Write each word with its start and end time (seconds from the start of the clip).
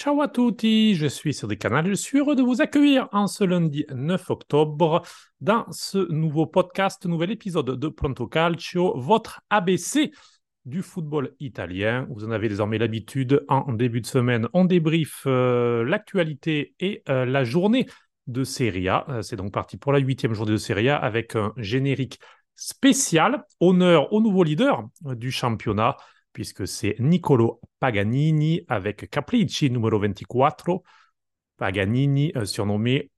Ciao 0.00 0.22
à 0.22 0.28
tutti, 0.28 0.94
je 0.94 1.06
suis 1.06 1.34
sur 1.34 1.46
des 1.46 1.58
canaux, 1.58 1.86
je 1.86 1.92
suis 1.92 2.20
heureux 2.20 2.34
de 2.34 2.40
vous 2.40 2.62
accueillir 2.62 3.06
en 3.12 3.26
ce 3.26 3.44
lundi 3.44 3.84
9 3.92 4.30
octobre 4.30 5.02
dans 5.42 5.70
ce 5.72 6.10
nouveau 6.10 6.46
podcast, 6.46 7.04
nouvel 7.04 7.32
épisode 7.32 7.78
de 7.78 7.88
Pronto 7.88 8.26
Calcio, 8.26 8.98
votre 8.98 9.42
ABC 9.50 10.10
du 10.64 10.80
football 10.80 11.34
italien. 11.38 12.06
Vous 12.08 12.24
en 12.24 12.30
avez 12.30 12.48
désormais 12.48 12.78
l'habitude 12.78 13.44
en 13.48 13.74
début 13.74 14.00
de 14.00 14.06
semaine. 14.06 14.48
On 14.54 14.64
débriefe 14.64 15.24
euh, 15.26 15.84
l'actualité 15.84 16.72
et 16.80 17.02
euh, 17.10 17.26
la 17.26 17.44
journée 17.44 17.86
de 18.26 18.42
Serie 18.42 18.88
A. 18.88 19.04
Euh, 19.10 19.20
c'est 19.20 19.36
donc 19.36 19.52
parti 19.52 19.76
pour 19.76 19.92
la 19.92 19.98
huitième 19.98 20.32
journée 20.32 20.52
de 20.52 20.56
Serie 20.56 20.88
A 20.88 20.96
avec 20.96 21.36
un 21.36 21.52
générique 21.58 22.18
spécial. 22.56 23.44
Honneur 23.60 24.10
au 24.14 24.22
nouveau 24.22 24.44
leader 24.44 24.88
du 25.02 25.30
championnat 25.30 25.98
puisque 26.40 26.66
c'est 26.66 26.96
Niccolo 26.98 27.60
Paganini 27.80 28.62
avec 28.66 29.10
Capricci 29.10 29.70
numéro 29.70 29.98
24. 29.98 30.82
Paganini, 31.58 32.32
euh, 32.34 32.46
surnommé 32.46 33.10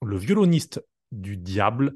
le 0.00 0.16
violoniste 0.16 0.80
du 1.10 1.36
diable, 1.36 1.94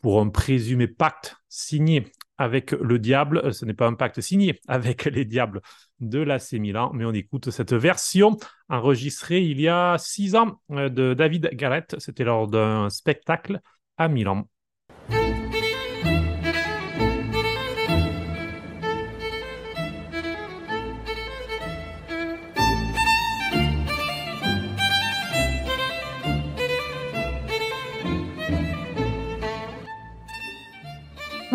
pour 0.00 0.18
un 0.22 0.30
présumé 0.30 0.86
pacte 0.86 1.36
signé 1.50 2.06
avec 2.38 2.70
le 2.70 2.98
diable. 2.98 3.42
Euh, 3.44 3.52
ce 3.52 3.66
n'est 3.66 3.74
pas 3.74 3.86
un 3.86 3.92
pacte 3.92 4.22
signé 4.22 4.58
avec 4.68 5.04
les 5.04 5.26
diables 5.26 5.60
de 6.00 6.20
l'AC 6.20 6.52
Milan, 6.54 6.92
mais 6.94 7.04
on 7.04 7.12
écoute 7.12 7.50
cette 7.50 7.74
version 7.74 8.38
enregistrée 8.70 9.42
il 9.42 9.60
y 9.60 9.68
a 9.68 9.98
six 9.98 10.34
ans 10.34 10.62
euh, 10.70 10.88
de 10.88 11.12
David 11.12 11.50
Garrett. 11.52 11.94
C'était 11.98 12.24
lors 12.24 12.48
d'un 12.48 12.88
spectacle 12.88 13.60
à 13.98 14.08
Milan. 14.08 14.48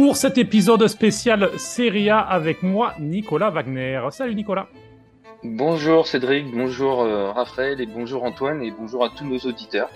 Pour 0.01 0.17
cet 0.17 0.39
épisode 0.39 0.87
spécial 0.87 1.51
Serie 1.59 2.09
A 2.09 2.21
avec 2.21 2.63
moi, 2.63 2.95
Nicolas 2.99 3.51
Wagner. 3.51 4.01
Salut 4.09 4.33
Nicolas. 4.33 4.67
Bonjour 5.43 6.07
Cédric, 6.07 6.47
bonjour 6.51 7.03
euh, 7.03 7.31
Raphaël 7.31 7.79
et 7.79 7.85
bonjour 7.85 8.23
Antoine 8.23 8.63
et 8.63 8.71
bonjour 8.71 9.05
à 9.05 9.09
tous 9.09 9.25
nos 9.25 9.37
auditeurs. 9.37 9.91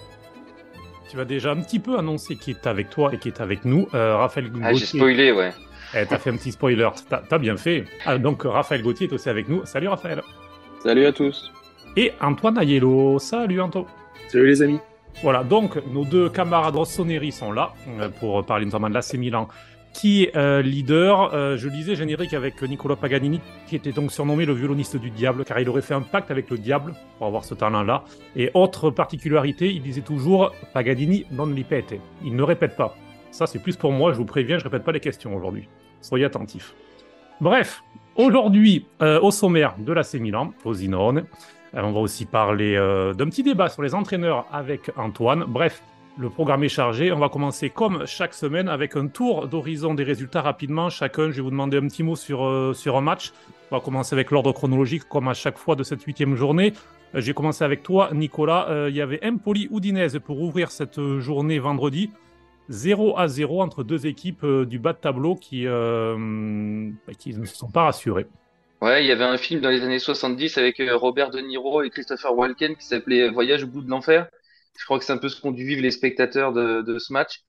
Tu 1.10 1.18
vas 1.18 1.26
déjà 1.26 1.54
un 1.54 1.60
petit 1.60 1.80
peu 1.80 1.98
annoncer 1.98 2.36
qui 2.36 2.52
est 2.52 2.68
avec 2.68 2.92
toi 2.92 3.10
et 3.14 3.18
qui 3.18 3.30
est 3.30 3.42
avec 3.42 3.66
nous. 3.66 3.88
Euh, 3.96 4.16
Raphaël 4.16 4.52
Gauthier. 4.52 4.68
Ah, 4.68 4.74
j'ai 4.74 4.86
spoilé, 4.86 5.32
ouais. 5.32 5.52
Eh, 5.96 6.06
t'as 6.06 6.20
fait 6.20 6.30
un 6.30 6.38
petit 6.38 6.52
spoiler, 6.52 6.88
t'as 7.10 7.24
as 7.28 7.38
bien 7.40 7.58
fait. 7.58 7.86
Ah, 8.06 8.20
donc 8.20 8.44
Raphaël 8.44 8.84
Gauthier 8.84 9.08
est 9.08 9.14
aussi 9.14 9.30
avec 9.30 9.50
nous. 9.50 9.66
Salut 9.66 9.88
Raphaël. 9.88 10.22
Salut 10.84 11.08
à 11.08 11.14
tous. 11.14 11.52
Et 11.98 12.12
Antoine 12.22 12.60
Aiello. 12.60 13.18
Salut 13.18 13.60
Anto. 13.60 13.88
Salut 14.28 14.46
les 14.46 14.62
amis. 14.62 14.80
Voilà, 15.24 15.44
donc 15.44 15.82
nos 15.92 16.06
deux 16.06 16.30
camarades 16.30 16.76
Rossoneri 16.76 17.32
sont 17.32 17.52
là 17.52 17.74
euh, 18.00 18.10
pour 18.20 18.46
parler 18.46 18.66
notamment 18.66 18.90
de 18.90 18.94
l'AC 18.94 19.16
Milan 19.16 19.48
qui 19.96 20.24
est 20.24 20.36
euh, 20.36 20.62
leader. 20.62 21.34
Euh, 21.34 21.56
je 21.56 21.70
lisais 21.70 21.96
générique 21.96 22.34
avec 22.34 22.62
Nicolas 22.62 22.98
Paganini, 22.98 23.40
qui 23.66 23.78
était 23.78 23.94
donc 23.94 24.12
surnommé 24.12 24.46
le 24.46 24.52
violoniste 24.52 24.98
du 24.98 25.10
diable, 25.10 25.46
car 25.46 25.58
il 25.62 25.70
aurait 25.70 25.82
fait 25.82 25.94
un 25.94 26.02
pacte 26.02 26.32
avec 26.32 26.50
le 26.50 26.58
diable 26.58 26.94
pour 27.18 27.28
avoir 27.28 27.46
ce 27.46 27.54
talent-là. 27.54 28.04
Et 28.36 28.52
autre 28.54 28.90
particularité, 28.90 29.72
il 29.74 29.82
disait 29.82 30.02
toujours 30.02 30.52
Paganini 30.74 31.26
non 31.32 31.46
ripete. 31.46 31.96
Il 32.26 32.36
ne 32.36 32.44
répète 32.44 32.76
pas. 32.76 32.94
Ça, 33.32 33.48
c'est 33.48 33.60
plus 33.60 33.78
pour 33.78 33.94
moi, 33.94 34.12
je 34.12 34.18
vous 34.18 34.26
préviens, 34.26 34.58
je 34.58 34.66
répète 34.66 34.84
pas 34.84 34.92
les 34.92 35.00
questions 35.00 35.34
aujourd'hui. 35.34 35.70
Soyez 36.02 36.26
attentifs. 36.26 36.76
Bref, 37.40 37.82
aujourd'hui, 38.18 38.86
euh, 39.02 39.22
au 39.22 39.32
sommaire 39.32 39.76
de 39.78 39.94
la 39.94 40.04
Milan, 40.20 40.52
au 40.66 40.74
Zinone, 40.74 41.24
on 41.74 41.92
va 41.92 42.00
aussi 42.00 42.26
parler 42.26 42.76
d'un 43.18 43.26
petit 43.26 43.44
débat 43.44 43.68
sur 43.68 43.82
les 43.82 43.94
entraîneurs 43.96 44.46
avec 44.50 44.92
Antoine. 44.96 45.44
Bref, 45.46 45.84
le 46.18 46.30
programme 46.30 46.64
est 46.64 46.70
chargé. 46.70 47.12
On 47.12 47.20
va 47.20 47.30
commencer 47.30 47.70
comme 47.70 48.06
chaque 48.06 48.34
semaine 48.34 48.70
avec 48.70 48.96
un 48.96 49.08
tour 49.08 49.48
d'horizon 49.48 49.94
des 49.94 50.04
résultats 50.04 50.42
rapidement. 50.42 50.90
Chacun, 50.90 51.30
je 51.30 51.38
vais 51.38 51.42
vous 51.42 51.50
demander 51.50 51.78
un 51.78 51.88
petit 51.88 52.04
mot 52.04 52.16
sur, 52.16 52.46
euh, 52.46 52.74
sur 52.74 52.96
un 52.96 53.02
match. 53.02 53.34
On 53.70 53.76
va 53.76 53.82
commencer 53.82 54.14
avec 54.14 54.32
l'ordre 54.32 54.54
chronologique 54.54 55.04
comme 55.10 55.28
à 55.28 55.34
chaque 55.34 55.58
fois 55.58 55.76
de 55.76 55.84
cette 55.84 56.02
huitième 56.04 56.36
journée. 56.36 56.74
Euh, 57.16 57.22
j'ai 57.22 57.34
commencé 57.34 57.64
avec 57.64 57.84
toi, 57.84 58.10
Nicolas. 58.14 58.70
Euh, 58.70 58.90
il 58.90 58.96
y 58.96 59.02
avait 59.02 59.20
Empoli 59.26 59.68
Udinese 59.72 60.20
pour 60.24 60.40
ouvrir 60.40 60.72
cette 60.72 61.02
journée 61.20 61.60
vendredi. 61.60 62.12
0 62.70 63.18
à 63.18 63.28
0 63.28 63.62
entre 63.62 63.84
deux 63.84 64.08
équipes 64.08 64.46
du 64.46 64.80
bas 64.80 64.94
de 64.94 64.98
tableau 64.98 65.36
qui, 65.36 65.66
bah, 65.66 67.14
qui 67.20 67.36
ne 67.36 67.46
se 67.46 67.56
sont 67.56 67.70
pas 67.70 67.84
rassurées. 67.84 68.26
Ouais, 68.82 69.04
il 69.04 69.08
y 69.08 69.12
avait 69.12 69.24
un 69.24 69.38
film 69.38 69.62
dans 69.62 69.70
les 69.70 69.84
années 69.84 70.00
70 70.00 70.58
avec 70.58 70.82
Robert 70.94 71.30
De 71.30 71.42
Niro 71.42 71.84
et 71.84 71.92
Christopher 71.92 72.36
Walken 72.36 72.76
qui 72.76 72.86
s'appelait 72.86 73.30
Voyage 73.30 73.66
au 73.66 73.68
bout 73.68 73.82
de 73.82 73.90
l'enfer. 73.90 74.28
Je 74.78 74.86
crois 74.86 75.00
que 75.00 75.06
c'est 75.06 75.14
un 75.14 75.18
peu 75.18 75.30
ce 75.30 75.40
qu'ont 75.42 75.52
dû 75.52 75.66
vivre 75.66 75.82
les 75.82 75.92
spectateurs 75.92 76.54
de, 76.54 76.82
de 76.82 77.00
ce 77.00 77.14
match. 77.14 77.42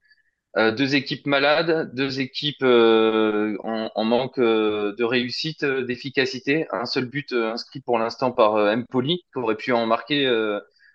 Euh, 0.57 0.73
deux 0.73 0.95
équipes 0.95 1.27
malades, 1.27 1.95
deux 1.95 2.21
équipes 2.21 2.63
euh, 2.63 3.57
en, 3.63 3.91
en, 3.95 4.05
manque 4.05 4.39
euh, 4.39 4.95
de 4.97 5.05
réussite, 5.05 5.65
euh, 5.65 5.85
d'efficacité. 5.85 6.67
Un 6.73 6.87
seul 6.87 7.07
but 7.07 7.33
inscrit 7.33 7.81
pour 7.81 7.99
l'instant 7.99 8.33
par 8.33 8.55
Empoli, 8.55 9.19
qui 9.33 9.39
aurait 9.39 9.57
pu 9.57 9.73
en 9.73 9.87
marquer 9.87 10.27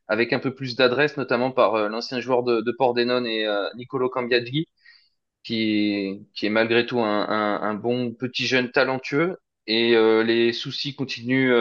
avec 0.08 0.34
un 0.34 0.40
peu 0.40 0.54
plus 0.56 0.76
d'adresse, 0.76 1.18
notamment 1.18 1.52
par 1.52 1.90
l'ancien 1.90 2.20
joueur 2.20 2.44
de, 2.44 2.62
de 2.62 2.72
Pordenone 2.72 3.28
et 3.28 3.48
Nicolo 3.76 4.10
Cambiaghi, 4.10 4.68
qui, 5.44 6.28
qui 6.36 6.46
est 6.48 6.50
malgré 6.50 6.86
tout 6.86 7.00
un, 7.02 7.28
un, 7.30 7.62
un, 7.62 7.74
bon 7.76 8.14
petit 8.14 8.48
jeune 8.48 8.72
talentueux. 8.72 9.38
Et 9.68 9.92
les 10.24 10.54
soucis 10.54 10.96
continuent 10.96 11.54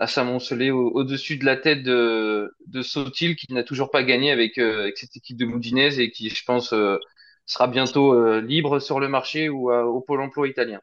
à 0.00 0.06
s'amonceler 0.06 0.70
au-dessus 0.70 1.36
de 1.36 1.44
la 1.44 1.58
tête 1.58 1.82
de, 1.82 2.50
Sotil 2.80 3.36
qui 3.36 3.52
n'a 3.52 3.62
toujours 3.62 3.90
pas 3.90 4.02
gagné 4.02 4.32
avec, 4.32 4.56
euh, 4.56 4.80
avec 4.80 4.96
cette 4.96 5.14
équipe 5.14 5.36
de 5.36 5.44
Moudinez 5.44 6.00
et 6.00 6.10
qui, 6.10 6.30
je 6.30 6.42
pense, 6.42 6.72
euh, 6.72 6.96
sera 7.44 7.68
bientôt 7.68 8.14
euh, 8.14 8.40
libre 8.40 8.78
sur 8.78 8.98
le 8.98 9.08
marché 9.08 9.50
ou 9.50 9.70
au 9.70 10.00
pôle 10.00 10.22
emploi 10.22 10.48
italien. 10.48 10.80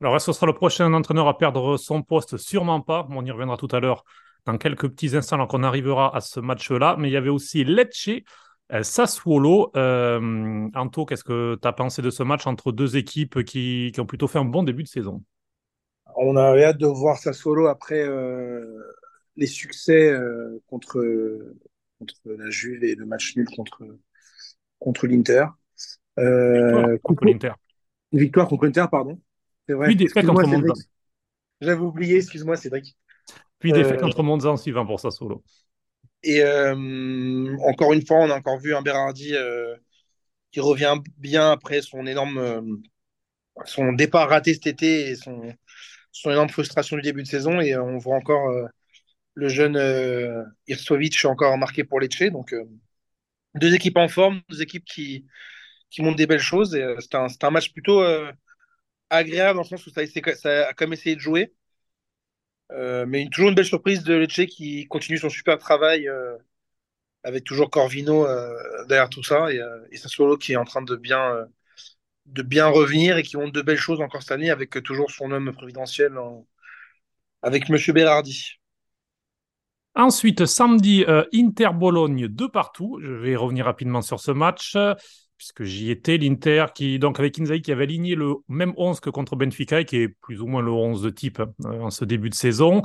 Alors, 0.00 0.16
est-ce 0.16 0.26
que 0.26 0.32
ce 0.32 0.36
sera 0.38 0.46
le 0.46 0.54
prochain 0.54 0.90
entraîneur 0.94 1.28
à 1.28 1.36
perdre 1.36 1.76
son 1.76 2.02
poste? 2.02 2.38
Sûrement 2.38 2.80
pas. 2.80 3.06
On 3.10 3.24
y 3.26 3.30
reviendra 3.30 3.58
tout 3.58 3.68
à 3.72 3.80
l'heure 3.80 4.04
dans 4.46 4.56
quelques 4.56 4.88
petits 4.88 5.14
instants 5.14 5.36
alors 5.36 5.48
qu'on 5.48 5.62
arrivera 5.62 6.16
à 6.16 6.22
ce 6.22 6.40
match-là. 6.40 6.96
Mais 6.98 7.10
il 7.10 7.12
y 7.12 7.16
avait 7.16 7.28
aussi 7.28 7.62
Lecce, 7.62 8.08
Sassuolo. 8.80 9.70
Anto, 9.74 11.04
qu'est-ce 11.04 11.24
que 11.24 11.58
tu 11.60 11.68
as 11.68 11.72
pensé 11.72 12.00
de 12.00 12.10
ce 12.10 12.22
match 12.22 12.46
entre 12.46 12.72
deux 12.72 12.96
équipes 12.96 13.44
qui, 13.44 13.90
qui 13.92 14.00
ont 14.00 14.06
plutôt 14.06 14.28
fait 14.28 14.38
un 14.38 14.46
bon 14.46 14.62
début 14.62 14.84
de 14.84 14.88
saison? 14.88 15.22
On 16.20 16.36
a 16.36 16.58
hâte 16.58 16.78
de 16.78 16.86
voir 16.86 17.18
Sassuolo 17.18 17.66
après 17.66 18.00
euh, 18.00 18.82
les 19.36 19.46
succès 19.46 20.10
euh, 20.10 20.60
contre, 20.66 21.04
contre 21.98 22.14
la 22.24 22.50
Juve 22.50 22.84
et 22.84 22.94
le 22.94 23.06
match 23.06 23.36
nul 23.36 23.46
contre, 23.54 23.82
contre 24.78 25.06
l'Inter. 25.06 25.46
Euh, 26.18 26.62
victoire 26.62 27.00
contre 27.02 27.24
l'Inter. 27.24 27.52
Victoire 28.12 28.48
contre 28.48 28.64
l'Inter, 28.66 28.86
pardon. 28.90 29.20
C'est 29.66 29.74
vrai. 29.74 29.86
Puis 29.88 29.96
défaite 29.96 30.26
contre 30.26 30.46
Monza. 30.46 30.74
J'avais 31.60 31.80
oublié, 31.80 32.16
excuse-moi 32.16 32.56
Cédric. 32.56 32.96
Puis 33.58 33.72
défaite 33.72 34.00
contre 34.00 34.22
Monza 34.22 34.50
en 34.50 34.56
suivant 34.56 34.86
pour 34.86 35.00
Sassuolo. 35.00 35.42
Et 36.22 36.42
encore 36.42 37.92
une 37.92 38.04
fois, 38.04 38.18
on 38.18 38.30
a 38.30 38.36
encore 38.36 38.58
vu 38.58 38.74
un 38.74 38.82
Berardi 38.82 39.34
qui 40.50 40.60
revient 40.60 40.96
bien 41.18 41.50
après 41.50 41.82
son 41.82 42.06
énorme 42.06 42.80
son 43.64 43.92
départ 43.92 44.28
raté 44.28 44.54
cet 44.54 44.66
été 44.66 45.10
et 45.10 45.16
son, 45.16 45.52
son 46.18 46.30
énorme 46.30 46.48
frustration 46.48 46.96
du 46.96 47.02
début 47.02 47.22
de 47.22 47.28
saison. 47.28 47.60
Et 47.60 47.74
euh, 47.74 47.82
on 47.82 47.98
voit 47.98 48.16
encore 48.16 48.50
euh, 48.50 48.66
le 49.34 49.48
jeune 49.48 49.76
euh, 49.76 50.44
Irsovic 50.66 51.24
encore 51.24 51.56
marqué 51.58 51.84
pour 51.84 52.00
Lecce. 52.00 52.30
Donc, 52.32 52.54
deux 53.54 53.74
équipes 53.74 53.96
en 53.98 54.08
forme, 54.08 54.42
deux 54.48 54.62
équipes 54.62 54.84
qui, 54.84 55.26
qui 55.90 56.02
montrent 56.02 56.16
des 56.16 56.26
belles 56.26 56.40
choses. 56.40 56.78
C'est 57.00 57.14
un, 57.14 57.26
un, 57.42 57.50
match 57.50 57.72
plutôt 57.72 58.02
agréable 59.10 59.56
dans 59.56 59.62
le 59.62 59.68
sens 59.68 59.86
où 59.86 59.90
ça, 59.90 60.02
ça 60.36 60.68
a 60.68 60.74
quand 60.74 60.86
même 60.86 60.92
essayé 60.94 61.16
de 61.16 61.20
jouer. 61.20 61.52
mais 63.06 63.28
toujours 63.30 63.48
une 63.48 63.54
belle 63.54 63.64
surprise 63.64 64.02
de 64.02 64.14
Lecce 64.14 64.46
qui 64.46 64.86
continue 64.88 65.18
son 65.18 65.30
super 65.30 65.58
travail 65.58 66.08
avec 67.24 67.44
toujours 67.44 67.70
Corvino 67.70 68.26
derrière 68.86 69.08
tout 69.08 69.22
ça 69.22 69.52
et, 69.52 69.60
et 69.90 69.96
Sassuolo 69.96 70.36
qui 70.36 70.52
est 70.52 70.56
en 70.56 70.64
train 70.64 70.82
de 70.82 70.96
bien 70.96 71.48
de 72.32 72.42
bien 72.42 72.66
revenir 72.66 73.16
et 73.16 73.22
qui 73.22 73.36
ont 73.36 73.48
de 73.48 73.62
belles 73.62 73.78
choses 73.78 74.00
encore 74.00 74.22
cette 74.22 74.32
année 74.32 74.50
avec 74.50 74.82
toujours 74.82 75.10
son 75.10 75.30
homme 75.30 75.52
providentiel 75.52 76.12
avec 77.42 77.68
Monsieur 77.68 77.92
Berardi. 77.92 78.58
Ensuite, 79.94 80.46
samedi, 80.46 81.04
euh, 81.08 81.24
Inter-Bologne 81.34 82.28
de 82.28 82.46
partout. 82.46 83.00
Je 83.02 83.12
vais 83.12 83.34
revenir 83.34 83.64
rapidement 83.64 84.00
sur 84.00 84.20
ce 84.20 84.30
match, 84.30 84.76
puisque 85.36 85.64
j'y 85.64 85.90
étais. 85.90 86.18
L'Inter, 86.18 86.66
qui, 86.74 86.98
donc 86.98 87.18
avec 87.18 87.38
Inzaghi, 87.38 87.62
qui 87.62 87.72
avait 87.72 87.84
aligné 87.84 88.14
le 88.14 88.34
même 88.48 88.74
11 88.76 89.00
que 89.00 89.10
contre 89.10 89.34
Benfica, 89.34 89.80
et 89.80 89.84
qui 89.84 89.96
est 89.96 90.08
plus 90.08 90.40
ou 90.40 90.46
moins 90.46 90.62
le 90.62 90.70
11 90.70 91.02
de 91.02 91.10
type 91.10 91.40
euh, 91.40 91.80
en 91.80 91.90
ce 91.90 92.04
début 92.04 92.30
de 92.30 92.34
saison. 92.34 92.82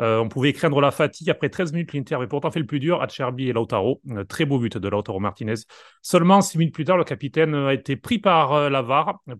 Euh, 0.00 0.18
on 0.18 0.28
pouvait 0.28 0.52
craindre 0.52 0.80
la 0.80 0.90
fatigue. 0.90 1.30
Après 1.30 1.48
13 1.48 1.72
minutes, 1.72 1.92
l'Inter 1.92 2.14
avait 2.14 2.26
pourtant 2.26 2.50
fait 2.50 2.60
le 2.60 2.66
plus 2.66 2.80
dur. 2.80 3.02
Acerbi 3.02 3.48
et 3.48 3.52
Lautaro. 3.52 4.00
très 4.28 4.44
beau 4.44 4.58
but 4.58 4.78
de 4.78 4.88
Lautaro 4.88 5.20
Martinez. 5.20 5.54
Seulement 6.02 6.40
6 6.40 6.58
minutes 6.58 6.74
plus 6.74 6.84
tard, 6.84 6.96
le 6.96 7.04
capitaine 7.04 7.54
a 7.54 7.74
été 7.74 7.96
pris 7.96 8.18
par 8.18 8.54
euh, 8.54 8.70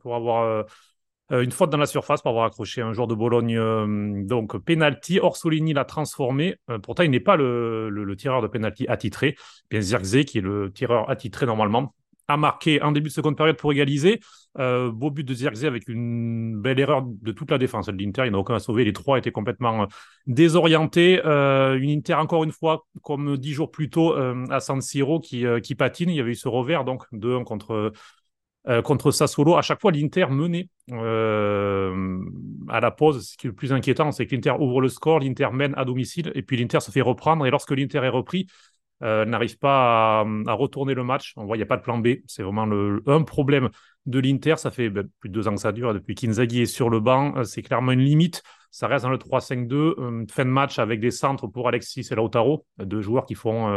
pour 0.01 0.15
avoir 0.15 0.67
une 1.31 1.53
faute 1.53 1.71
dans 1.71 1.79
la 1.79 1.87
surface 1.87 2.23
pour 2.23 2.31
avoir 2.31 2.47
accroché 2.47 2.83
un 2.83 2.93
joueur 2.93 3.07
de 3.07 3.15
Bologne. 3.15 4.27
donc, 4.27 4.57
penalty. 4.59 5.21
Orsolini 5.21 5.73
l'a 5.73 5.85
transformé. 5.85 6.57
pourtant, 6.83 7.05
il 7.05 7.11
n'est 7.11 7.21
pas 7.21 7.37
le, 7.37 8.15
tireur 8.19 8.43
de 8.43 8.49
penalty 8.49 8.87
attitré. 8.89 9.37
Bien 9.71 9.81
Zirkzee, 9.81 10.25
qui 10.25 10.39
est 10.39 10.43
le 10.43 10.73
tireur 10.73 11.09
attitré 11.09 11.47
normalement, 11.47 11.95
a 12.33 12.37
marqué 12.37 12.81
en 12.83 12.93
début 12.93 13.09
de 13.09 13.15
seconde 13.15 13.37
période 13.37 13.57
pour 13.57 13.73
égaliser. 13.73 14.21
Euh, 14.59 14.91
beau 14.91 15.11
but 15.11 15.23
de 15.23 15.33
Zirkzee 15.33 15.67
avec 15.67 15.87
une 15.89 16.61
belle 16.61 16.81
erreur 16.81 17.03
de 17.07 17.31
toute 17.31 17.51
la 17.51 17.59
défense 17.59 17.87
de 17.87 17.93
l'Inter. 17.93 18.23
Il 18.27 18.33
n'a 18.33 18.39
aucun 18.39 18.55
à 18.55 18.59
sauver. 18.59 18.85
Les 18.85 18.93
trois 18.93 19.19
étaient 19.19 19.31
complètement 19.31 19.83
euh, 19.83 19.87
désorientés. 20.27 21.21
Euh, 21.25 21.79
une 21.79 21.91
Inter, 21.91 22.15
encore 22.15 22.43
une 22.43 22.53
fois, 22.53 22.87
comme 23.03 23.37
dix 23.37 23.53
jours 23.53 23.71
plus 23.71 23.91
tôt 23.91 24.15
à 24.15 24.61
San 24.61 24.81
Siro, 24.81 25.21
qui, 25.21 25.45
qui 25.63 25.75
patine. 25.75 26.11
Il 26.11 26.17
y 26.17 26.21
avait 26.21 26.33
eu 26.33 26.35
ce 26.35 26.49
revers, 26.49 26.85
donc 26.85 27.05
2-1 27.13 27.45
contre, 27.45 27.93
contre 28.85 29.11
Sassuolo. 29.11 29.57
À 29.57 29.63
chaque 29.63 29.81
fois, 29.81 29.93
l'Inter 29.93 30.27
menait 30.31 30.69
à 30.91 32.81
la 32.81 32.91
pause. 32.91 33.29
Ce 33.29 33.37
qui 33.37 33.47
est 33.47 33.51
le 33.51 33.55
plus 33.55 33.73
inquiétant, 33.73 34.13
c'est 34.13 34.27
que 34.27 34.35
l'Inter 34.35 34.55
ouvre 34.59 34.81
le 34.81 34.89
score, 34.89 35.21
l'Inter 35.21 35.49
mène 35.53 35.75
à 35.77 35.85
domicile, 35.85 36.33
et 36.35 36.43
puis 36.43 36.57
l'Inter 36.57 36.81
se 36.81 36.91
fait 36.91 37.01
reprendre. 37.03 37.47
Et 37.47 37.51
lorsque 37.51 37.73
l'Inter 37.73 37.99
est 37.99 38.09
repris, 38.09 38.47
euh, 39.03 39.25
n'arrive 39.25 39.59
pas 39.59 40.21
à, 40.47 40.53
retourner 40.53 40.95
le 40.95 41.05
match. 41.05 41.33
On 41.37 41.45
voit, 41.45 41.57
il 41.57 41.61
n'y 41.61 41.65
a 41.65 41.67
pas 41.67 41.77
de 41.77 41.83
plan 41.83 41.99
B. 41.99 42.09
C'est 42.27 42.43
vraiment 42.43 42.67
le, 42.67 43.03
un 43.07 43.23
problème 43.23 43.71
de 44.07 44.19
l'Inter. 44.19 44.57
Ça 44.57 44.71
fait 44.71 44.91
ben, 44.91 45.09
plus 45.21 45.31
de 45.31 45.35
deux 45.35 45.49
ans 45.49 45.55
que 45.55 45.61
ça 45.61 45.73
dure. 45.73 45.95
Depuis 45.95 46.15
qu'Inzaghi 46.15 46.63
est 46.63 46.67
sur 46.67 46.91
le 46.91 47.01
banc, 47.01 47.37
euh, 47.37 47.45
c'est 47.45 47.63
clairement 47.63 47.93
une 47.93 48.01
limite. 48.01 48.43
Ça 48.71 48.87
reste 48.87 49.05
dans 49.05 49.11
le 49.11 49.19
3-5-2. 49.19 49.75
Euh, 49.75 50.27
fin 50.31 50.45
de 50.45 50.51
match 50.51 50.79
avec 50.79 51.01
des 51.01 51.11
centres 51.11 51.47
pour 51.47 51.67
Alexis 51.69 52.07
et 52.11 52.15
Lautaro, 52.15 52.67
deux 52.79 53.01
joueurs 53.01 53.25
qui 53.25 53.35
font 53.35 53.69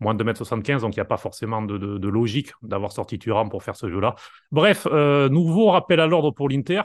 moins 0.00 0.14
de 0.14 0.24
2m75, 0.24 0.80
donc 0.80 0.96
il 0.96 0.98
n'y 0.98 1.02
a 1.02 1.06
pas 1.06 1.16
forcément 1.16 1.62
de, 1.62 2.08
logique 2.08 2.52
d'avoir 2.62 2.90
sorti 2.90 3.18
Turan 3.18 3.48
pour 3.48 3.62
faire 3.62 3.76
ce 3.76 3.88
jeu-là. 3.88 4.16
Bref, 4.50 4.86
nouveau 4.86 5.70
rappel 5.70 6.00
à 6.00 6.06
l'ordre 6.06 6.32
pour 6.32 6.48
l'Inter. 6.48 6.82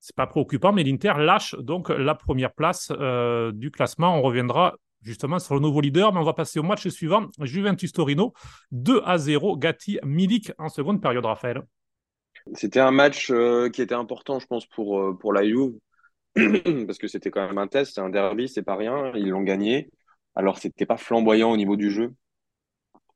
C'est 0.00 0.16
pas 0.16 0.26
préoccupant, 0.26 0.72
mais 0.72 0.82
l'Inter 0.82 1.14
lâche 1.18 1.54
donc 1.60 1.88
la 1.88 2.14
première 2.14 2.52
place 2.52 2.90
du 3.52 3.70
classement. 3.70 4.16
On 4.16 4.22
reviendra 4.22 4.74
justement 5.02 5.38
sur 5.38 5.54
le 5.54 5.60
nouveau 5.60 5.80
leader. 5.80 6.12
Mais 6.12 6.20
on 6.20 6.24
va 6.24 6.32
passer 6.32 6.58
au 6.58 6.62
match 6.62 6.88
suivant. 6.88 7.28
Juventus 7.40 7.92
Torino, 7.92 8.32
2 8.70 9.02
à 9.04 9.18
0. 9.18 9.56
Gatti, 9.56 9.98
Milik 10.04 10.52
en 10.58 10.68
seconde 10.68 11.00
période, 11.00 11.24
Raphaël. 11.24 11.62
C'était 12.54 12.80
un 12.80 12.90
match 12.90 13.30
euh, 13.30 13.68
qui 13.68 13.82
était 13.82 13.94
important, 13.94 14.38
je 14.38 14.46
pense, 14.46 14.66
pour, 14.66 15.00
euh, 15.00 15.16
pour 15.18 15.32
la 15.32 15.44
Juve. 15.44 15.74
parce 16.86 16.98
que 16.98 17.08
c'était 17.08 17.30
quand 17.30 17.46
même 17.46 17.58
un 17.58 17.66
test, 17.66 17.94
c'est 17.94 18.00
un 18.00 18.08
derby, 18.08 18.48
c'est 18.48 18.62
pas 18.62 18.76
rien. 18.76 19.12
Ils 19.14 19.28
l'ont 19.28 19.42
gagné. 19.42 19.90
Alors, 20.34 20.58
c'était 20.58 20.86
pas 20.86 20.96
flamboyant 20.96 21.50
au 21.50 21.56
niveau 21.56 21.76
du 21.76 21.90
jeu, 21.90 22.14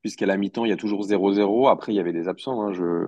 puisqu'à 0.02 0.26
la 0.26 0.36
mi-temps, 0.36 0.64
il 0.66 0.68
y 0.68 0.72
a 0.72 0.76
toujours 0.76 1.02
0-0. 1.02 1.70
Après, 1.70 1.92
il 1.92 1.96
y 1.96 2.00
avait 2.00 2.12
des 2.12 2.28
absents. 2.28 2.62
Hein. 2.62 2.72
Je, 2.74 3.06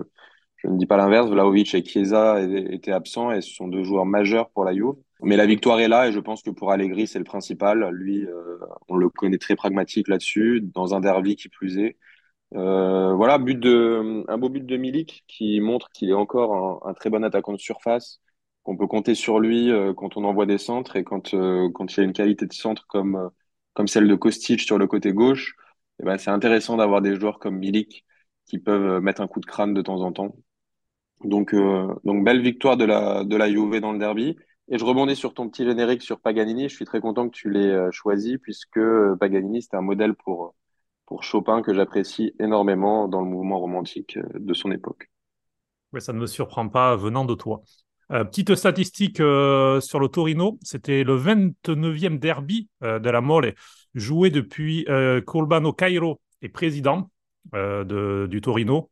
je 0.57 0.67
ne 0.67 0.77
dis 0.77 0.85
pas 0.85 0.97
l'inverse. 0.97 1.29
Vlaovic 1.29 1.73
et 1.75 1.83
Chiesa 1.83 2.41
étaient 2.41 2.91
absents 2.91 3.31
et 3.31 3.41
ce 3.41 3.53
sont 3.53 3.67
deux 3.67 3.83
joueurs 3.83 4.05
majeurs 4.05 4.49
pour 4.49 4.65
la 4.65 4.73
Juve. 4.73 4.95
Mais 5.21 5.35
la 5.35 5.45
victoire 5.45 5.79
est 5.79 5.87
là 5.89 6.07
et 6.07 6.11
je 6.13 6.19
pense 6.19 6.41
que 6.41 6.49
pour 6.49 6.71
Allegri, 6.71 7.05
c'est 7.07 7.19
le 7.19 7.25
principal. 7.25 7.89
Lui, 7.91 8.25
euh, 8.25 8.57
on 8.87 8.95
le 8.95 9.09
connaît 9.09 9.37
très 9.37 9.55
pragmatique 9.55 10.07
là-dessus, 10.07 10.61
dans 10.61 10.95
un 10.95 11.01
derby 11.01 11.35
qui 11.35 11.49
plus 11.49 11.77
est. 11.77 11.97
Euh, 12.55 13.13
voilà, 13.15 13.37
but 13.37 13.59
de, 13.59 14.25
un 14.29 14.37
beau 14.37 14.49
but 14.49 14.65
de 14.65 14.77
Milik 14.77 15.23
qui 15.27 15.59
montre 15.61 15.89
qu'il 15.91 16.09
est 16.09 16.13
encore 16.13 16.87
un, 16.87 16.93
très 16.93 17.09
bon 17.09 17.23
attaquant 17.23 17.53
de 17.53 17.59
surface, 17.59 18.21
qu'on 18.63 18.77
peut 18.77 18.87
compter 18.87 19.15
sur 19.15 19.39
lui 19.39 19.71
euh, 19.71 19.93
quand 19.93 20.17
on 20.17 20.23
envoie 20.23 20.45
des 20.45 20.57
centres 20.57 20.95
et 20.95 21.03
quand, 21.03 21.31
quand 21.73 21.97
il 21.97 21.99
y 21.99 22.01
a 22.01 22.03
une 22.03 22.13
qualité 22.13 22.45
de 22.47 22.53
centre 22.53 22.85
comme, 22.87 23.29
comme 23.73 23.87
celle 23.87 24.07
de 24.07 24.15
Kostic 24.15 24.61
sur 24.61 24.77
le 24.77 24.87
côté 24.87 25.13
gauche. 25.13 25.55
Eh 26.01 26.05
ben, 26.05 26.17
c'est 26.17 26.31
intéressant 26.31 26.77
d'avoir 26.77 27.01
des 27.01 27.15
joueurs 27.19 27.39
comme 27.39 27.57
Milik 27.57 28.05
qui 28.45 28.59
peuvent 28.59 29.01
mettre 29.01 29.21
un 29.21 29.27
coup 29.27 29.41
de 29.41 29.45
crâne 29.45 29.73
de 29.73 29.81
temps 29.81 30.01
en 30.01 30.11
temps. 30.13 30.35
Donc, 31.23 31.53
donc 31.53 32.23
belle 32.23 32.41
victoire 32.41 32.77
de 32.77 32.85
la, 32.85 33.23
de 33.25 33.35
la 33.35 33.49
Juve 33.49 33.79
dans 33.81 33.91
le 33.91 33.99
derby. 33.99 34.37
Et 34.71 34.77
je 34.77 34.85
rebondis 34.85 35.15
sur 35.15 35.33
ton 35.33 35.49
petit 35.49 35.65
générique 35.65 36.03
sur 36.03 36.19
Paganini. 36.19 36.69
Je 36.69 36.75
suis 36.75 36.85
très 36.85 37.01
content 37.01 37.27
que 37.27 37.35
tu 37.35 37.49
l'aies 37.49 37.71
euh, 37.71 37.91
choisi 37.91 38.37
puisque 38.37 38.77
euh, 38.77 39.15
Paganini, 39.19 39.63
c'était 39.63 39.77
un 39.77 39.81
modèle 39.81 40.13
pour, 40.13 40.53
pour 41.07 41.23
Chopin 41.23 41.63
que 41.63 41.73
j'apprécie 41.73 42.35
énormément 42.39 43.07
dans 43.07 43.21
le 43.21 43.27
mouvement 43.27 43.59
romantique 43.59 44.17
euh, 44.17 44.23
de 44.35 44.53
son 44.53 44.71
époque. 44.71 45.09
Oui, 45.91 46.01
ça 46.01 46.13
ne 46.13 46.19
me 46.19 46.27
surprend 46.27 46.69
pas 46.69 46.95
venant 46.95 47.25
de 47.25 47.33
toi. 47.33 47.63
petite 48.09 48.53
statistique 48.53 49.17
sur 49.17 49.23
le 49.99 50.07
Torino, 50.07 50.59
c'était 50.61 51.03
le 51.03 51.17
29e 51.17 52.19
derby 52.19 52.69
de 52.81 53.09
la 53.09 53.21
Mole 53.21 53.55
joué 53.95 54.29
depuis 54.29 54.85
Colbano 55.25 55.73
Cairo 55.73 56.21
est 56.43 56.49
président 56.49 57.09
du 57.51 58.41
Torino. 58.41 58.91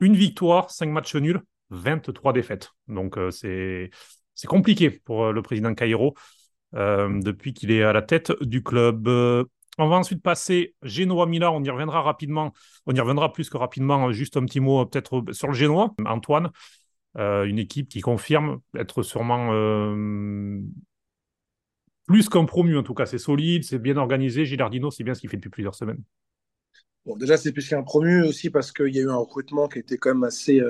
Une 0.00 0.14
victoire, 0.14 0.70
cinq 0.70 0.90
matchs 0.90 1.16
nuls, 1.16 1.40
23 1.70 2.34
défaites. 2.34 2.72
Donc 2.88 3.18
c'est 3.30 3.88
c'est 4.34 4.48
compliqué 4.48 4.90
pour 4.90 5.24
euh, 5.24 5.32
le 5.32 5.42
président 5.42 5.74
Cairo 5.74 6.14
euh, 6.74 7.20
depuis 7.20 7.54
qu'il 7.54 7.70
est 7.70 7.82
à 7.82 7.92
la 7.92 8.02
tête 8.02 8.32
du 8.42 8.62
club. 8.62 9.08
Euh, 9.08 9.44
on 9.78 9.88
va 9.88 9.96
ensuite 9.96 10.22
passer 10.22 10.74
Genoa-Milan, 10.82 11.56
on 11.56 11.64
y 11.64 11.70
reviendra 11.70 12.02
rapidement, 12.02 12.52
on 12.86 12.94
y 12.94 13.00
reviendra 13.00 13.32
plus 13.32 13.50
que 13.50 13.56
rapidement, 13.56 14.12
juste 14.12 14.36
un 14.36 14.44
petit 14.44 14.60
mot 14.60 14.86
peut-être 14.86 15.24
sur 15.32 15.48
le 15.48 15.54
Genoa. 15.54 15.92
Antoine, 16.06 16.50
une 17.16 17.58
équipe 17.58 17.88
qui 17.88 18.00
confirme 18.00 18.60
être 18.76 19.02
sûrement 19.02 19.48
plus 22.06 22.28
qu'un 22.28 22.44
promu, 22.44 22.78
en 22.78 22.84
tout 22.84 22.94
cas 22.94 23.04
c'est 23.04 23.18
solide, 23.18 23.64
c'est 23.64 23.80
bien 23.80 23.96
organisé, 23.96 24.44
Gilardino, 24.44 24.92
c'est 24.92 25.02
bien 25.02 25.14
ce 25.14 25.20
qu'il 25.20 25.28
fait 25.28 25.38
depuis 25.38 25.50
plusieurs 25.50 25.74
semaines. 25.74 26.04
Bon, 27.04 27.16
déjà 27.16 27.36
c'est 27.36 27.50
plus 27.50 27.68
qu'un 27.68 27.82
promu 27.82 28.22
aussi 28.22 28.50
parce 28.50 28.70
qu'il 28.70 28.94
y 28.94 29.00
a 29.00 29.02
eu 29.02 29.10
un 29.10 29.16
recrutement 29.16 29.66
qui 29.66 29.80
était 29.80 29.96
quand 29.96 30.14
même 30.14 30.22
assez 30.22 30.62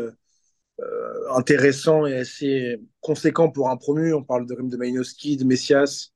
intéressant 1.31 2.07
et 2.07 2.17
assez 2.17 2.81
conséquent 3.01 3.51
pour 3.51 3.71
un 3.71 3.77
promu. 3.77 4.15
On 4.15 4.23
parle 4.25 4.47
de 4.47 4.55
Rim 4.55 4.69
de 4.69 4.77
Malinowski, 4.77 5.37
de 5.37 5.45
Messias. 5.45 6.11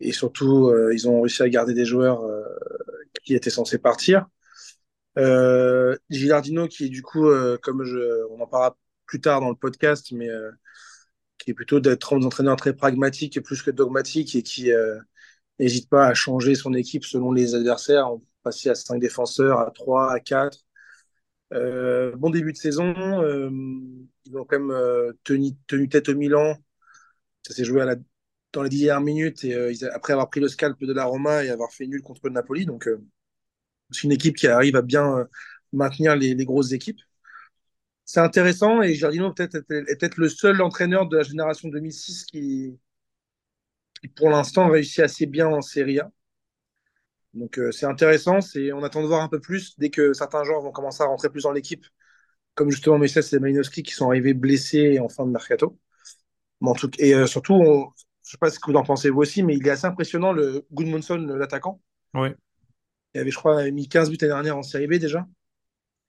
Et 0.00 0.12
surtout, 0.12 0.68
euh, 0.68 0.94
ils 0.94 1.08
ont 1.08 1.22
réussi 1.22 1.42
à 1.42 1.48
garder 1.48 1.74
des 1.74 1.84
joueurs 1.84 2.24
euh, 2.24 2.42
qui 3.24 3.34
étaient 3.34 3.50
censés 3.50 3.78
partir. 3.78 4.26
Gilardino, 6.10 6.68
qui 6.68 6.84
est 6.84 6.88
du 6.88 7.02
coup, 7.02 7.28
comme 7.62 7.84
on 8.30 8.40
en 8.40 8.46
parlera 8.46 8.76
plus 9.06 9.20
tard 9.20 9.40
dans 9.40 9.48
le 9.48 9.56
podcast, 9.56 10.12
mais 10.12 10.28
qui 11.38 11.50
est 11.50 11.54
plutôt 11.54 11.80
d'être 11.80 12.14
un 12.16 12.22
entraîneur 12.22 12.54
très 12.54 12.72
pragmatique 12.72 13.42
plus 13.42 13.62
que 13.62 13.72
dogmatique 13.72 14.36
et 14.36 14.44
qui 14.44 14.70
n'hésite 15.58 15.88
pas 15.88 16.06
à 16.06 16.14
changer 16.14 16.54
son 16.54 16.72
équipe 16.72 17.04
selon 17.04 17.32
les 17.32 17.56
adversaires, 17.56 18.12
passer 18.44 18.70
à 18.70 18.76
5 18.76 19.00
défenseurs, 19.00 19.58
à 19.58 19.72
3, 19.72 20.12
à 20.12 20.20
4, 20.20 20.64
euh, 21.52 22.14
bon 22.16 22.30
début 22.30 22.52
de 22.52 22.58
saison. 22.58 22.94
Euh, 23.22 23.50
ils 24.26 24.36
ont 24.36 24.44
quand 24.44 24.58
même 24.58 24.70
euh, 24.70 25.12
tenu, 25.24 25.88
tête 25.88 26.08
au 26.08 26.14
Milan. 26.14 26.56
Ça 27.42 27.54
s'est 27.54 27.64
joué 27.64 27.82
à 27.82 27.84
la, 27.86 27.96
dans 28.52 28.62
les 28.62 28.68
dernières 28.70 29.00
minutes 29.00 29.44
et 29.44 29.54
après 29.92 30.12
avoir 30.12 30.28
pris 30.30 30.40
le 30.40 30.48
scalp 30.48 30.82
de 30.82 30.92
la 30.92 31.04
Roma 31.04 31.44
et 31.44 31.50
avoir 31.50 31.72
fait 31.72 31.86
nul 31.86 32.02
contre 32.02 32.22
le 32.24 32.32
Napoli. 32.32 32.66
Donc, 32.66 32.88
c'est 33.90 34.04
une 34.04 34.12
équipe 34.12 34.36
qui 34.36 34.46
arrive 34.48 34.76
à 34.76 34.82
bien 34.82 35.26
maintenir 35.72 36.16
les, 36.16 36.34
grosses 36.44 36.72
équipes. 36.72 37.00
C'est 38.04 38.20
intéressant 38.20 38.82
et 38.82 38.94
Jardino 38.94 39.32
peut-être 39.32 39.56
est 39.56 39.98
peut-être 39.98 40.16
le 40.16 40.28
seul 40.28 40.60
entraîneur 40.62 41.08
de 41.08 41.18
la 41.18 41.22
génération 41.22 41.68
2006 41.68 42.24
qui, 42.24 42.78
qui 44.00 44.08
pour 44.08 44.30
l'instant 44.30 44.68
réussit 44.70 45.00
assez 45.00 45.26
bien 45.26 45.48
en 45.48 45.62
Serie 45.62 46.00
A. 46.00 46.10
Donc 47.34 47.58
euh, 47.58 47.72
c'est 47.72 47.86
intéressant, 47.86 48.40
c'est 48.40 48.72
on 48.72 48.82
attend 48.82 49.02
de 49.02 49.06
voir 49.06 49.22
un 49.22 49.28
peu 49.28 49.40
plus 49.40 49.78
dès 49.78 49.90
que 49.90 50.12
certains 50.12 50.44
joueurs 50.44 50.62
vont 50.62 50.72
commencer 50.72 51.02
à 51.02 51.06
rentrer 51.06 51.28
plus 51.28 51.42
dans 51.42 51.52
l'équipe, 51.52 51.86
comme 52.54 52.70
justement 52.70 52.98
Messias 52.98 53.30
et 53.32 53.38
Malinowski 53.38 53.82
qui 53.82 53.92
sont 53.92 54.08
arrivés 54.08 54.34
blessés 54.34 54.98
en 54.98 55.08
fin 55.08 55.26
de 55.26 55.30
mercato. 55.30 55.78
en 56.60 56.74
tout, 56.74 56.90
et 56.98 57.14
euh, 57.14 57.26
surtout, 57.26 57.54
je 57.54 57.60
ne 57.60 58.30
sais 58.30 58.38
pas 58.38 58.50
ce 58.50 58.58
que 58.58 58.70
vous 58.70 58.76
en 58.76 58.82
pensez 58.82 59.10
vous 59.10 59.20
aussi, 59.20 59.42
mais 59.42 59.56
il 59.56 59.66
est 59.66 59.70
assez 59.70 59.86
impressionnant 59.86 60.32
le 60.32 60.66
Goodmanson, 60.72 61.18
l'attaquant. 61.18 61.80
Oui. 62.14 62.28
Il 63.14 63.20
avait, 63.20 63.30
je 63.30 63.36
crois, 63.36 63.70
mis 63.70 63.88
15 63.88 64.10
buts 64.10 64.18
l'année 64.20 64.34
dernière 64.34 64.56
en 64.56 64.62
Série 64.62 64.86
B 64.86 64.94
déjà, 64.94 65.26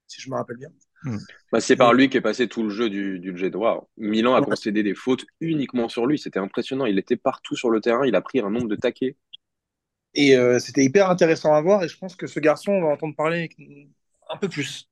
si 0.06 0.20
je 0.20 0.30
me 0.30 0.36
rappelle 0.36 0.56
bien. 0.56 0.70
Hmm. 1.02 1.16
Bah, 1.50 1.60
c'est 1.60 1.76
par 1.76 1.94
lui 1.94 2.10
qu'est 2.10 2.20
passé 2.20 2.46
tout 2.46 2.62
le 2.62 2.68
jeu 2.68 2.90
du, 2.90 3.18
du 3.20 3.36
Genoa. 3.36 3.86
Milan 3.96 4.34
a 4.34 4.42
concédé 4.42 4.82
des 4.82 4.94
fautes 4.94 5.24
uniquement 5.40 5.88
sur 5.88 6.06
lui. 6.06 6.18
C'était 6.18 6.38
impressionnant. 6.38 6.84
Il 6.84 6.98
était 6.98 7.16
partout 7.16 7.56
sur 7.56 7.70
le 7.70 7.80
terrain. 7.80 8.04
Il 8.06 8.14
a 8.14 8.20
pris 8.20 8.40
un 8.40 8.50
nombre 8.50 8.68
de 8.68 8.76
taquets 8.76 9.16
et 10.14 10.36
euh, 10.36 10.58
c'était 10.58 10.84
hyper 10.84 11.10
intéressant 11.10 11.54
à 11.54 11.60
voir. 11.60 11.84
Et 11.84 11.88
je 11.88 11.96
pense 11.96 12.16
que 12.16 12.26
ce 12.26 12.40
garçon, 12.40 12.72
on 12.72 12.82
va 12.82 12.88
entendre 12.88 13.14
parler 13.14 13.50
un 14.28 14.36
peu 14.36 14.48
plus. 14.48 14.88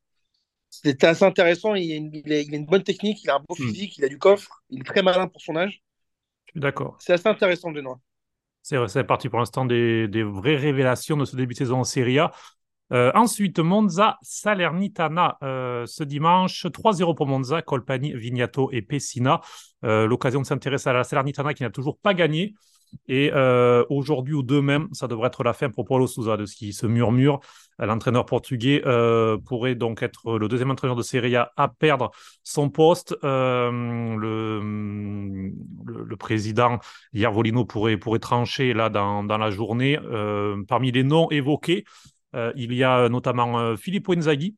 C'était 0.71 1.07
assez 1.07 1.25
intéressant. 1.25 1.75
Il 1.75 1.93
a, 1.93 1.97
une, 1.97 2.11
il, 2.13 2.33
a, 2.33 2.41
une, 2.41 2.67
bonne 2.67 2.83
technique, 2.83 3.23
il 3.25 3.31
a 3.31 3.37
un 3.37 3.41
beau 3.41 3.55
hmm. 3.59 3.69
physique, 3.69 3.99
il 3.99 4.05
a 4.05 4.09
du 4.09 4.19
coffre, 4.19 4.63
il 4.71 4.81
est 4.81 4.85
très 4.85 5.03
malin 5.03 5.29
pour 5.29 5.41
son 5.41 5.57
âge. 5.57 5.83
D'accord. 6.55 6.97
C'est 7.01 7.13
assez 7.13 7.29
intéressant, 7.29 7.73
Genoa. 7.75 7.99
C'est 8.63 9.05
parti 9.05 9.29
pour 9.31 9.39
l'instant 9.39 9.65
des, 9.65 10.09
des, 10.09 10.23
vraies 10.23 10.57
révélations 10.57 11.17
de 11.17 11.25
ce 11.25 11.37
début 11.37 11.55
de 11.55 11.59
saison 11.59 11.81
en 11.81 11.85
Serie 11.85 12.19
A. 12.19 12.33
Euh, 12.93 13.11
ensuite, 13.15 13.59
Monza, 13.59 14.19
Salernitana, 14.23 15.39
euh, 15.43 15.87
ce 15.87 16.05
dimanche, 16.05 16.67
3-0 16.67 17.15
pour 17.15 17.27
Monza, 17.27 17.63
Colpani, 17.63 18.13
Vignato 18.15 18.71
et 18.73 18.83
Pessina. 18.83 19.41
L'occasion 19.83 20.41
de 20.41 20.47
s'intéresser 20.47 20.91
à 20.91 20.93
la 20.93 21.05
Salernitana 21.05 21.55
qui 21.55 21.63
n'a 21.63 21.71
toujours 21.71 21.99
pas 21.99 22.13
gagné. 22.13 22.55
Et 23.09 23.31
euh, 23.33 23.85
aujourd'hui 23.89 24.35
ou 24.35 24.43
demain, 24.43 24.89
ça 24.93 25.09
devrait 25.09 25.29
être 25.29 25.43
la 25.43 25.53
fin 25.53 25.71
pour 25.71 25.85
Paulo 25.85 26.07
Souza, 26.07 26.37
de 26.37 26.47
ce 26.47 26.55
qui 26.57 26.73
se 26.73 26.87
murmure. 26.87 27.41
L'entraîneur 27.79 28.27
portugais 28.27 28.83
euh, 28.87 29.39
pourrait 29.39 29.77
donc 29.77 30.03
être 30.03 30.37
le 30.37 30.49
deuxième 30.49 30.71
entraîneur 30.71 30.97
de 30.97 31.03
Serie 31.03 31.37
A 31.37 31.53
à 31.57 31.69
perdre 31.69 32.11
son 32.43 32.71
poste. 32.71 33.17
Euh, 33.25 33.71
le, 34.17 35.53
président 36.17 36.81
Yarvolino 37.13 37.65
pourrait, 37.65 37.99
trancher 38.19 38.75
là 38.75 38.91
dans, 38.91 39.23
dans 39.23 39.39
la 39.39 39.51
journée. 39.51 39.99
Parmi 40.67 40.91
les 40.91 41.05
noms 41.05 41.31
évoqués, 41.31 41.85
il 42.35 42.75
y 42.75 42.83
a 42.83 43.09
notamment 43.09 43.77
Filippo 43.77 44.13
Inzaghi, 44.15 44.57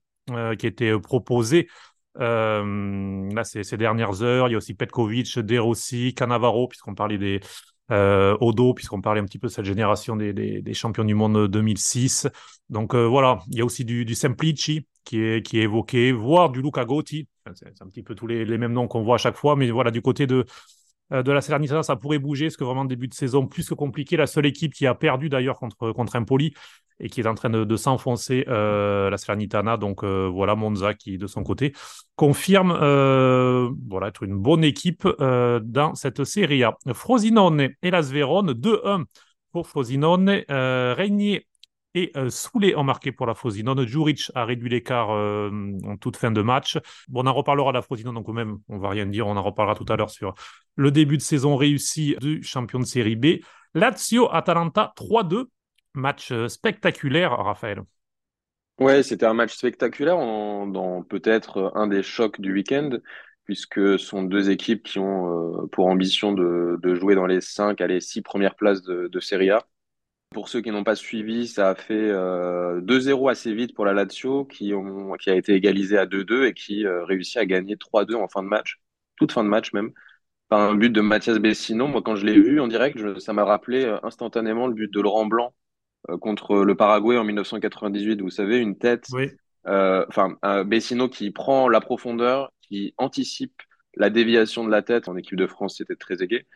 qui 0.58 0.66
été 0.66 0.98
proposé 0.98 1.68
là, 2.14 3.44
ces, 3.44 3.76
dernières 3.76 4.22
heures. 4.22 4.48
Il 4.48 4.52
y 4.52 4.54
a 4.54 4.56
aussi 4.58 4.72
Petkovic, 4.72 5.38
De 5.38 5.58
Rossi, 5.58 6.14
puisqu'on 6.14 6.94
parlait 6.94 7.18
des, 7.18 7.40
euh, 7.90 8.36
Odo, 8.40 8.74
puisqu'on 8.74 9.00
parlait 9.00 9.20
un 9.20 9.24
petit 9.24 9.38
peu 9.38 9.48
de 9.48 9.52
cette 9.52 9.64
génération 9.64 10.16
des, 10.16 10.32
des, 10.32 10.74
champions 10.74 11.04
du 11.04 11.14
monde 11.14 11.48
2006. 11.48 12.28
Donc 12.68 12.94
euh, 12.94 13.06
voilà, 13.06 13.38
il 13.50 13.58
y 13.58 13.60
a 13.60 13.64
aussi 13.64 13.84
du, 13.84 14.04
du 14.04 14.14
Semplici 14.14 14.86
qui 15.04 15.20
est, 15.20 15.44
qui 15.44 15.58
est 15.58 15.62
évoqué, 15.62 16.12
voire 16.12 16.50
du 16.50 16.62
Luca 16.62 16.84
Gotti. 16.84 17.26
C'est 17.54 17.82
un 17.82 17.88
petit 17.88 18.02
peu 18.02 18.14
tous 18.14 18.26
les, 18.26 18.44
les 18.44 18.58
mêmes 18.58 18.72
noms 18.72 18.86
qu'on 18.86 19.02
voit 19.02 19.16
à 19.16 19.18
chaque 19.18 19.36
fois, 19.36 19.56
mais 19.56 19.70
voilà, 19.70 19.90
du 19.90 20.02
côté 20.02 20.26
de, 20.26 20.44
de 21.10 21.32
la 21.32 21.40
Salernitana, 21.40 21.82
ça 21.82 21.96
pourrait 21.96 22.18
bouger, 22.18 22.46
parce 22.46 22.56
que 22.56 22.64
vraiment, 22.64 22.84
début 22.84 23.08
de 23.08 23.14
saison 23.14 23.46
plus 23.46 23.68
que 23.68 23.74
compliqué. 23.74 24.16
La 24.16 24.26
seule 24.26 24.46
équipe 24.46 24.72
qui 24.72 24.86
a 24.86 24.94
perdu 24.94 25.28
d'ailleurs 25.28 25.58
contre, 25.58 26.16
Impoli 26.16 26.54
et 27.00 27.08
qui 27.08 27.20
est 27.20 27.26
en 27.26 27.34
train 27.34 27.50
de, 27.50 27.76
s'enfoncer, 27.76 28.44
euh, 28.48 29.10
la 29.10 29.16
Salernitana. 29.16 29.76
Donc 29.76 30.04
euh, 30.04 30.28
voilà, 30.32 30.54
Monza 30.54 30.94
qui, 30.94 31.18
de 31.18 31.26
son 31.26 31.42
côté, 31.42 31.72
confirme 32.14 32.76
euh, 32.80 33.70
être 34.06 34.22
une 34.22 34.36
bonne 34.36 34.64
équipe 34.64 35.06
euh, 35.20 35.60
dans 35.62 35.94
cette 35.94 36.24
Serie 36.24 36.62
A. 36.62 36.76
Frosinone 36.92 37.70
et 37.82 37.90
Las 37.90 38.10
Vérone, 38.10 38.52
2-1 38.52 39.04
pour 39.52 39.66
Frosinone. 39.66 40.42
Régnier 40.48 41.46
et 41.94 42.12
euh, 42.16 42.30
Soulé 42.30 42.74
ont 42.76 42.84
marqué 42.84 43.12
pour 43.12 43.26
la 43.26 43.34
Frosinone. 43.34 43.86
Djuric 43.86 44.30
a 44.34 44.44
réduit 44.44 44.68
l'écart 44.68 45.10
euh, 45.10 45.50
en 45.84 45.96
toute 45.96 46.16
fin 46.16 46.30
de 46.30 46.42
match. 46.42 46.78
Bon, 47.08 47.22
on 47.24 47.26
en 47.26 47.32
reparlera 47.32 47.72
de 47.72 47.76
la 47.78 47.82
Frosinone, 47.82 48.14
donc 48.14 48.28
même, 48.28 48.58
on 48.68 48.78
va 48.78 48.90
rien 48.90 49.06
dire. 49.06 49.26
On 49.26 49.36
en 49.36 49.42
reparlera 49.42 49.74
tout 49.74 49.86
à 49.88 49.96
l'heure 49.96 50.10
sur 50.10 50.34
le 50.76 50.90
début 50.90 51.16
de 51.16 51.22
saison 51.22 51.56
réussi 51.56 52.16
du 52.20 52.42
champion 52.42 52.78
de 52.78 52.84
série 52.84 53.16
B. 53.16 53.40
Lazio-Atalanta 53.74 54.92
3-2. 54.96 55.46
Match 55.94 56.30
euh, 56.30 56.48
spectaculaire, 56.48 57.32
Raphaël. 57.32 57.82
Ouais, 58.78 59.02
c'était 59.02 59.26
un 59.26 59.34
match 59.34 59.54
spectaculaire 59.54 60.16
dans 60.16 61.02
peut-être 61.02 61.72
un 61.74 61.86
des 61.86 62.02
chocs 62.02 62.40
du 62.40 62.52
week-end, 62.52 62.90
puisque 63.44 63.74
ce 63.74 63.98
sont 63.98 64.22
deux 64.22 64.50
équipes 64.50 64.84
qui 64.84 64.98
ont 65.00 65.62
euh, 65.62 65.66
pour 65.66 65.86
ambition 65.86 66.32
de, 66.32 66.78
jouer 66.94 67.14
dans 67.14 67.26
les 67.26 67.40
cinq, 67.40 67.80
allez, 67.80 68.00
six 68.00 68.22
premières 68.22 68.54
places 68.54 68.82
de, 68.82 69.08
de 69.08 69.20
Serie 69.20 69.50
A. 69.50 69.66
Pour 70.32 70.48
ceux 70.48 70.60
qui 70.60 70.70
n'ont 70.70 70.84
pas 70.84 70.94
suivi, 70.94 71.48
ça 71.48 71.70
a 71.70 71.74
fait 71.74 71.94
euh, 72.10 72.80
2-0 72.80 73.28
assez 73.28 73.52
vite 73.52 73.74
pour 73.74 73.84
la 73.84 73.92
Lazio, 73.92 74.44
qui, 74.44 74.72
ont, 74.74 75.12
qui 75.14 75.28
a 75.28 75.34
été 75.34 75.54
égalisé 75.54 75.98
à 75.98 76.06
2-2 76.06 76.46
et 76.46 76.54
qui 76.54 76.86
euh, 76.86 77.04
réussit 77.04 77.36
à 77.38 77.46
gagner 77.46 77.76
3-2 77.76 78.14
en 78.14 78.28
fin 78.28 78.42
de 78.44 78.48
match, 78.48 78.80
toute 79.16 79.32
fin 79.32 79.42
de 79.42 79.48
match 79.48 79.72
même, 79.72 79.90
par 80.48 80.60
un 80.60 80.76
but 80.76 80.90
de 80.90 81.00
Mathias 81.00 81.38
Bessino. 81.38 81.88
Moi, 81.88 82.02
quand 82.02 82.16
je 82.16 82.26
l'ai 82.26 82.40
vu 82.40 82.60
en 82.60 82.68
direct, 82.68 82.98
je, 82.98 83.18
ça 83.18 83.32
m'a 83.32 83.44
rappelé 83.44 83.84
euh, 83.84 83.98
instantanément 84.04 84.68
le 84.68 84.74
but 84.74 84.92
de 84.92 85.00
Laurent 85.00 85.26
Blanc 85.26 85.54
euh, 86.10 86.18
contre 86.18 86.58
le 86.64 86.76
Paraguay 86.76 87.18
en 87.18 87.24
1998. 87.24 88.20
Vous 88.22 88.30
savez, 88.30 88.58
une 88.58 88.78
tête, 88.78 89.08
oui. 89.12 89.30
euh, 89.66 90.04
enfin, 90.08 90.36
un 90.42 90.64
Bessino 90.64 91.08
qui 91.08 91.30
prend 91.32 91.68
la 91.68 91.80
profondeur, 91.80 92.52
qui 92.62 92.94
anticipe 92.98 93.62
la 93.96 94.10
déviation 94.10 94.64
de 94.64 94.70
la 94.70 94.82
tête. 94.82 95.08
En 95.08 95.16
équipe 95.16 95.36
de 95.36 95.46
France, 95.46 95.76
c'était 95.78 95.96
très 95.96 96.22
aigué 96.22 96.46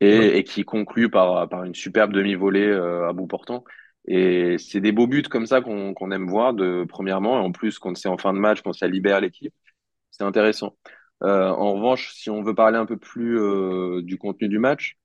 et, 0.00 0.38
et 0.38 0.44
qui 0.44 0.64
conclut 0.64 1.10
par, 1.10 1.48
par 1.48 1.64
une 1.64 1.74
superbe 1.74 2.12
demi-volée 2.12 2.66
euh, 2.66 3.08
à 3.08 3.12
bout 3.12 3.26
portant. 3.26 3.64
Et 4.06 4.56
c'est 4.58 4.80
des 4.80 4.92
beaux 4.92 5.06
buts 5.06 5.22
comme 5.22 5.46
ça 5.46 5.60
qu'on 5.60 5.94
qu'on 5.94 6.10
aime 6.12 6.28
voir, 6.28 6.54
de, 6.54 6.84
premièrement, 6.88 7.38
et 7.38 7.44
en 7.44 7.52
plus, 7.52 7.78
quand 7.78 7.96
c'est 7.96 8.08
en 8.08 8.18
fin 8.18 8.32
de 8.32 8.38
match, 8.38 8.62
quand 8.62 8.72
ça 8.72 8.88
libère 8.88 9.20
l'équipe, 9.20 9.54
c'est 10.10 10.24
intéressant. 10.24 10.76
Euh, 11.24 11.48
en 11.50 11.74
revanche, 11.74 12.12
si 12.14 12.30
on 12.30 12.42
veut 12.42 12.54
parler 12.54 12.78
un 12.78 12.86
peu 12.86 12.96
plus 12.98 13.38
euh, 13.40 14.02
du 14.02 14.18
contenu 14.18 14.48
du 14.48 14.58
match, 14.58 14.98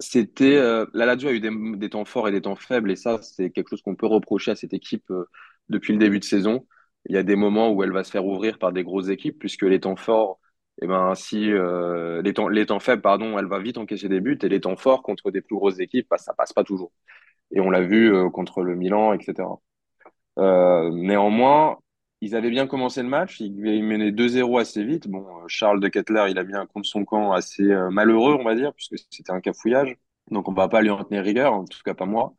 c'était 0.00 0.56
euh, 0.56 0.86
la 0.94 1.06
Lazio 1.06 1.28
a 1.28 1.32
eu 1.32 1.40
des, 1.40 1.50
des, 1.76 1.90
temps 1.90 2.04
forts 2.04 2.28
et 2.28 2.32
des 2.32 2.42
temps 2.42 2.56
faibles, 2.56 2.90
et 2.90 2.96
ça, 2.96 3.20
c'est 3.22 3.50
quelque 3.50 3.70
chose 3.70 3.82
qu'on 3.82 3.94
peut 3.96 4.06
reprocher 4.06 4.50
à 4.50 4.56
cette 4.56 4.74
équipe 4.74 5.10
euh, 5.10 5.24
depuis 5.68 5.92
le 5.92 5.98
début 5.98 6.18
de 6.18 6.24
saison. 6.24 6.66
Il 7.06 7.14
y 7.14 7.18
a 7.18 7.22
des 7.22 7.36
moments 7.36 7.70
où 7.72 7.82
elle 7.82 7.92
va 7.92 8.04
se 8.04 8.10
faire 8.10 8.26
ouvrir 8.26 8.58
par 8.58 8.72
des 8.72 8.84
grosses 8.84 9.08
équipes, 9.08 9.38
puisque 9.38 9.62
les 9.62 9.80
temps 9.80 9.96
forts, 9.96 10.40
et 10.80 10.84
eh 10.84 10.88
ben 10.88 11.14
si 11.14 11.52
euh, 11.52 12.22
les 12.22 12.32
temps 12.32 12.48
les 12.48 12.64
temps 12.66 12.80
faibles 12.80 13.02
pardon 13.02 13.38
elle 13.38 13.46
va 13.46 13.58
vite 13.58 13.76
encaisser 13.76 14.08
des 14.08 14.20
buts 14.20 14.38
et 14.42 14.48
les 14.48 14.60
temps 14.60 14.76
forts 14.76 15.02
contre 15.02 15.30
des 15.30 15.42
plus 15.42 15.54
grosses 15.54 15.80
équipes 15.80 16.06
bah, 16.10 16.18
ça 16.18 16.32
passe 16.34 16.52
pas 16.54 16.64
toujours. 16.64 16.92
Et 17.52 17.60
on 17.60 17.70
l'a 17.70 17.82
vu 17.82 18.14
euh, 18.14 18.30
contre 18.30 18.62
le 18.62 18.74
Milan 18.74 19.12
etc 19.12 19.48
euh, 20.38 20.90
néanmoins 20.92 21.78
ils 22.22 22.34
avaient 22.36 22.50
bien 22.50 22.66
commencé 22.66 23.02
le 23.02 23.08
match 23.08 23.40
ils, 23.40 23.54
menaient 23.84 24.12
2-0 24.12 24.60
assez 24.60 24.82
vite. 24.84 25.08
Bon 25.08 25.26
Charles 25.46 25.80
de 25.80 25.88
Kettler 25.88 26.26
il 26.30 26.38
a 26.38 26.44
mis 26.44 26.54
un 26.54 26.66
contre 26.66 26.88
son 26.88 27.04
camp 27.04 27.32
assez 27.32 27.64
malheureux 27.90 28.34
on 28.40 28.44
va 28.44 28.54
dire 28.54 28.72
puisque 28.74 28.96
c'était 29.10 29.32
un 29.32 29.40
cafouillage. 29.40 29.96
Donc 30.30 30.48
on 30.48 30.54
va 30.54 30.68
pas 30.68 30.80
lui 30.82 30.90
en 30.90 31.04
tenir 31.04 31.22
rigueur 31.22 31.52
en 31.52 31.64
tout 31.66 31.80
cas 31.84 31.94
pas 31.94 32.06
moi. 32.06 32.34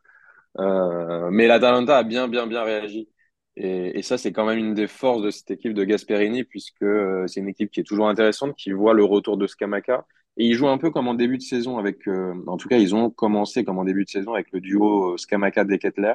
Mais 0.57 1.47
l'Atalanta 1.47 1.97
a 1.99 2.03
bien 2.03 2.27
bien 2.27 2.47
bien 2.47 2.63
réagi 2.63 3.09
et, 3.55 3.99
et, 3.99 4.01
ça, 4.01 4.17
c'est 4.17 4.31
quand 4.31 4.45
même 4.45 4.57
une 4.57 4.73
des 4.73 4.87
forces 4.87 5.21
de 5.21 5.29
cette 5.31 5.51
équipe 5.51 5.73
de 5.73 5.83
Gasperini, 5.83 6.43
puisque 6.43 6.81
euh, 6.83 7.27
c'est 7.27 7.39
une 7.39 7.49
équipe 7.49 7.71
qui 7.71 7.79
est 7.81 7.83
toujours 7.83 8.09
intéressante, 8.09 8.55
qui 8.55 8.71
voit 8.71 8.93
le 8.93 9.03
retour 9.03 9.37
de 9.37 9.47
Scamaca. 9.47 10.05
Et 10.37 10.45
ils 10.47 10.55
jouent 10.55 10.69
un 10.69 10.79
peu 10.79 10.89
comme 10.91 11.07
en 11.07 11.13
début 11.13 11.37
de 11.37 11.43
saison 11.43 11.77
avec, 11.77 12.07
euh, 12.07 12.33
en 12.47 12.57
tout 12.57 12.67
cas, 12.67 12.77
ils 12.77 12.95
ont 12.95 13.09
commencé 13.11 13.63
comme 13.63 13.77
en 13.77 13.83
début 13.85 14.05
de 14.05 14.09
saison 14.09 14.33
avec 14.33 14.51
le 14.51 14.61
duo 14.61 15.17
Scamaca 15.17 15.63
Deketler 15.65 16.13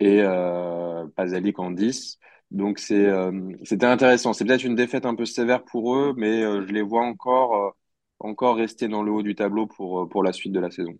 et 0.00 0.20
euh, 0.22 1.06
Pasalic 1.16 1.58
en 1.58 1.70
10. 1.70 2.18
Donc 2.50 2.78
c'est, 2.78 3.06
euh, 3.06 3.52
c'était 3.64 3.86
intéressant. 3.86 4.32
C'est 4.32 4.44
peut-être 4.44 4.64
une 4.64 4.74
défaite 4.74 5.06
un 5.06 5.14
peu 5.14 5.24
sévère 5.26 5.64
pour 5.64 5.94
eux, 5.96 6.14
mais 6.16 6.42
euh, 6.42 6.66
je 6.66 6.72
les 6.72 6.82
vois 6.82 7.04
encore, 7.04 7.76
encore 8.18 8.56
rester 8.56 8.88
dans 8.88 9.02
le 9.02 9.12
haut 9.12 9.22
du 9.22 9.34
tableau 9.34 9.66
pour, 9.66 10.08
pour 10.08 10.22
la 10.24 10.32
suite 10.32 10.52
de 10.52 10.60
la 10.60 10.70
saison. 10.70 10.98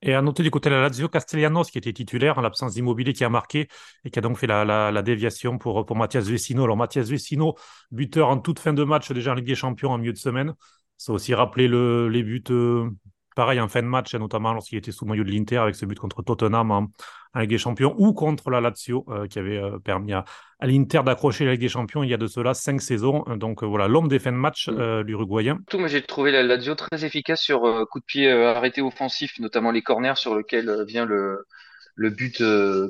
Et 0.00 0.14
à 0.14 0.22
noter 0.22 0.42
du 0.44 0.50
côté 0.50 0.70
de 0.70 0.74
la 0.76 0.82
Lazio, 0.82 1.08
Castellanos, 1.08 1.70
qui 1.70 1.78
était 1.78 1.92
titulaire 1.92 2.38
en 2.38 2.40
l'absence 2.40 2.74
d'Immobilier, 2.74 3.12
qui 3.12 3.24
a 3.24 3.28
marqué 3.28 3.68
et 4.04 4.10
qui 4.10 4.18
a 4.18 4.22
donc 4.22 4.38
fait 4.38 4.46
la, 4.46 5.02
déviation 5.02 5.58
pour, 5.58 5.84
pour 5.86 5.96
Mathias 5.96 6.26
Vecino. 6.28 6.64
Alors, 6.64 6.76
Mathias 6.76 7.08
Vecino, 7.08 7.56
buteur 7.90 8.28
en 8.28 8.38
toute 8.38 8.60
fin 8.60 8.72
de 8.72 8.84
match, 8.84 9.10
déjà 9.10 9.32
en 9.32 9.34
Ligue 9.34 9.46
des 9.46 9.56
Champions 9.56 9.90
en 9.90 9.98
milieu 9.98 10.12
de 10.12 10.18
semaine. 10.18 10.54
Ça 10.96 11.12
aussi 11.12 11.34
rappelé 11.34 11.68
le, 11.68 12.08
les 12.08 12.22
buts, 12.22 12.44
euh, 12.50 12.90
pareil, 13.38 13.60
en 13.60 13.68
fin 13.68 13.82
de 13.82 13.86
match, 13.86 14.16
notamment 14.16 14.52
lorsqu'il 14.52 14.78
était 14.78 14.90
sous 14.90 15.06
maillot 15.06 15.22
de 15.22 15.30
l'Inter 15.30 15.58
avec 15.58 15.76
ce 15.76 15.86
but 15.86 15.96
contre 15.96 16.22
Tottenham 16.22 16.72
en, 16.72 16.88
en, 17.34 17.40
Ligue 17.40 17.50
des 17.50 17.58
Champions 17.58 17.94
ou 17.96 18.12
contre 18.12 18.50
la 18.50 18.60
Lazio, 18.60 19.04
euh, 19.10 19.28
qui 19.28 19.38
avait 19.38 19.58
euh, 19.58 19.78
permis 19.78 20.12
à, 20.12 20.24
à 20.58 20.66
l'Inter 20.66 21.02
d'accrocher 21.04 21.44
la 21.44 21.52
Ligue 21.52 21.60
des 21.60 21.68
Champions 21.68 22.02
il 22.02 22.10
y 22.10 22.14
a 22.14 22.16
de 22.16 22.26
cela 22.26 22.52
cinq 22.52 22.80
saisons. 22.80 23.22
Donc 23.36 23.62
voilà, 23.62 23.86
l'homme 23.86 24.08
des 24.08 24.18
fins 24.18 24.32
de 24.32 24.36
match, 24.36 24.68
euh, 24.68 25.04
l'Uruguayen. 25.04 25.60
Tout, 25.70 25.78
moi 25.78 25.86
j'ai 25.86 26.02
trouvé 26.02 26.32
la 26.32 26.42
Lazio 26.42 26.74
très 26.74 27.04
efficace 27.04 27.40
sur 27.40 27.64
euh, 27.64 27.84
coup 27.84 28.00
de 28.00 28.04
pied 28.04 28.28
euh, 28.28 28.50
arrêté 28.50 28.80
offensif, 28.80 29.38
notamment 29.38 29.70
les 29.70 29.82
corners 29.82 30.16
sur 30.16 30.34
lequel 30.34 30.84
vient 30.88 31.04
le, 31.04 31.46
le 31.94 32.10
but 32.10 32.42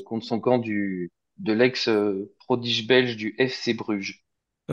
contre 0.07 0.25
son 0.25 0.41
camp 0.41 0.57
du, 0.57 1.13
de 1.37 1.53
l'ex 1.53 1.91
prodige 2.39 2.87
belge 2.87 3.17
du 3.17 3.35
FC 3.37 3.75
Bruges. 3.75 4.25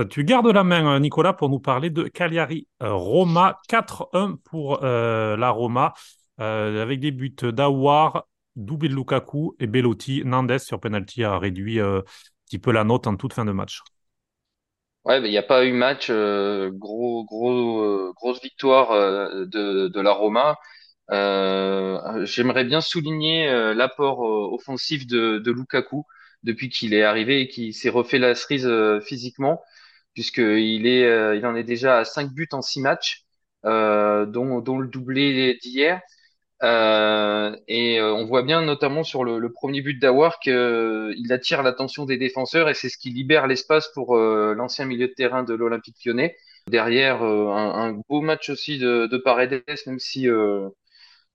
Tu 0.10 0.26
gardes 0.26 0.48
la 0.48 0.64
main, 0.64 1.00
Nicolas, 1.00 1.34
pour 1.34 1.50
nous 1.50 1.60
parler 1.60 1.90
de 1.90 2.04
Cagliari 2.04 2.68
Roma 2.82 3.60
4-1 3.70 4.36
pour 4.44 4.80
la 4.82 5.50
Roma, 5.50 5.94
avec 6.38 7.00
des 7.00 7.12
buts 7.12 7.36
d'Awar, 7.42 8.28
doublé 8.56 8.90
de 8.90 8.96
Lukaku 8.96 9.56
et 9.60 9.68
Bellotti. 9.68 10.24
Nandes 10.26 10.58
sur 10.58 10.80
penalty 10.80 11.24
a 11.24 11.38
réduit 11.40 11.80
petit 12.46 12.60
peu 12.60 12.72
la 12.72 12.84
note 12.84 13.08
en 13.08 13.16
toute 13.16 13.34
fin 13.34 13.46
de 13.46 13.52
match. 13.52 13.82
Ouais, 15.04 15.20
il 15.22 15.30
n'y 15.30 15.38
a 15.38 15.44
pas 15.44 15.66
eu 15.66 15.72
match. 15.72 16.08
Euh, 16.10 16.72
gros, 16.74 17.26
gros, 17.26 17.82
euh, 17.84 18.12
grosse 18.16 18.42
victoire 18.42 18.92
euh, 18.92 19.46
de, 19.46 19.88
de 19.88 20.02
la 20.02 20.12
Roma. 20.12 20.58
J'aimerais 22.26 22.64
bien 22.64 22.82
souligner 22.82 23.48
l'apport 23.76 24.20
offensif 24.54 25.06
de, 25.06 25.38
de 25.38 25.52
Lukaku 25.52 26.04
depuis 26.44 26.70
qu'il 26.70 26.94
est 26.94 27.04
arrivé 27.04 27.42
et 27.42 27.48
qu'il 27.48 27.74
s'est 27.76 27.90
refait 27.90 28.18
la 28.18 28.34
cerise 28.36 28.70
physiquement, 29.04 29.62
puisqu'il 30.16 30.88
est, 30.88 31.38
il 31.38 31.46
en 31.46 31.56
est 31.56 31.64
déjà 31.64 32.00
à 32.00 32.06
5 32.06 32.32
buts 32.32 32.50
en 32.54 32.64
6 32.64 32.82
matchs, 32.82 33.26
dont, 33.64 34.62
dont 34.62 34.80
le 34.80 34.88
doublé 34.88 35.58
d'hier. 35.62 36.02
Euh, 36.64 37.56
et 37.68 38.00
euh, 38.00 38.14
on 38.14 38.26
voit 38.26 38.42
bien 38.44 38.62
notamment 38.62 39.04
sur 39.04 39.24
le, 39.24 39.52
premier 39.52 39.82
but 39.82 40.00
d'Awar 40.00 40.40
qu'il 40.40 40.54
euh, 40.54 41.14
attire 41.30 41.64
l'attention 41.64 42.06
des 42.06 42.18
défenseurs 42.18 42.70
et 42.70 42.74
c'est 42.74 42.88
ce 42.90 42.98
qui 42.98 43.10
libère 43.10 43.46
l'espace 43.48 43.90
pour 43.94 44.18
l'ancien 44.18 44.86
milieu 44.86 45.08
de 45.08 45.14
terrain 45.14 45.44
de 45.44 45.54
l'Olympique 45.54 45.98
lyonnais. 46.06 46.36
Derrière, 46.68 47.22
un, 47.24 48.02
beau 48.10 48.22
match 48.22 48.50
aussi 48.50 48.80
de, 48.80 49.08
de 49.08 49.18
Paredes, 49.18 49.64
même 49.86 50.00
si 50.00 50.28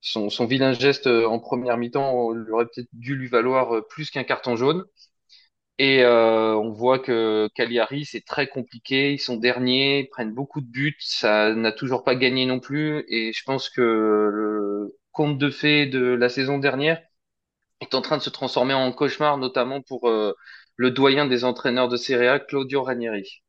son, 0.01 0.45
vilain 0.45 0.73
geste 0.73 1.07
en 1.07 1.39
première 1.39 1.77
mi-temps 1.77 2.11
aurait 2.13 2.65
peut-être 2.65 2.89
dû 2.93 3.15
lui 3.15 3.27
valoir 3.27 3.85
plus 3.87 4.09
qu'un 4.09 4.23
carton 4.23 4.55
jaune. 4.55 4.85
Et 5.83 6.03
euh, 6.03 6.53
on 6.55 6.69
voit 6.69 6.99
que 6.99 7.49
Cagliari, 7.55 8.05
c'est 8.05 8.23
très 8.23 8.47
compliqué. 8.47 9.13
Ils 9.13 9.19
sont 9.19 9.35
derniers, 9.35 10.01
ils 10.01 10.09
prennent 10.09 10.31
beaucoup 10.31 10.61
de 10.61 10.67
buts. 10.67 10.95
Ça 10.99 11.55
n'a 11.55 11.71
toujours 11.71 12.03
pas 12.03 12.13
gagné 12.13 12.45
non 12.45 12.59
plus. 12.59 13.03
Et 13.07 13.33
je 13.33 13.43
pense 13.43 13.67
que 13.67 13.81
le, 13.81 14.95
conte 15.11 15.39
de 15.39 15.49
fées 15.49 15.87
de 15.87 15.99
la 15.99 16.29
saison 16.29 16.59
dernière 16.59 17.01
est 17.79 17.95
en 17.95 18.03
train 18.03 18.17
de 18.17 18.21
se 18.21 18.29
transformer 18.29 18.75
en 18.75 18.91
cauchemar, 18.91 19.39
notamment 19.39 19.81
pour 19.81 20.07
euh, 20.07 20.35
le 20.75 20.91
doyen 20.91 21.25
des 21.25 21.43
entraîneurs 21.43 21.89
de 21.89 21.97
Serie 21.97 22.27
A, 22.27 22.37
Claudio 22.37 22.83
Ranieri. 22.83 23.41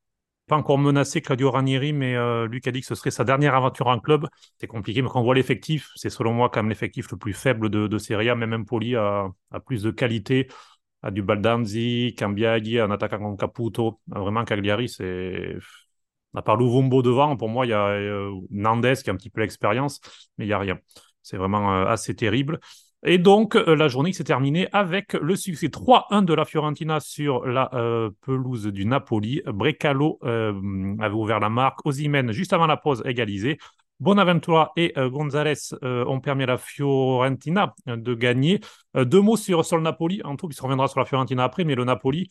Pas 0.49 0.57
encore 0.57 0.79
menacé 0.79 1.21
Claudio 1.21 1.51
Ranieri, 1.51 1.93
mais 1.93 2.17
euh, 2.17 2.47
Luc 2.49 2.67
a 2.67 2.73
dit 2.73 2.81
que 2.81 2.87
ce 2.87 2.95
serait 2.95 3.11
sa 3.11 3.25
dernière 3.25 3.55
aventure 3.55 3.89
en 3.89 4.01
club. 4.01 4.27
C'est 4.59 4.67
compliqué, 4.67 5.03
mais 5.03 5.09
quand 5.11 5.21
on 5.21 5.25
voit 5.25 5.35
l'effectif, 5.35 5.91
c'est 5.97 6.09
selon 6.09 6.33
moi 6.33 6.49
quand 6.49 6.63
même 6.63 6.71
l'effectif 6.71 7.11
le 7.11 7.19
plus 7.19 7.35
faible 7.35 7.69
de, 7.69 7.89
de 7.89 7.99
Serie 7.99 8.31
A. 8.31 8.35
Même 8.35 8.55
Empoli 8.55 8.97
a, 8.97 9.29
a 9.51 9.61
plus 9.61 9.83
de 9.83 9.91
qualité, 9.91 10.49
a 11.03 11.11
du 11.11 11.23
Baldanzi, 11.23 12.15
Cambiaghi, 12.19 12.79
un 12.79 12.91
attaquant 12.91 13.19
comme 13.19 13.37
Caputo. 13.37 14.01
Vraiment, 14.07 14.45
Cagliari, 14.45 14.89
c'est 14.89 15.57
à 16.35 16.43
part 16.43 16.57
Louvumbo 16.57 17.03
devant, 17.03 17.37
pour 17.37 17.49
moi, 17.49 17.67
il 17.67 17.71
y 17.71 17.73
a 17.73 17.89
euh, 17.89 18.31
Nandes 18.51 18.95
qui 19.03 19.11
a 19.11 19.13
un 19.13 19.17
petit 19.17 19.31
peu 19.31 19.41
l'expérience, 19.43 20.01
mais 20.39 20.45
il 20.45 20.49
n'y 20.49 20.55
a 20.55 20.59
rien. 20.59 20.79
C'est 21.23 21.37
vraiment 21.37 21.75
euh, 21.75 21.87
assez 21.87 22.15
terrible. 22.15 22.59
Et 23.05 23.19
donc, 23.19 23.57
euh, 23.57 23.75
la 23.75 23.89
journée 23.89 24.13
s'est 24.13 24.25
terminée 24.25 24.69
avec 24.73 25.15
le 25.15 25.35
succès 25.35 25.69
3-1 25.69 26.23
de 26.23 26.35
la 26.35 26.45
Fiorentina 26.45 27.01
sur 27.01 27.45
la 27.47 27.69
euh, 27.75 28.11
pelouse 28.23 28.67
du 28.67 28.85
Napoli. 28.87 29.43
Brecalo 29.47 30.19
avait 30.23 31.15
ouvert 31.15 31.41
la 31.41 31.51
marque. 31.51 31.85
Osimhen, 31.85 32.33
juste 32.33 32.53
avant 32.53 32.67
la 32.67 32.77
pause, 32.77 33.03
égalisé. 33.05 33.59
Bonaventura 34.01 34.73
et 34.77 34.93
Gonzalez 34.97 35.75
ont 35.83 36.21
permis 36.21 36.43
à 36.43 36.47
la 36.47 36.59
Fiorentina 36.59 37.75
de 37.87 38.15
gagner. 38.15 38.61
deux 38.97 39.21
mots 39.21 39.37
sur, 39.37 39.65
sur 39.65 39.77
le 39.77 39.83
Napoli, 39.83 40.21
en 40.25 40.37
tout, 40.37 40.49
qui 40.49 40.57
se 40.57 40.63
reviendra 40.63 40.89
sur 40.89 40.99
la 40.99 41.07
Fiorentina 41.07 41.45
après, 41.45 41.65
mais 41.65 41.77
le 41.77 41.85
Napoli, 41.85 42.29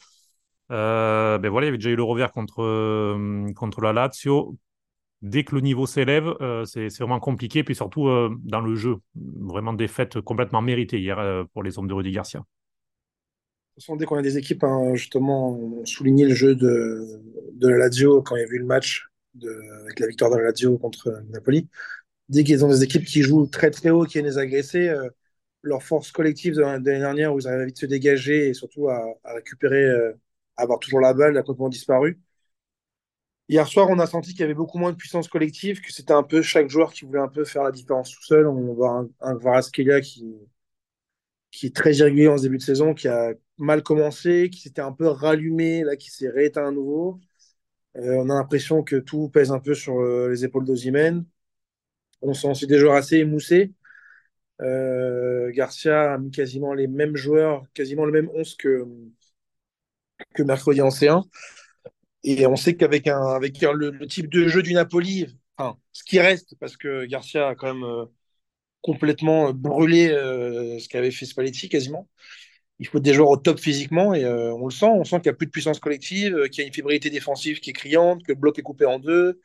ben 0.70 1.50
voilà, 1.50 1.66
il 1.66 1.68
y 1.68 1.70
avait 1.70 1.78
déjà 1.78 1.92
eu 1.92 1.96
le 1.96 2.04
revers 2.04 2.32
contre, 2.32 3.54
contre 3.54 3.82
la 3.82 3.94
Lazio 3.94 4.58
dès 5.22 5.44
que 5.44 5.56
le 5.56 5.62
niveau 5.62 5.86
s'élève, 5.86 6.34
euh, 6.42 6.66
c'est 6.66 6.88
vraiment 7.00 7.20
compliqué. 7.20 7.64
Puis 7.64 7.76
surtout 7.76 8.08
euh, 8.08 8.36
dans 8.44 8.62
le 8.62 8.76
jeu, 8.76 8.98
vraiment 9.16 9.74
des 9.74 9.88
fêtes 9.88 10.20
complètement 10.22 10.62
méritées 10.62 11.00
hier 11.00 11.20
euh, 11.20 11.44
pour 11.54 11.64
les 11.64 11.78
hommes 11.78 11.88
de 11.88 11.94
Rudy 11.94 12.12
Garcia. 12.12 12.44
Façon, 13.76 13.96
dès 13.96 14.06
qu'on 14.06 14.18
a 14.18 14.22
des 14.22 14.38
équipes, 14.38 14.64
hein, 14.64 14.94
justement, 14.96 15.52
on 15.52 15.84
le 15.84 16.34
jeu 16.34 16.56
de, 16.56 17.22
de 17.54 17.68
la 17.70 17.78
Lazio 17.78 18.22
quand 18.22 18.36
il 18.36 18.40
y 18.40 18.44
a 18.44 18.48
eu 18.48 18.60
le 18.60 18.66
match 18.66 19.08
de, 19.36 19.50
avec 19.84 20.00
la 20.00 20.08
victoire 20.08 20.32
de 20.32 20.38
la 20.38 20.44
Lazio 20.46 20.78
contre 20.78 21.24
Napoli. 21.30 21.68
Dès 22.30 22.44
qu'ils 22.44 22.66
ont 22.66 22.70
des 22.70 22.84
équipes 22.84 23.06
qui 23.06 23.24
jouent 23.24 23.48
très 23.48 23.72
très 23.72 23.90
haut, 23.92 24.06
qui 24.06 24.14
viennent 24.14 24.26
les 24.26 24.38
agresser, 24.38 24.94
leur 25.64 25.84
force 25.84 26.12
collective 26.12 26.56
de 26.56 26.62
l'année 26.62 26.84
dernière 27.00 27.34
où 27.34 27.40
ils 27.40 27.48
arrivent 27.48 27.62
à 27.62 27.66
vite 27.66 27.80
se 27.80 27.86
dégager 27.86 28.50
et 28.50 28.54
surtout 28.54 28.90
à, 28.90 29.04
récupérer, 29.26 29.90
à 30.58 30.64
avoir 30.64 30.80
toujours 30.80 31.02
la 31.02 31.14
balle, 31.14 31.38
a 31.38 31.44
complètement 31.44 31.70
disparu. 31.70 32.20
Hier 33.50 33.68
soir, 33.68 33.88
on 33.92 34.00
a 34.00 34.08
senti 34.08 34.32
qu'il 34.32 34.40
y 34.40 34.44
avait 34.46 34.54
beaucoup 34.56 34.80
moins 34.80 34.92
de 34.92 34.98
puissance 34.98 35.28
collective, 35.28 35.82
que 35.82 35.92
c'était 35.92 36.14
un 36.14 36.24
peu 36.24 36.42
chaque 36.42 36.70
joueur 36.70 36.92
qui 36.94 37.06
voulait 37.06 37.20
un 37.20 37.28
peu 37.28 37.44
faire 37.46 37.64
la 37.64 37.72
différence 37.72 38.10
tout 38.12 38.24
seul. 38.24 38.48
On 38.48 38.74
voit 38.74 39.08
un, 39.22 39.38
un 39.38 39.62
qui, 40.02 40.36
qui 41.52 41.68
est 41.68 41.76
très 41.76 41.94
irrégulier 41.96 42.28
en 42.28 42.38
ce 42.38 42.44
début 42.44 42.58
de 42.58 42.64
saison, 42.64 42.94
qui 42.94 43.08
a 43.08 43.34
mal 43.58 43.84
commencé, 43.84 44.50
qui 44.50 44.62
s'était 44.62 44.82
un 44.82 44.94
peu 44.94 45.08
rallumé, 45.08 45.84
là, 45.84 45.96
qui 45.96 46.10
s'est 46.10 46.30
rééteint 46.30 46.68
à 46.68 46.72
nouveau. 46.72 47.20
Euh, 47.98 48.16
on 48.16 48.30
a 48.30 48.36
l'impression 48.36 48.84
que 48.84 48.96
tout 48.96 49.30
pèse 49.30 49.52
un 49.52 49.60
peu 49.60 49.74
sur 49.74 50.00
euh, 50.00 50.30
les 50.30 50.46
épaules 50.46 50.66
d'Ozimène. 50.66 51.26
On 52.22 52.34
sent 52.34 52.50
aussi 52.50 52.68
des 52.68 52.78
joueurs 52.80 52.96
assez 52.96 53.18
émoussés. 53.18 53.74
Euh, 54.62 55.52
Garcia 55.52 56.14
a 56.14 56.18
mis 56.18 56.32
quasiment 56.32 56.74
les 56.74 56.88
mêmes 56.88 57.16
joueurs, 57.16 57.66
quasiment 57.74 58.06
le 58.06 58.12
même 58.12 58.30
11 58.36 58.56
que, 58.58 58.88
mercredi 60.40 60.82
en 60.82 60.90
C1. 60.90 61.24
Et 62.24 62.46
on 62.46 62.56
sait 62.56 62.76
qu'avec 62.76 63.08
un, 63.08 63.40
le, 63.40 64.08
type 64.08 64.30
de 64.30 64.48
jeu 64.48 64.62
du 64.62 64.74
Napoli, 64.74 65.28
ce 65.94 66.04
qui 66.04 66.20
reste, 66.20 66.56
parce 66.60 66.78
que 66.78 67.06
Garcia 67.06 67.50
a 67.50 67.56
quand 67.56 67.74
même 67.74 68.08
complètement 68.82 69.54
brûlé 69.54 70.10
ce 70.10 70.88
qu'avait 70.88 71.12
fait 71.12 71.26
Spalletti 71.26 71.70
quasiment. 71.70 72.08
Il 72.82 72.88
faut 72.88 73.00
des 73.00 73.14
joueurs 73.14 73.30
au 73.30 73.38
top 73.38 73.60
physiquement 73.62 74.14
et 74.14 74.26
euh, 74.26 74.54
on 74.56 74.66
le 74.66 74.72
sent. 74.72 74.88
On 74.88 75.06
sent 75.06 75.22
qu'il 75.22 75.32
n'y 75.32 75.36
a 75.36 75.38
plus 75.38 75.48
de 75.48 75.52
puissance 75.52 75.80
collective, 75.80 76.50
qu'il 76.50 76.64
y 76.64 76.66
a 76.66 76.68
une 76.68 76.74
fébrilité 76.74 77.10
défensive 77.10 77.62
qui 77.62 77.70
est 77.72 77.74
criante, 77.74 78.24
que 78.24 78.34
le 78.34 78.38
bloc 78.40 78.60
est 78.60 78.64
coupé 78.64 78.86
en 78.86 79.00
deux, 79.00 79.40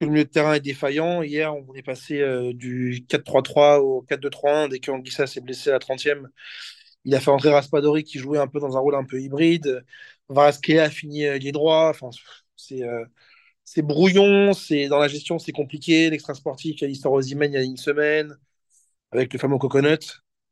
que 0.00 0.06
le 0.06 0.12
milieu 0.12 0.24
de 0.24 0.30
terrain 0.30 0.54
est 0.54 0.60
défaillant. 0.60 1.22
Hier, 1.22 1.54
on 1.54 1.74
est 1.74 1.82
passé 1.82 2.22
du 2.54 3.04
4-3-3 3.08 3.80
au 3.80 4.02
4-2-3-1 4.02 4.68
dès 4.68 4.80
qu'Anguissa 4.80 5.26
s'est 5.26 5.40
blessé 5.40 5.70
à 5.70 5.74
la 5.74 5.78
30e. 5.80 6.28
Il 7.04 7.14
a 7.14 7.20
fait 7.20 7.30
entrer 7.30 7.50
Raspadori 7.50 8.04
qui 8.04 8.18
jouait 8.18 8.38
un 8.38 8.48
peu 8.48 8.60
dans 8.60 8.76
un 8.76 8.80
rôle 8.80 8.94
un 8.94 9.04
peu 9.04 9.20
hybride. 9.20 9.84
Varaskelia 10.28 10.84
a 10.84 10.90
fini 10.90 11.26
euh, 11.26 11.38
les 11.38 11.52
droits. 11.52 11.90
Enfin, 11.90 12.10
c'est 12.56 12.82
euh, 12.82 13.04
brouillon, 13.78 14.52
c'est 14.54 14.88
dans 14.88 14.98
la 14.98 15.08
gestion, 15.08 15.38
c'est 15.38 15.52
compliqué. 15.52 16.10
L'extra 16.10 16.34
sportif, 16.34 16.76
il 16.78 16.82
y 16.82 16.84
a 16.86 16.88
l'histoire 16.88 17.14
Ozymen 17.14 17.52
il 17.52 17.56
y 17.56 17.58
a 17.58 17.62
une 17.62 17.76
semaine, 17.76 18.36
avec 19.12 19.32
le 19.32 19.38
fameux 19.38 19.58
coconut, 19.58 19.98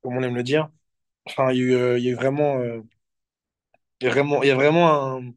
comme 0.02 0.16
on 0.16 0.22
aime 0.22 0.36
le 0.36 0.44
dire. 0.44 0.70
Enfin, 1.26 1.52
il 1.52 1.68
y 1.68 1.74
a 1.74 1.76
euh, 1.78 2.14
vraiment, 2.14 2.62
il 4.00 4.06
y 4.06 4.50
a 4.50 4.54
vraiment, 4.54 4.92
un. 4.92 5.32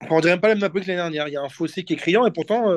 Enfin, 0.00 0.16
on 0.16 0.20
dirait 0.20 0.34
même 0.34 0.40
pas 0.40 0.48
le 0.48 0.54
même 0.54 0.60
Napoli 0.60 0.84
que 0.84 0.88
l'année 0.90 1.00
dernière. 1.00 1.28
Il 1.28 1.34
y 1.34 1.36
a 1.36 1.42
un 1.42 1.48
fossé 1.48 1.84
qui 1.84 1.94
est 1.94 1.96
criant 1.96 2.26
et 2.26 2.32
pourtant, 2.32 2.72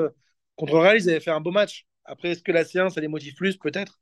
contre 0.55 0.73
Real, 0.73 0.97
ils 0.97 1.09
avaient 1.09 1.19
fait 1.19 1.31
un 1.31 1.41
beau 1.41 1.51
match. 1.51 1.85
Après, 2.05 2.29
est-ce 2.29 2.43
que 2.43 2.51
la 2.51 2.65
séance, 2.65 2.95
ça 2.95 3.01
les 3.01 3.07
motive 3.07 3.35
plus 3.35 3.57
Peut-être? 3.57 3.99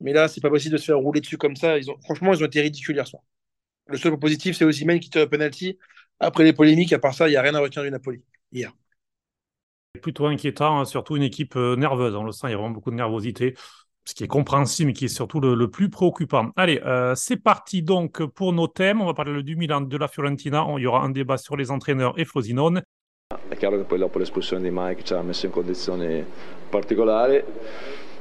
Mais 0.00 0.12
là, 0.12 0.28
c'est 0.28 0.40
pas 0.40 0.50
possible 0.50 0.72
de 0.74 0.78
se 0.78 0.86
faire 0.86 0.98
rouler 0.98 1.20
dessus 1.20 1.36
comme 1.36 1.56
ça. 1.56 1.76
Franchement, 2.04 2.32
ils 2.32 2.42
ont 2.42 2.46
été 2.46 2.60
ridicules 2.60 2.96
hier 2.96 3.06
soir. 3.06 3.22
Le 3.86 3.98
seul 3.98 4.18
positif, 4.18 4.56
c'est 4.56 4.64
aussi 4.64 4.86
qui 5.00 5.10
tire 5.10 5.22
le 5.22 5.28
penalty. 5.28 5.78
Après 6.20 6.44
les 6.44 6.52
polémiques, 6.52 6.92
à 6.92 6.98
part 6.98 7.14
ça, 7.14 7.28
il 7.28 7.32
n'y 7.32 7.36
a 7.36 7.42
rien 7.42 7.54
à 7.54 7.60
retenir 7.60 7.84
du 7.84 7.90
Napoli 7.90 8.22
hier. 8.52 8.72
Plutôt 10.00 10.26
inquiétant, 10.26 10.80
hein, 10.80 10.84
surtout 10.84 11.16
une 11.16 11.22
équipe 11.22 11.56
euh, 11.56 11.76
nerveuse. 11.76 12.14
On 12.14 12.24
le 12.24 12.30
il 12.30 12.50
y 12.50 12.52
a 12.52 12.56
vraiment 12.56 12.70
beaucoup 12.70 12.90
de 12.90 12.96
nervosité, 12.96 13.54
ce 14.10 14.14
qui 14.14 14.24
est 14.24 14.28
compréhensible, 14.28 14.88
mais 14.88 14.92
qui 14.92 15.04
est 15.04 15.08
surtout 15.08 15.40
le, 15.40 15.68
plus 15.68 15.88
préoccupant. 15.88 16.50
Allez, 16.56 16.80
euh, 16.84 17.14
c'est 17.14 17.36
parti 17.36 17.82
donc 17.82 18.24
pour 18.24 18.52
nos 18.52 18.66
thèmes. 18.66 19.00
On 19.00 19.06
va 19.06 19.14
parler 19.14 19.42
du 19.42 19.56
Milan, 19.56 19.82
de 19.82 19.96
la 19.96 20.08
Fiorentina. 20.08 20.66
Il 20.76 20.82
y 20.82 20.86
aura 20.86 21.02
un 21.02 21.10
débat 21.10 21.38
sur 21.38 21.56
les 21.56 21.70
entraîneurs 21.70 22.18
et 22.18 22.24
Frosinone. 22.24 22.82
È 23.48 23.56
chiaro 23.56 23.76
che 23.76 23.84
poi 23.84 23.98
dopo 23.98 24.18
l'espulsione 24.18 24.62
di 24.64 24.70
Mike 24.72 25.04
ci 25.04 25.14
ha 25.14 25.22
messo 25.22 25.46
in 25.46 25.52
condizioni 25.52 26.24
particolari. 26.68 27.42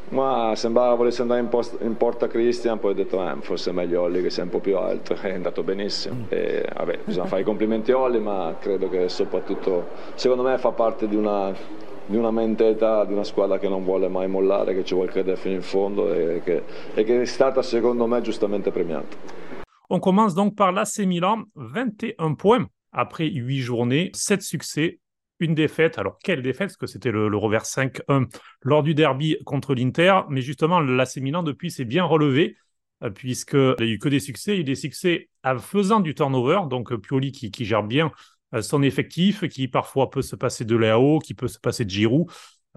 Ma 0.10 0.54
sembrava 0.56 0.96
volesse 0.96 1.22
andare 1.22 1.40
in, 1.40 1.50
post, 1.50 1.78
in 1.82 1.96
porta 1.96 2.28
Christian, 2.28 2.80
poi 2.80 2.92
ho 2.92 2.96
detto 2.96 3.24
eh, 3.28 3.36
forse 3.42 3.70
è 3.70 3.74
meglio 3.74 4.02
Olli 4.02 4.24
che 4.24 4.32
sia 4.32 4.42
un 4.42 4.50
po' 4.50 4.60
più 4.60 4.76
alto, 4.78 5.14
è 5.22 5.34
andato 5.34 5.64
benissimo. 5.64 6.16
Mm. 6.16 6.24
E, 6.30 6.68
vabbè, 6.76 7.00
bisogna 7.06 7.28
fare 7.28 7.42
i 7.42 7.46
complimenti 7.46 7.92
a 7.92 7.98
Olli, 7.98 8.20
ma 8.20 8.56
credo 8.60 8.90
che 8.90 9.10
soprattutto, 9.10 9.88
secondo 10.16 10.44
me 10.44 10.58
fa 10.58 10.72
parte 10.72 11.08
di 11.08 11.16
una, 11.16 11.54
di 12.10 12.18
una 12.18 12.32
mentalità 12.32 13.06
di 13.06 13.14
una 13.14 13.24
squadra 13.24 13.60
che 13.60 13.70
non 13.70 13.84
vuole 13.84 14.08
mai 14.08 14.28
mollare, 14.28 14.74
che 14.74 14.84
ci 14.84 14.96
vuole 14.96 15.12
credere 15.12 15.38
fino 15.38 15.54
in 15.54 15.62
fondo 15.62 16.12
e 16.12 16.42
che, 16.44 16.64
e 16.96 17.04
che 17.04 17.22
è 17.22 17.26
stata 17.26 17.62
secondo 17.62 18.08
me 18.08 18.20
giustamente 18.22 18.72
premiata. 18.72 19.16
On 19.90 20.00
commence 20.00 20.34
donc 20.34 20.56
par 20.56 20.72
l'AC 20.72 21.00
Milan, 21.00 21.46
21 21.56 22.36
points 22.36 22.68
après 22.92 23.28
8 23.28 23.60
journées, 23.60 24.10
7 24.14 24.42
succès, 24.42 25.00
une 25.40 25.54
défaite. 25.54 26.00
Alors, 26.00 26.18
quelle 26.24 26.42
défaite? 26.42 26.70
Parce 26.70 26.78
que 26.78 26.88
c'était 26.88 27.12
le, 27.12 27.28
revers 27.38 27.66
5-1 27.66 28.28
lors 28.62 28.82
du 28.82 28.96
derby 28.96 29.38
contre 29.46 29.76
l'Inter. 29.76 30.22
Mais 30.30 30.42
justement, 30.42 30.80
l'AC 30.80 31.18
Milan, 31.18 31.44
depuis, 31.44 31.70
s'est 31.70 31.86
bien 31.86 32.04
relevé, 32.04 32.58
euh, 33.04 33.12
puisqu'il 33.12 33.76
n'y 33.80 33.92
a 33.92 33.94
eu 33.94 34.00
que 34.00 34.10
des 34.10 34.20
succès. 34.20 34.54
Il 34.54 34.56
y 34.56 34.58
a 34.58 34.62
eu 34.62 34.64
des 34.64 34.76
succès 34.76 35.30
en 35.44 35.60
faisant 35.60 36.00
du 36.00 36.16
turnover. 36.16 36.62
Donc, 36.70 36.94
Pioli 36.96 37.32
qui, 37.32 37.66
gère 37.66 37.84
bien 37.84 38.08
euh, 38.08 38.10
son 38.62 38.82
effectif, 38.82 39.48
qui 39.48 39.68
parfois 39.68 40.10
peut 40.10 40.22
se 40.22 40.36
passer 40.36 40.66
de 40.66 40.76
Léao, 40.76 41.20
qui 41.20 41.34
peut 41.34 41.48
se 41.48 41.60
passer 41.60 41.86
de 41.86 41.90
Giroud. 41.90 42.28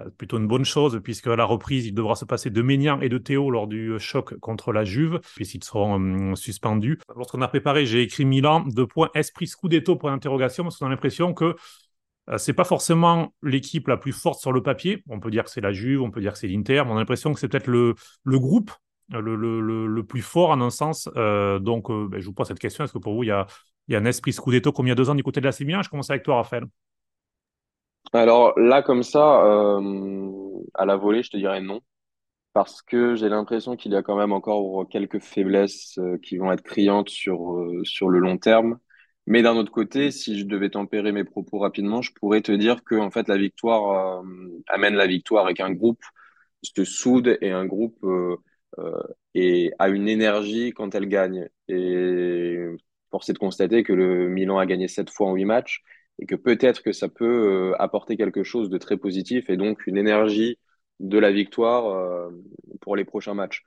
Euh, 0.01 0.09
plutôt 0.11 0.39
une 0.39 0.47
bonne 0.47 0.65
chose, 0.65 1.01
puisque 1.05 1.27
à 1.27 1.37
la 1.37 1.45
reprise, 1.45 1.87
il 1.87 1.93
devra 1.93 2.15
se 2.15 2.25
passer 2.25 2.49
de 2.49 2.63
Ménian 2.63 3.01
et 3.03 3.11
de 3.11 3.19
Théo 3.19 3.51
lors 3.51 3.67
du 3.67 3.99
choc 3.99 4.39
contre 4.39 4.73
la 4.73 4.85
Juve, 4.85 5.21
puisqu'ils 5.35 5.65
seront 5.65 6.35
suspendus. 6.35 6.99
Lorsqu'on 7.15 7.43
a 7.43 7.49
préparé, 7.49 7.85
j'ai 7.85 8.03
écrit 8.03 8.25
Milan, 8.25 8.65
deux 8.67 8.87
points, 8.87 9.11
esprit 9.15 9.47
Scudetto, 9.47 9.97
pour 9.97 10.09
l'interrogation, 10.09 10.65
parce 10.65 10.79
qu'on 10.79 10.87
a 10.87 10.91
l'impression 10.91 11.35
que 11.35 11.57
euh, 12.31 12.39
c'est 12.39 12.53
pas 12.53 12.65
forcément 12.65 13.35
l'équipe 13.43 13.89
la 13.89 13.97
plus 13.97 14.13
forte 14.13 14.41
sur 14.41 14.53
le 14.53 14.63
papier. 14.63 15.03
On 15.09 15.21
peut 15.21 15.31
dire 15.31 15.45
que 15.45 15.51
c'est 15.51 15.61
la 15.61 15.73
Juve, 15.73 16.03
on 16.03 16.11
peut 16.11 16.21
dire 16.21 16.33
que 16.33 16.39
c'est 16.39 16.49
l'Inter, 16.49 16.83
mais 16.85 16.93
on 16.93 16.97
a 16.97 17.01
l'impression 17.01 17.33
que 17.33 17.41
c'est 17.41 17.49
peut-être 17.49 17.67
le, 17.67 17.95
le, 18.25 18.39
groupe 18.39 18.71
euh, 19.13 19.21
le, 19.21 19.37
le, 19.37 19.87
le, 19.87 20.05
plus 20.05 20.23
fort 20.23 20.51
en 20.51 20.61
un 20.61 20.71
sens. 20.71 21.09
Euh, 21.17 21.59
donc, 21.59 21.91
ben, 21.91 22.21
je 22.21 22.27
vous 22.27 22.33
pose 22.33 22.47
cette 22.49 22.61
question. 22.61 22.85
Est-ce 22.85 22.93
que 22.93 22.99
pour 22.99 23.15
vous, 23.15 23.25
il 23.25 23.29
y 23.29 23.33
a, 23.33 23.47
il 23.89 23.93
y 23.93 23.97
a 23.97 23.99
un 23.99 24.05
esprit 24.05 24.33
Scudetto 24.33 24.73
comme 24.73 24.87
il 24.87 24.91
y 24.91 24.93
a 24.93 24.97
deux 24.97 25.11
ans 25.11 25.15
du 25.15 25.23
côté 25.23 25.41
de 25.41 25.47
la 25.47 25.53
Milan 25.61 25.83
Je 25.83 25.91
commence 25.91 26.11
avec 26.11 26.23
toi, 26.23 26.37
Raphaël. 26.37 26.65
Alors 28.13 28.59
là, 28.59 28.83
comme 28.83 29.03
ça, 29.03 29.43
à 30.75 30.85
la 30.85 30.97
volée, 30.97 31.23
je 31.23 31.31
te 31.31 31.37
dirais 31.37 31.61
non. 31.61 31.81
Parce 32.53 32.83
que 32.83 33.15
j'ai 33.15 33.29
l'impression 33.29 33.77
qu'il 33.77 33.93
y 33.93 33.97
a 33.97 34.03
quand 34.03 34.17
même 34.17 34.33
encore 34.33 34.87
quelques 34.89 35.21
faiblesses 35.21 35.99
qui 36.23 36.37
vont 36.37 36.53
être 36.53 36.63
criantes 36.63 37.09
sur, 37.09 37.59
sur 37.85 38.11
le 38.11 38.19
long 38.19 38.37
terme. 38.37 38.79
Mais 39.27 39.43
d'un 39.43 39.57
autre 39.57 39.71
côté, 39.73 40.11
si 40.11 40.39
je 40.39 40.45
devais 40.45 40.71
tempérer 40.71 41.13
mes 41.13 41.25
propos 41.25 41.59
rapidement, 41.59 42.03
je 42.03 42.13
pourrais 42.13 42.43
te 42.43 42.53
dire 42.53 42.83
que 42.85 42.97
en 42.97 43.11
fait 43.11 43.29
la 43.29 43.37
victoire 43.37 44.23
euh, 44.23 44.23
amène 44.69 44.95
la 44.95 45.07
victoire 45.07 45.49
et 45.49 45.55
qu'un 45.55 45.71
groupe 45.73 46.03
se 46.63 46.85
soude 46.85 47.39
et 47.41 47.51
un 47.51 47.67
groupe 47.67 47.99
euh, 48.05 48.37
euh, 48.79 49.03
et 49.35 49.73
a 49.79 49.89
une 49.89 50.09
énergie 50.09 50.73
quand 50.73 50.95
elle 50.95 51.09
gagne. 51.09 51.49
Et 51.69 52.59
force 53.13 53.29
est 53.31 53.35
de 53.35 53.39
constater 53.39 53.85
que 53.85 53.93
le 53.93 54.29
Milan 54.29 54.59
a 54.59 54.67
gagné 54.67 54.89
sept 54.89 55.11
fois 55.11 55.29
en 55.29 55.35
huit 55.35 55.45
matchs 55.45 55.83
et 56.19 56.27
que 56.27 56.35
peut-être 56.35 56.83
que 56.83 56.93
ça 56.93 57.09
peut 57.09 57.75
apporter 57.79 58.17
quelque 58.17 58.43
chose 58.43 58.71
de 58.71 58.79
très 58.79 58.97
positif 58.97 59.49
et 59.51 59.57
donc 59.57 59.87
une 59.87 59.97
énergie 59.97 60.59
de 61.01 61.19
la 61.19 61.33
victoire 61.33 62.31
pour 62.81 62.97
les 62.97 63.05
prochains 63.05 63.35
matchs. 63.35 63.65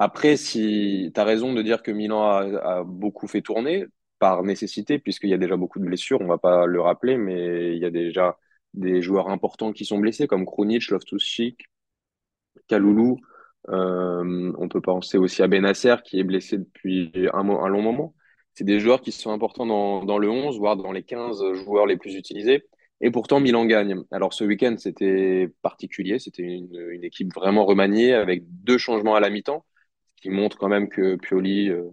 Après, 0.00 0.36
si 0.38 1.10
tu 1.14 1.20
as 1.20 1.24
raison 1.24 1.52
de 1.52 1.60
dire 1.60 1.82
que 1.82 1.90
Milan 1.90 2.22
a, 2.24 2.84
beaucoup 2.84 3.28
fait 3.28 3.42
tourner 3.42 3.84
par 4.18 4.42
nécessité, 4.44 4.98
puisqu'il 4.98 5.28
y 5.28 5.34
a 5.34 5.38
déjà 5.38 5.56
beaucoup 5.56 5.78
de 5.78 5.84
blessures, 5.84 6.22
on 6.22 6.26
va 6.26 6.38
pas 6.38 6.64
le 6.64 6.80
rappeler, 6.80 7.18
mais 7.18 7.76
il 7.76 7.82
y 7.82 7.84
a 7.84 7.90
déjà 7.90 8.38
des 8.72 9.02
joueurs 9.02 9.28
importants 9.28 9.72
qui 9.72 9.84
sont 9.84 9.98
blessés, 9.98 10.26
comme 10.26 10.46
Krunic, 10.46 10.88
Loftus-Cheek, 10.88 11.66
Kaloulou. 12.66 13.18
Euh, 13.68 14.52
on 14.56 14.68
peut 14.68 14.80
penser 14.80 15.18
aussi 15.18 15.42
à 15.42 15.48
Benasser, 15.48 15.96
qui 16.02 16.18
est 16.18 16.24
blessé 16.24 16.56
depuis 16.56 17.12
un 17.34 17.42
long 17.68 17.82
moment. 17.82 18.14
C'est 18.60 18.64
des 18.64 18.78
joueurs 18.78 19.00
qui 19.00 19.10
sont 19.10 19.32
importants 19.32 19.64
dans, 19.64 20.18
le 20.18 20.28
11, 20.28 20.58
voire 20.58 20.76
dans 20.76 20.92
les 20.92 21.02
15 21.02 21.54
joueurs 21.64 21.86
les 21.86 21.96
plus 21.96 22.14
utilisés. 22.14 22.62
Et 23.00 23.10
pourtant, 23.10 23.40
Milan 23.40 23.64
gagne. 23.64 24.02
Alors 24.10 24.34
ce 24.34 24.44
week-end, 24.44 24.74
c'était 24.76 25.48
particulier. 25.62 26.18
C'était 26.18 26.42
une, 26.42 27.02
équipe 27.02 27.32
vraiment 27.32 27.64
remaniée 27.64 28.12
avec 28.12 28.42
deux 28.46 28.76
changements 28.76 29.14
à 29.14 29.20
la 29.20 29.30
mi-temps 29.30 29.64
qui 30.16 30.28
montre 30.28 30.58
quand 30.58 30.68
même 30.68 30.90
que 30.90 31.16
Pioli 31.16 31.70
euh, 31.70 31.84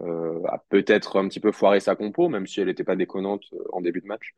euh, 0.00 0.42
a 0.48 0.58
peut-être 0.70 1.20
un 1.20 1.28
petit 1.28 1.38
peu 1.38 1.52
foiré 1.52 1.78
sa 1.78 1.94
compo, 1.94 2.28
même 2.28 2.48
si 2.48 2.60
elle 2.60 2.66
n'était 2.66 2.82
pas 2.82 2.96
déconnante 2.96 3.44
euh, 3.52 3.62
en 3.72 3.80
début 3.80 4.00
de 4.00 4.08
match. 4.08 4.34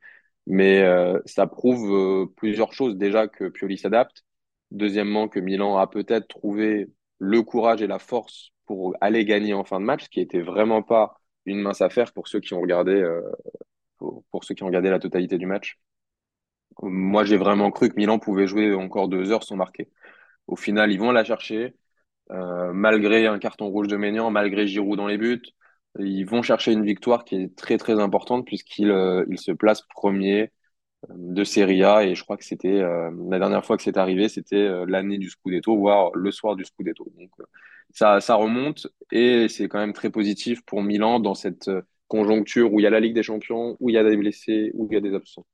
Mais 0.46 0.84
ça 1.24 1.46
prouve 1.46 2.28
plusieurs 2.36 2.74
choses. 2.74 2.98
Déjà 2.98 3.26
que 3.26 3.48
Pioli 3.48 3.78
s'adapte. 3.78 4.22
Deuxièmement, 4.70 5.28
que 5.28 5.40
Milan 5.40 5.78
a 5.78 5.86
peut-être 5.86 6.28
trouvé 6.28 6.90
le 7.18 7.40
courage 7.40 7.80
et 7.80 7.86
la 7.86 7.98
force 7.98 8.50
pour 8.66 8.94
aller 9.00 9.24
gagner 9.24 9.54
en 9.54 9.64
fin 9.64 9.80
de 9.80 9.86
match, 9.86 10.04
ce 10.04 10.08
qui 10.10 10.20
était 10.20 10.42
vraiment 10.42 10.82
pas 10.82 11.22
une 11.46 11.60
mince 11.60 11.80
affaire 11.82 12.12
pour 12.12 12.28
ceux 12.28 12.40
qui 12.40 12.54
ont 12.54 12.60
regardé, 12.60 12.92
euh, 12.92 13.22
pour, 13.98 14.44
ceux 14.44 14.54
qui 14.54 14.62
ont 14.62 14.66
regardé 14.66 14.90
la 14.90 14.98
totalité 14.98 15.38
du 15.38 15.46
match. 15.46 15.78
Moi, 16.82 17.24
j'ai 17.24 17.36
vraiment 17.36 17.70
cru 17.70 17.88
que 17.88 17.96
Milan 17.96 18.18
pouvait 18.18 18.46
jouer 18.46 18.74
encore 18.74 19.08
deux 19.08 19.30
heures 19.32 19.44
sans 19.44 19.56
marquer. 19.56 19.88
Au 20.46 20.56
final, 20.56 20.92
ils 20.92 20.98
vont 20.98 21.12
la 21.12 21.24
chercher. 21.24 21.76
Euh, 22.30 22.72
malgré 22.72 23.26
un 23.26 23.38
carton 23.38 23.68
rouge 23.68 23.88
de 23.88 23.96
Maignan, 23.96 24.30
malgré 24.30 24.66
Giroud 24.66 24.96
dans 24.96 25.06
les 25.06 25.18
buts, 25.18 25.42
ils 25.98 26.24
vont 26.24 26.42
chercher 26.42 26.72
une 26.72 26.84
victoire 26.84 27.24
qui 27.24 27.36
est 27.36 27.56
très 27.56 27.78
très 27.78 28.00
importante 28.00 28.46
puisqu'ils 28.46 28.90
euh, 28.90 29.24
ils 29.28 29.38
se 29.38 29.52
placent 29.52 29.82
premier 29.94 30.50
de 31.10 31.44
Serie 31.44 31.84
A 31.84 32.04
et 32.04 32.14
je 32.14 32.22
crois 32.24 32.36
que 32.36 32.44
c'était 32.44 32.80
euh, 32.80 33.10
la 33.28 33.38
dernière 33.38 33.64
fois 33.64 33.76
que 33.76 33.82
c'est 33.82 33.96
arrivé, 33.96 34.28
c'était 34.28 34.56
euh, 34.56 34.84
l'année 34.86 35.18
du 35.18 35.30
Scudetto, 35.30 35.76
voire 35.76 36.10
le 36.14 36.30
soir 36.30 36.56
du 36.56 36.64
Scudetto. 36.64 37.06
Donc 37.18 37.30
ça, 37.90 38.20
ça 38.20 38.34
remonte 38.34 38.86
et 39.10 39.48
c'est 39.48 39.68
quand 39.68 39.78
même 39.78 39.92
très 39.92 40.10
positif 40.10 40.64
pour 40.64 40.82
Milan 40.82 41.20
dans 41.20 41.34
cette 41.34 41.70
conjoncture 42.08 42.72
où 42.72 42.80
il 42.80 42.82
y 42.82 42.86
a 42.86 42.90
la 42.90 43.00
Ligue 43.00 43.14
des 43.14 43.22
Champions, 43.22 43.76
où 43.80 43.90
il 43.90 43.94
y 43.94 43.98
a 43.98 44.04
des 44.04 44.16
blessés, 44.16 44.70
où 44.74 44.86
il 44.90 44.94
y 44.94 44.96
a 44.96 45.00
des 45.00 45.14
absents. 45.14 45.46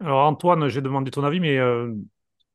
Alors 0.00 0.20
Antoine, 0.26 0.68
j'ai 0.68 0.80
demandé 0.80 1.10
ton 1.10 1.24
avis, 1.24 1.40
mais 1.40 1.58
euh, 1.58 1.94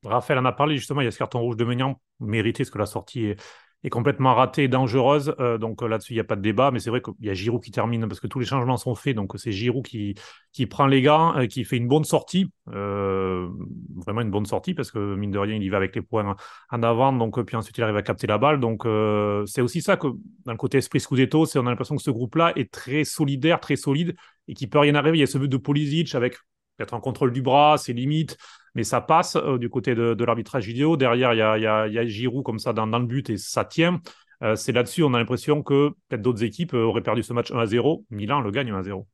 Raphaël 0.03 0.39
en 0.39 0.45
a 0.45 0.51
parlé 0.51 0.77
justement, 0.77 1.01
il 1.01 1.05
y 1.05 1.07
a 1.07 1.11
ce 1.11 1.17
carton 1.17 1.39
rouge 1.39 1.55
de 1.55 1.65
Maignan, 1.65 1.99
mérité 2.19 2.63
parce 2.63 2.71
que 2.71 2.77
la 2.77 2.85
sortie 2.85 3.25
est, 3.25 3.41
est 3.83 3.89
complètement 3.89 4.33
ratée 4.33 4.63
et 4.63 4.67
dangereuse. 4.67 5.35
Euh, 5.39 5.57
donc 5.57 5.81
là-dessus, 5.81 6.13
il 6.13 6.15
n'y 6.15 6.21
a 6.21 6.23
pas 6.23 6.35
de 6.35 6.41
débat, 6.41 6.71
mais 6.71 6.79
c'est 6.79 6.89
vrai 6.89 7.01
qu'il 7.01 7.13
y 7.21 7.29
a 7.29 7.33
Giroud 7.33 7.61
qui 7.61 7.71
termine 7.71 8.07
parce 8.07 8.19
que 8.19 8.27
tous 8.27 8.39
les 8.39 8.45
changements 8.45 8.77
sont 8.77 8.95
faits. 8.95 9.15
Donc 9.15 9.33
c'est 9.35 9.51
Giroud 9.51 9.85
qui, 9.85 10.15
qui 10.51 10.65
prend 10.65 10.87
les 10.87 11.01
gants, 11.01 11.37
euh, 11.37 11.45
qui 11.45 11.63
fait 11.63 11.77
une 11.77 11.87
bonne 11.87 12.03
sortie, 12.03 12.49
euh, 12.73 13.47
vraiment 13.95 14.21
une 14.21 14.31
bonne 14.31 14.45
sortie 14.45 14.73
parce 14.73 14.91
que 14.91 15.15
mine 15.15 15.31
de 15.31 15.39
rien, 15.39 15.55
il 15.55 15.63
y 15.63 15.69
va 15.69 15.77
avec 15.77 15.95
les 15.95 16.01
points 16.01 16.35
en 16.71 16.83
avant. 16.83 17.13
Donc 17.13 17.41
puis 17.43 17.55
ensuite, 17.55 17.77
il 17.77 17.83
arrive 17.83 17.97
à 17.97 18.01
capter 18.01 18.27
la 18.27 18.37
balle. 18.37 18.59
Donc 18.59 18.83
c'est 19.47 19.61
aussi 19.61 19.81
ça 19.81 19.97
que 19.97 20.07
dans 20.45 20.51
le 20.51 20.57
côté 20.57 20.79
esprit 20.79 20.99
Scudetto, 20.99 21.45
c'est 21.45 21.59
on 21.59 21.67
a 21.67 21.69
l'impression 21.69 21.95
que 21.95 22.01
ce 22.01 22.11
groupe-là 22.11 22.53
est 22.55 22.71
très 22.71 23.03
solidaire, 23.03 23.59
très 23.59 23.75
solide 23.75 24.15
et 24.47 24.53
qui 24.53 24.67
peut 24.67 24.79
rien 24.79 24.95
arriver. 24.95 25.17
Il 25.17 25.21
y 25.21 25.23
a 25.23 25.27
ce 25.27 25.37
but 25.37 25.49
de 25.49 25.57
Pulisic 25.57 26.15
avec 26.15 26.37
peut-être 26.77 26.93
un 26.93 26.99
contrôle 26.99 27.33
du 27.33 27.41
bras, 27.41 27.77
ses 27.77 27.93
limites, 27.93 28.37
mais 28.77 28.83
ça 28.83 29.01
passe 29.01 29.35
euh, 29.35 29.57
du 29.57 29.69
côté 29.69 29.95
de, 29.95 30.23
l'arbitrage 30.23 30.67
vidéo. 30.67 30.97
Derrière, 30.97 31.33
il 31.33 31.39
y 31.39 31.41
a, 31.41 31.87
y, 31.87 32.09
Giroud 32.09 32.43
comme 32.43 32.59
ça 32.59 32.73
dans, 32.73 32.85
le 32.85 33.05
but 33.05 33.29
et 33.29 33.37
ça 33.37 33.65
tient. 33.65 34.01
Euh, 34.43 34.55
c'est 34.55 34.71
là-dessus, 34.71 35.01
on 35.01 35.15
a 35.15 35.17
l'impression 35.17 35.63
que 35.63 35.89
peut-être 36.07 36.21
d'autres 36.21 36.43
équipes 36.43 36.75
euh, 36.75 36.83
auraient 36.83 37.01
perdu 37.01 37.23
ce 37.23 37.33
match 37.33 37.51
1 37.51 37.57
à 37.57 37.65
0. 37.65 38.05
Milan 38.11 38.39
le 38.39 38.51
gagne 38.51 38.69
1 38.69 38.77
à 38.77 38.83
0. 38.83 39.07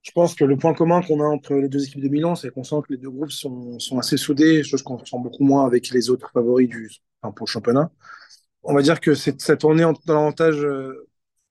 Je 0.00 0.10
pense 0.12 0.34
que 0.34 0.44
le 0.44 0.56
point 0.56 0.72
commun 0.72 1.02
qu'on 1.02 1.20
a 1.20 1.24
entre 1.24 1.54
les 1.54 1.68
deux 1.68 1.84
équipes 1.84 2.00
de 2.00 2.08
Milan, 2.08 2.34
c'est 2.34 2.50
qu'on 2.50 2.64
sent 2.64 2.76
que 2.88 2.94
les 2.94 2.98
deux 2.98 3.10
groupes 3.10 3.32
sont, 3.32 3.76
assez 3.98 4.16
soudés, 4.16 4.62
chose 4.62 4.82
qu'on 4.82 4.96
ressent 4.96 5.18
beaucoup 5.18 5.44
moins 5.44 5.66
avec 5.66 5.90
les 5.90 6.08
autres 6.08 6.30
favoris 6.32 6.68
du, 6.68 6.88
pour 7.20 7.34
le 7.40 7.46
championnat. 7.46 7.90
On 8.62 8.72
va 8.72 8.82
dire 8.82 9.00
que 9.00 9.14
cette 9.14 9.58
tournée 9.58 9.84
en 9.84 9.92
l'avantage 10.06 10.64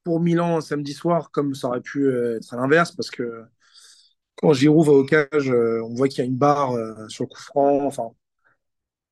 pour 0.04 0.22
Milan 0.22 0.62
samedi 0.62 0.94
soir, 0.94 1.32
comme 1.32 1.54
ça 1.54 1.68
aurait 1.68 1.82
pu 1.82 2.10
être 2.10 2.54
à 2.54 2.58
l'inverse, 2.58 2.94
parce 2.94 3.12
que 3.12 3.44
quand 4.38 4.54
Giroud 4.54 4.86
va 4.86 4.94
au 4.94 5.06
cage, 5.06 5.50
euh, 5.50 5.82
on 5.84 5.94
voit 5.94 6.08
qu'il 6.08 6.20
y 6.20 6.22
a 6.22 6.26
une 6.26 6.38
barre 6.38 6.72
euh, 6.74 7.08
sur 7.10 7.24
le 7.26 7.30
coup 7.30 7.42
franc. 7.42 7.86
Enfin, 7.86 8.12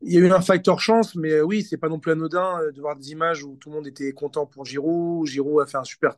il 0.02 0.14
y 0.14 0.18
a 0.18 0.20
eu 0.20 0.32
un 0.32 0.42
facteur 0.42 0.80
chance, 0.80 1.16
mais 1.16 1.32
euh, 1.32 1.44
oui, 1.44 1.64
c'est 1.64 1.78
pas 1.78 1.88
non 1.90 2.00
plus 2.00 2.12
anodin 2.12 2.60
de 2.74 2.82
voir 2.82 2.96
des 2.96 3.12
images 3.12 3.44
où 3.44 3.56
tout 3.58 3.70
le 3.70 3.76
monde 3.76 3.88
était 3.88 4.12
content 4.14 4.46
pour 4.46 4.66
Giroud. 4.66 5.28
Giroud 5.28 5.62
a 5.62 5.66
fait 5.66 5.78
un 5.78 5.84
super 5.84 6.16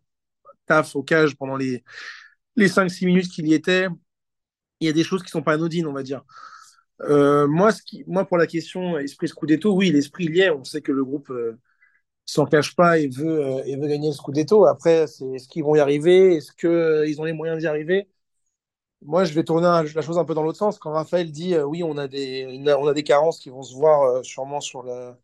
taf 0.67 0.95
au 0.95 1.03
cage 1.03 1.35
pendant 1.35 1.57
les, 1.57 1.83
les 2.55 2.69
5-6 2.69 3.05
minutes 3.05 3.29
qu'il 3.31 3.47
y 3.47 3.53
était. 3.53 3.87
Il 4.81 4.87
y 4.87 4.89
a 4.89 4.93
des 4.93 5.03
choses 5.03 5.23
qui 5.23 5.29
sont 5.29 5.43
pas 5.43 5.53
anodines, 5.53 5.87
on 5.87 5.93
va 5.93 6.03
dire. 6.03 6.23
Moi, 6.99 7.71
moi, 8.07 8.25
pour 8.25 8.37
la 8.37 8.47
question 8.47 8.97
esprit 8.99 9.27
Scudetto, 9.27 9.73
oui, 9.75 9.91
l'esprit 9.91 10.25
il 10.25 10.39
est. 10.39 10.49
On 10.49 10.63
sait 10.63 10.81
que 10.81 10.91
le 10.91 11.03
groupe 11.05 11.29
euh, 11.31 11.59
s'en 12.25 12.45
cache 12.45 12.75
pas 12.75 12.99
et 12.99 13.07
veut, 13.09 13.61
et 13.67 13.77
veut 13.77 13.87
gagner 13.87 14.09
le 14.09 14.13
Scudetto. 14.13 14.65
Après, 14.67 15.07
c'est 15.07 15.25
est-ce 15.33 15.47
qu'ils 15.49 15.63
vont 15.63 15.75
y 15.75 15.79
arriver? 15.79 16.35
Est-ce 16.37 16.51
qu'ils 16.53 17.21
ont 17.21 17.25
les 17.25 17.33
moyens 17.33 17.59
d'y 17.59 17.67
arriver? 17.67 18.09
Moi, 19.05 19.23
je 19.23 19.33
vais 19.33 19.43
tourner 19.43 19.67
la 19.67 20.01
chose 20.01 20.17
un 20.17 20.25
peu 20.25 20.33
dans 20.33 20.43
l'autre 20.43 20.57
sens. 20.57 20.79
Quand 20.79 20.91
Raphaël 20.91 21.31
dit 21.31 21.53
euh, 21.53 21.63
oui, 21.63 21.83
on 21.83 21.97
a 21.97 22.07
des, 22.07 22.63
on 22.77 22.87
a 22.87 22.93
des 22.93 23.03
carences 23.03 23.39
qui 23.39 23.49
vont 23.49 23.63
se 23.63 23.75
voir 23.75 24.03
euh, 24.03 24.23
sûrement 24.23 24.61
sur, 24.61 24.83
la, 24.83 25.17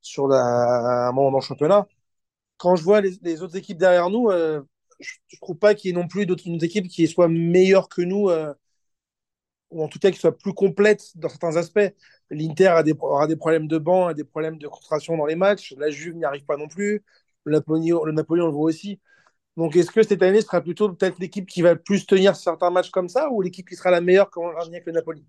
sur 0.00 0.28
la, 0.28 1.10
moment 1.14 1.30
dans 1.30 1.38
le 1.38 1.42
championnat. 1.44 1.86
Quand 2.58 2.76
je 2.76 2.84
vois 2.84 3.00
les, 3.02 3.42
autres 3.42 3.56
équipes 3.56 3.78
derrière 3.78 4.10
nous, 4.10 4.30
euh, 4.30 4.62
je 5.00 5.14
ne 5.34 5.38
trouve 5.40 5.58
pas 5.58 5.74
qu'il 5.74 5.90
y 5.90 5.94
ait 5.94 5.96
non 5.96 6.08
plus 6.08 6.26
d'autres 6.26 6.44
équipes 6.64 6.88
qui 6.88 7.06
soient 7.08 7.28
meilleures 7.28 7.88
que 7.88 8.02
nous, 8.02 8.30
ou 9.70 9.82
en 9.82 9.88
tout 9.88 9.98
cas 9.98 10.10
qui 10.10 10.18
soient 10.18 10.36
plus 10.36 10.54
complètes 10.54 11.16
dans 11.16 11.28
certains 11.28 11.56
aspects. 11.56 11.94
L'Inter 12.30 12.82
aura 13.00 13.26
des 13.26 13.36
problèmes 13.36 13.68
de 13.68 13.78
banc, 13.78 14.08
a 14.08 14.14
des 14.14 14.24
problèmes 14.24 14.58
de 14.58 14.66
concentration 14.68 15.16
dans 15.16 15.26
les 15.26 15.36
matchs. 15.36 15.74
La 15.78 15.90
Juve 15.90 16.16
n'y 16.16 16.24
arrive 16.24 16.44
pas 16.44 16.56
non 16.56 16.68
plus. 16.68 17.04
Le 17.44 17.52
Napoléon, 17.52 18.04
le 18.04 18.12
Napoléon 18.12 18.46
le 18.46 18.52
voit 18.52 18.64
aussi. 18.64 19.00
Donc, 19.58 19.74
est-ce 19.74 19.90
que 19.90 20.04
cette 20.04 20.22
année 20.22 20.40
sera 20.40 20.60
plutôt 20.60 20.88
peut-être 20.92 21.18
l'équipe 21.18 21.44
qui 21.48 21.62
va 21.62 21.74
plus 21.74 22.06
tenir 22.06 22.36
certains 22.36 22.70
matchs 22.70 22.90
comme 22.90 23.08
ça 23.08 23.28
ou 23.32 23.42
l'équipe 23.42 23.68
qui 23.68 23.74
sera 23.74 23.90
la 23.90 24.00
meilleure 24.00 24.30
quand 24.30 24.42
on 24.42 24.52
va 24.52 24.60
avec 24.62 24.86
le 24.86 24.92
Napoli? 24.92 25.26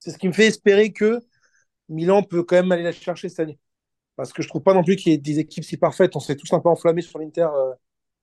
C'est 0.00 0.10
ce 0.10 0.18
qui 0.18 0.26
me 0.26 0.32
fait 0.32 0.46
espérer 0.48 0.92
que 0.92 1.20
Milan 1.88 2.24
peut 2.24 2.42
quand 2.42 2.56
même 2.56 2.72
aller 2.72 2.82
la 2.82 2.90
chercher 2.90 3.28
cette 3.28 3.38
année. 3.38 3.60
Parce 4.16 4.32
que 4.32 4.42
je 4.42 4.48
trouve 4.48 4.64
pas 4.64 4.74
non 4.74 4.82
plus 4.82 4.96
qu'il 4.96 5.12
y 5.12 5.14
ait 5.14 5.18
des 5.18 5.38
équipes 5.38 5.62
si 5.62 5.76
parfaites. 5.76 6.16
On 6.16 6.20
s'est 6.20 6.34
tous 6.34 6.52
un 6.52 6.58
peu 6.58 6.70
enflammés 6.70 7.02
sur 7.02 7.20
l'Inter 7.20 7.48
euh, 7.54 7.72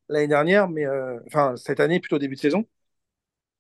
l'année 0.10 0.28
dernière, 0.28 0.70
mais 0.70 0.86
euh, 0.86 1.20
enfin 1.28 1.56
cette 1.56 1.80
année 1.80 2.02
plutôt 2.02 2.20
début 2.20 2.36
de 2.36 2.42
saison. 2.42 2.66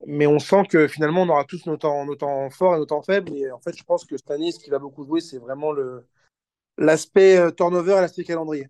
Mais 0.06 0.28
on 0.28 0.40
sent 0.40 0.64
que 0.70 0.88
finalement 0.90 1.22
on 1.24 1.30
aura 1.30 1.46
tous 1.46 1.66
nos 1.66 1.78
temps, 1.78 2.06
forts 2.50 2.76
et 2.76 2.78
nos 2.80 2.86
temps 2.86 3.04
faibles. 3.04 3.34
Et 3.36 3.52
en 3.52 3.60
fait, 3.60 3.78
je 3.78 3.84
pense 3.86 4.06
que 4.06 4.18
cette 4.18 4.32
année, 4.32 4.52
ce 4.52 4.60
qui 4.60 4.70
va 4.70 4.80
beaucoup 4.80 5.06
jouer, 5.06 5.22
c'est 5.22 5.38
vraiment 5.40 5.72
le 5.72 6.06
l'aspect 6.78 7.38
euh, 7.38 7.52
turnover 7.52 7.94
et 7.94 8.02
l'aspect 8.02 8.26
calendrier. 8.26 8.68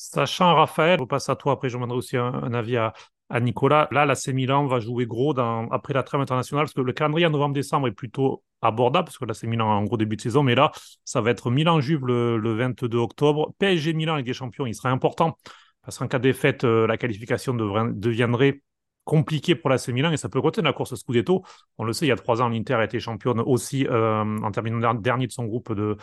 Sachant 0.00 0.54
Raphaël, 0.54 1.00
on 1.02 1.06
passe 1.06 1.28
à 1.28 1.34
toi, 1.34 1.54
après 1.54 1.68
je 1.68 1.74
demanderai 1.74 1.98
aussi 1.98 2.16
un, 2.16 2.32
un 2.32 2.54
avis 2.54 2.76
à, 2.76 2.94
Nicolas. 3.40 3.88
Là, 3.90 4.06
la 4.06 4.14
Milan 4.32 4.64
va 4.66 4.78
jouer 4.78 5.06
gros 5.06 5.36
après 5.38 5.92
la 5.92 6.04
trêve 6.04 6.20
internationale, 6.20 6.66
parce 6.66 6.72
que 6.72 6.80
le 6.80 6.92
calendrier 6.92 7.26
en 7.26 7.30
novembre-décembre 7.30 7.88
est 7.88 7.92
plutôt 7.92 8.44
abordable, 8.62 9.06
parce 9.06 9.18
que 9.18 9.30
c'est 9.32 9.48
Milan 9.48 9.66
en 9.66 9.82
gros 9.82 9.96
début 9.96 10.14
de 10.14 10.20
saison, 10.20 10.44
mais 10.44 10.54
là, 10.54 10.70
ça 11.04 11.20
va 11.20 11.30
être 11.30 11.50
Milan-Juve 11.50 12.06
le, 12.06 12.38
le, 12.38 12.54
22 12.54 12.96
octobre. 12.96 13.52
PSG 13.58 13.92
Milan 13.92 14.14
avec 14.14 14.24
des 14.24 14.32
champions, 14.34 14.66
il 14.66 14.74
sera 14.74 14.90
important, 14.90 15.36
parce 15.82 15.98
qu'en 15.98 16.06
cas 16.06 16.18
de 16.18 16.22
défaite, 16.22 16.62
euh, 16.62 16.86
la 16.86 16.96
qualification 16.96 17.52
deviendrait 17.54 18.62
compliqué 19.02 19.56
pour 19.56 19.68
l'AC 19.68 19.88
Milan 19.88 20.12
et 20.12 20.16
ça 20.16 20.28
peut 20.28 20.38
retenir 20.38 20.66
la 20.66 20.74
course 20.74 20.94
Scudetto. 20.94 21.42
On 21.76 21.84
le 21.84 21.92
sait, 21.92 22.06
il 22.06 22.10
y 22.10 22.12
a 22.12 22.16
trois 22.16 22.40
ans, 22.40 22.48
l'Inter 22.48 22.74
a 22.74 22.84
été 22.84 23.00
championne 23.00 23.40
aussi 23.40 23.86
euh, 23.88 24.22
en 24.42 24.50
terminant 24.52 24.94
dernier 24.94 25.26
de 25.26 25.32
son 25.32 25.46
groupe 25.46 25.72
de, 25.72 25.96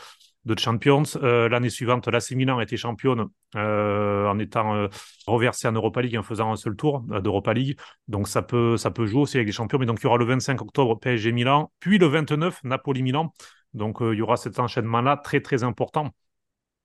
de 0.46 0.58
Champions. 0.58 1.04
Euh, 1.16 1.50
L'année 1.50 1.70
suivante, 1.70 2.08
l'AC 2.08 2.32
Milan 2.32 2.60
été 2.60 2.78
championne 2.78 3.26
euh, 3.56 4.28
en 4.28 4.40
étant 4.40 4.76
euh, 4.76 4.88
reversée 5.28 5.68
en 5.68 5.72
Europa 5.72 6.02
League 6.02 6.18
en 6.18 6.24
faisant 6.24 6.52
un 6.52 6.56
seul 6.56 6.76
tour 6.76 7.04
euh, 7.12 7.20
d'Europa 7.20 7.54
League. 7.54 7.78
Donc 8.08 8.28
ça 8.28 8.42
peut, 8.42 8.78
ça 8.78 8.92
peut 8.92 9.06
jouer 9.06 9.22
aussi 9.22 9.38
avec 9.38 9.48
les 9.48 9.54
champions. 9.54 9.80
Mais 9.80 9.86
donc 9.86 10.00
il 10.02 10.04
y 10.04 10.08
aura 10.08 10.18
le 10.18 10.26
25 10.26 10.62
octobre 10.62 11.00
PSG 11.00 11.32
Milan, 11.32 11.72
puis 11.80 11.98
le 11.98 12.08
29 12.08 12.64
Napoli 12.64 13.04
Milan. 13.04 13.34
Donc 13.74 14.02
euh, 14.02 14.14
il 14.14 14.20
y 14.20 14.22
aura 14.22 14.38
cet 14.38 14.60
enchaînement-là 14.60 15.18
très 15.18 15.42
très 15.42 15.64
important. 15.64 16.10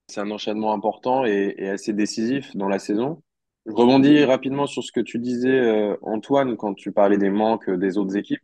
C'est 0.08 0.20
un 0.20 0.30
enchaînement 0.30 0.72
important 0.72 1.24
et, 1.24 1.68
assez 1.68 1.92
décisif 1.92 2.56
dans 2.56 2.68
la 2.68 2.80
saison. 2.80 3.22
Je 3.66 3.72
rebondis 3.72 4.24
rapidement 4.24 4.66
sur 4.66 4.82
ce 4.82 4.90
que 4.90 5.00
tu 5.00 5.18
disais, 5.20 5.96
Antoine, 6.02 6.56
quand 6.56 6.74
tu 6.74 6.90
parlais 6.90 7.18
des 7.18 7.30
manques 7.30 7.70
des 7.70 7.98
autres 7.98 8.16
équipes. 8.16 8.40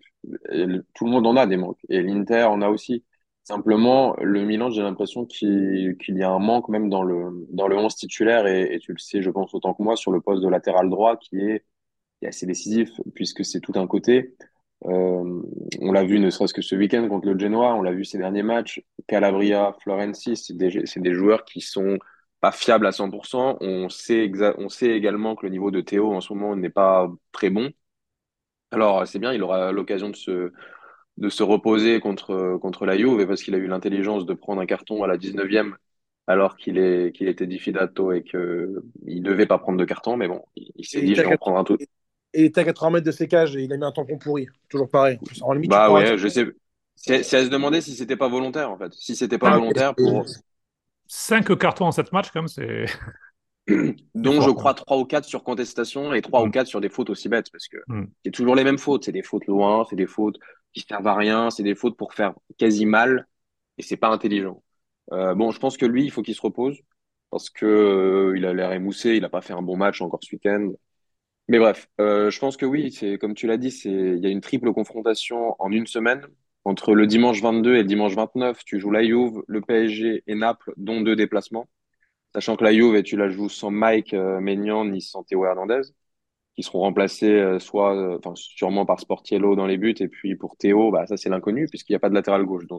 Tout 0.95 1.05
le 1.07 1.11
monde 1.11 1.27
en 1.27 1.37
a 1.37 1.47
des 1.47 1.57
manques. 1.57 1.81
Et 1.89 2.03
l'Inter 2.03 2.45
en 2.45 2.61
a 2.63 2.69
aussi. 2.69 3.03
Simplement, 3.47 4.17
le 4.21 4.45
Milan, 4.45 4.71
j'ai 4.71 4.83
l'impression 4.83 5.25
qu'il 5.25 5.97
y 6.09 6.23
a 6.25 6.31
un 6.31 6.41
manque 6.41 6.69
même 6.69 6.91
dans 6.91 7.05
le, 7.05 7.47
dans 7.51 7.69
le 7.69 7.77
11 7.77 7.95
titulaire. 7.95 8.45
Et, 8.49 8.81
tu 8.81 8.93
le 8.93 8.99
sais, 8.99 9.23
je 9.23 9.31
pense 9.31 9.55
autant 9.55 9.73
que 9.73 9.85
moi, 9.85 9.95
sur 9.95 10.11
le 10.11 10.21
poste 10.21 10.43
de 10.43 10.49
latéral 10.49 10.91
droit 10.91 11.17
qui 11.17 11.39
est, 11.39 11.65
assez 12.27 12.45
décisif, 12.45 12.91
puisque 13.15 13.45
c'est 13.45 13.61
tout 13.61 13.75
un 13.77 13.87
côté. 13.87 14.35
Euh, 14.87 15.43
on 15.81 15.93
l'a 15.93 16.03
vu 16.05 16.19
ne 16.19 16.29
serait-ce 16.29 16.55
que 16.55 16.63
ce 16.63 16.75
week-end 16.75 17.09
contre 17.09 17.29
le 17.29 17.39
Genoa, 17.39 17.77
on 17.77 17.83
l'a 17.83 17.93
vu 17.93 18.05
ces 18.05 18.19
derniers 18.19 18.43
matchs. 18.43 18.83
Calabria, 19.07 19.77
Florenzi, 19.81 20.37
c'est 20.37 20.57
des, 20.57 21.15
joueurs 21.15 21.45
qui 21.45 21.61
sont 21.61 21.99
pas 22.41 22.51
fiables 22.51 22.87
à 22.87 22.91
100%. 22.91 23.59
On 23.61 23.89
sait, 23.89 24.29
on 24.59 24.69
sait 24.69 24.91
également 24.91 25.37
que 25.37 25.47
le 25.47 25.53
niveau 25.53 25.71
de 25.71 25.81
Théo 25.83 26.13
en 26.15 26.21
ce 26.21 26.33
moment 26.33 26.57
n'est 26.57 26.69
pas 26.69 27.09
très 27.31 27.51
bon. 27.51 27.71
Alors, 28.73 29.07
c'est 29.07 29.21
bien, 29.21 29.33
il 29.33 29.43
aura 29.45 29.71
l'occasion 29.71 30.11
de 30.11 30.17
se, 30.17 30.53
de 31.17 31.29
se 31.29 31.43
reposer 31.43 32.01
contre, 32.01 32.59
contre 32.61 32.87
la 32.87 32.97
Juve 32.97 33.27
parce 33.27 33.43
qu'il 33.43 33.55
a 33.55 33.59
eu 33.59 33.67
l'intelligence 33.67 34.27
de 34.27 34.35
prendre 34.35 34.61
un 34.61 34.67
carton 34.67 35.03
à 35.03 35.07
la 35.07 35.17
19e 35.17 35.73
alors 36.27 36.57
qu'il 36.57 36.79
est, 36.79 37.13
qu'il 37.13 37.29
était 37.29 37.47
diffidato 37.47 38.13
et 38.13 38.23
qu'il 38.23 38.41
ne 38.41 39.21
devait 39.21 39.47
pas 39.47 39.59
prendre 39.59 39.79
de 39.79 39.85
carton. 39.85 40.17
Mais 40.17 40.29
bon, 40.29 40.43
il, 40.57 40.85
s'est 40.85 41.01
dit, 41.01 41.15
je 41.15 41.23
vais 41.23 41.35
en 41.35 41.37
prendre 41.37 41.59
un 41.59 41.65
tout. 41.65 41.79
Et 42.33 42.41
il 42.41 42.45
était 42.47 42.61
à 42.61 42.65
80 42.65 42.91
mètres 42.91 43.07
de 43.07 43.13
ses 43.13 43.29
cages 43.29 43.57
et 43.57 43.63
il 43.63 43.73
a 43.73 43.77
mis 43.77 43.85
un 43.85 43.93
tampon 43.93 44.19
pourri. 44.19 44.47
Toujours 44.69 44.89
pareil. 44.89 45.19
En 45.43 45.53
limite, 45.53 45.71
bah 45.71 45.91
ouais, 45.91 46.19
je 46.19 46.29
sais. 46.29 46.47
C'est 46.97 47.21
à 47.35 47.45
se 47.45 47.49
demander 47.49 47.81
si 47.81 47.95
c'était 47.95 48.17
pas 48.17 48.29
volontaire 48.29 48.71
en 48.71 48.79
fait. 48.79 48.93
Si 48.93 49.15
c'était 49.15 49.39
pas 49.39 49.57
volontaire 49.57 49.95
pour. 49.95 50.25
5 51.09 51.57
cartons 51.57 51.85
en 51.85 51.93
7 51.93 52.13
matchs, 52.13 52.31
comme 52.33 52.49
c'est. 52.49 52.87
dont 54.15 54.41
je 54.41 54.51
crois 54.51 54.75
3 54.75 54.99
ou 54.99 55.05
4 55.05 55.25
sur 55.25 55.43
contestation 55.43 56.15
et 56.15 56.23
3 56.23 56.43
ou 56.43 56.51
4 56.51 56.65
mm. 56.65 56.67
sur 56.67 56.81
des 56.81 56.89
fautes 56.89 57.11
aussi 57.11 57.29
bêtes 57.29 57.51
parce 57.51 57.69
que 57.69 57.79
mm. 57.89 58.07
c'est 58.25 58.31
toujours 58.31 58.55
les 58.55 58.65
mêmes 58.65 58.79
fautes. 58.79 59.05
C'est 59.05 59.13
des 59.13 59.23
fautes 59.23 59.47
loin, 59.47 59.85
c'est 59.89 59.97
des 59.97 60.07
fautes 60.07 60.39
qui 60.77 60.87
servent 60.89 61.07
à 61.07 61.15
rien, 61.17 61.51
c'est 61.51 61.63
des 61.63 61.75
fautes 61.75 61.97
pour 61.97 62.15
faire 62.15 62.35
quasi 62.59 62.87
mal 62.87 63.27
et 63.79 63.83
c'est 63.83 63.97
pas 63.97 64.09
intelligent. 64.09 64.63
Euh, 65.13 65.35
bon, 65.35 65.51
je 65.51 65.59
pense 65.61 65.77
que 65.77 65.87
lui, 65.87 66.05
il 66.05 66.11
faut 66.11 66.23
qu'il 66.23 66.35
se 66.35 66.43
repose 66.43 66.79
parce 67.31 67.51
que 67.51 67.67
euh, 67.67 68.35
il 68.37 68.45
a 68.47 68.53
l'air 68.55 68.73
émoussé, 68.73 69.17
il 69.17 69.25
a 69.25 69.29
pas 69.31 69.41
fait 69.43 69.55
un 69.55 69.63
bon 69.63 69.77
match 69.77 70.01
encore 70.03 70.21
ce 70.23 70.35
week-end. 70.35 70.73
Mais 71.49 71.59
bref, 71.59 71.89
euh, 72.01 72.31
je 72.31 72.39
pense 72.41 72.57
que 72.57 72.67
oui, 72.67 72.93
c'est 72.93 73.19
comme 73.19 73.35
tu 73.35 73.47
l'as 73.47 73.57
dit, 73.57 73.69
il 73.85 74.19
y 74.19 74.27
a 74.27 74.31
une 74.31 74.41
triple 74.41 74.73
confrontation 74.73 75.57
en 75.61 75.71
une 75.73 75.87
semaine 75.87 76.27
entre 76.65 76.95
le 76.95 77.07
dimanche 77.07 77.41
22 77.43 77.75
et 77.77 77.79
le 77.79 77.85
dimanche 77.85 78.15
29. 78.15 78.65
Tu 78.65 78.81
joues 78.81 78.91
la 78.91 79.05
Juve, 79.05 79.43
le 79.47 79.61
PSG 79.63 80.25
et 80.27 80.35
Naples, 80.35 80.73
dont 80.77 81.01
deux 81.01 81.17
déplacements. 81.17 81.69
Sachant 82.35 82.57
que 82.57 82.65
la 82.65 82.73
Juve, 82.73 83.03
tu 83.03 83.17
la 83.17 83.29
joues 83.31 83.49
sans 83.49 83.71
Mike 83.71 84.15
euh, 84.15 84.41
Maignan 84.41 84.85
ni 84.85 85.01
sans 85.01 85.23
Théo 85.25 85.47
Hernandez, 85.47 85.83
qui 86.57 86.63
seront 86.63 86.81
remplacés 86.81 87.31
euh, 87.31 87.59
soit, 87.59 87.95
euh, 87.95 88.19
enfin 88.19 88.33
sûrement 88.35 88.87
par 88.87 88.99
Sportiello 89.01 89.57
dans 89.57 89.67
les 89.67 89.77
buts, 89.77 89.95
et 90.01 90.09
puis 90.09 90.37
pour 90.37 90.57
Théo, 90.57 90.91
bah 90.91 91.07
ça 91.07 91.17
c'est 91.19 91.29
l'inconnu 91.29 91.69
puisqu'il 91.69 91.93
n'y 91.93 91.97
a 91.97 92.01
pas 92.01 92.09
de 92.09 92.15
latéral 92.15 92.45
gauche 92.45 92.67
dans 92.67 92.79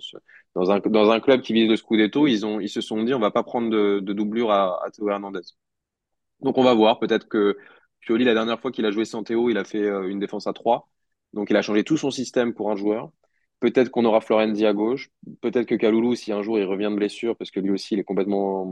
dans 0.56 0.72
un 0.72 0.80
dans 0.80 1.12
un 1.12 1.20
club 1.20 1.42
qui 1.42 1.54
vise 1.54 1.70
le 1.70 1.76
Scudetto, 1.76 2.28
ils 2.28 2.46
ont 2.46 2.60
ils 2.60 2.70
se 2.70 2.82
sont 2.82 3.04
dit 3.04 3.14
on 3.14 3.20
va 3.20 3.32
pas 3.32 3.44
prendre 3.44 3.70
de, 3.70 4.00
doublure 4.14 4.52
à, 4.52 4.82
Théo 4.94 5.10
Hernandez. 5.10 5.42
Donc 6.42 6.58
on 6.58 6.64
va 6.64 6.74
voir, 6.74 7.00
peut-être 7.00 7.28
que 7.28 7.58
Pioli, 8.02 8.24
la 8.26 8.34
dernière 8.34 8.60
fois 8.60 8.72
qu'il 8.72 8.86
a 8.86 8.92
joué 8.92 9.06
sans 9.06 9.24
Théo, 9.24 9.50
il 9.50 9.58
a 9.58 9.64
fait 9.64 9.84
euh, 9.84 10.08
une 10.08 10.20
défense 10.20 10.48
à 10.48 10.54
3. 10.54 10.90
Donc 11.34 11.50
il 11.50 11.56
a 11.58 11.62
changé 11.62 11.84
tout 11.84 11.98
son 11.98 12.12
système 12.12 12.54
pour 12.54 12.72
un 12.72 12.76
joueur. 12.76 13.12
Peut-être 13.60 13.90
qu'on 13.90 14.06
aura 14.06 14.22
Florenzi 14.22 14.66
à 14.66 14.74
gauche. 14.74 15.10
Peut-être 15.42 15.66
que 15.68 15.76
Kaloulou, 15.76 16.16
si 16.16 16.32
un 16.32 16.44
jour 16.44 16.60
il 16.60 16.66
revient 16.66 16.90
de 16.92 16.96
blessure, 16.96 17.36
parce 17.38 17.52
que 17.52 17.60
lui 17.60 17.72
aussi 17.72 17.96
il 17.96 18.00
est 18.00 18.04
complètement 18.04 18.72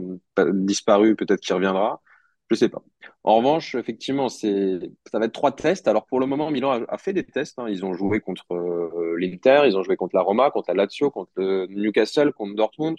disparu, 0.52 1.16
peut-être 1.16 1.40
qu'il 1.40 1.54
reviendra. 1.54 2.02
Je 2.50 2.54
sais 2.54 2.68
pas. 2.68 2.82
En 3.24 3.38
revanche, 3.38 3.74
effectivement, 3.74 4.28
c'est 4.28 4.78
ça 5.10 5.18
va 5.18 5.26
être 5.26 5.32
trois 5.32 5.52
tests. 5.52 5.88
Alors 5.88 6.06
pour 6.06 6.20
le 6.20 6.26
moment, 6.26 6.50
Milan 6.50 6.84
a, 6.88 6.98
fait 6.98 7.12
des 7.12 7.24
tests. 7.24 7.58
Hein. 7.58 7.68
Ils 7.68 7.84
ont 7.84 7.94
joué 7.94 8.20
contre 8.20 8.52
euh, 8.52 9.16
l'Inter, 9.18 9.62
ils 9.66 9.76
ont 9.76 9.82
joué 9.82 9.96
contre 9.96 10.14
la 10.14 10.22
Roma, 10.22 10.50
contre 10.50 10.70
la 10.70 10.84
Lazio, 10.84 11.10
contre 11.10 11.32
le 11.36 11.66
Newcastle, 11.66 12.32
contre 12.32 12.54
Dortmund. 12.54 12.96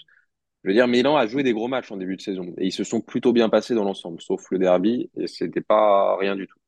Je 0.63 0.69
veux 0.69 0.73
dire, 0.73 0.87
Milan 0.87 1.15
a 1.15 1.27
joué 1.27 1.43
des 1.43 1.53
gros 1.53 1.67
matchs 1.69 1.91
en 1.91 1.97
début 1.97 2.17
de 2.17 2.21
saison 2.21 2.53
et 2.57 2.65
ils 2.67 2.71
se 2.73 2.83
sont 2.83 2.99
plutôt 3.01 3.31
bien 3.31 3.47
passés 3.49 3.73
dans 3.75 3.85
l'ensemble, 3.85 4.21
sauf 4.21 4.51
le 4.51 4.59
derby 4.59 5.09
et 5.15 5.27
c'était 5.27 5.61
pas 5.61 6.17
rien 6.17 6.35
du 6.35 6.47
tout. 6.47 6.59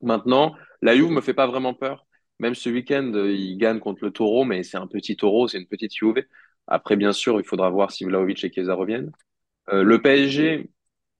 Maintenant, 0.00 0.54
la 0.82 0.94
Juve 0.96 1.10
me 1.10 1.20
fait 1.20 1.34
pas 1.34 1.46
vraiment 1.46 1.74
peur. 1.74 2.06
Même 2.38 2.54
ce 2.54 2.68
week-end, 2.68 3.12
ils 3.14 3.56
gagnent 3.56 3.78
contre 3.80 4.04
le 4.04 4.10
Taureau, 4.10 4.44
mais 4.44 4.62
c'est 4.62 4.76
un 4.76 4.86
petit 4.86 5.16
Taureau, 5.16 5.48
c'est 5.48 5.58
une 5.58 5.66
petite 5.66 5.94
Juve. 5.94 6.24
Après, 6.66 6.96
bien 6.96 7.12
sûr, 7.12 7.40
il 7.40 7.46
faudra 7.46 7.70
voir 7.70 7.90
si 7.92 8.04
Vlaovic 8.04 8.44
et 8.44 8.52
Chiesa 8.52 8.74
reviennent. 8.74 9.12
Euh, 9.70 9.82
le 9.82 10.02
PSG, 10.02 10.70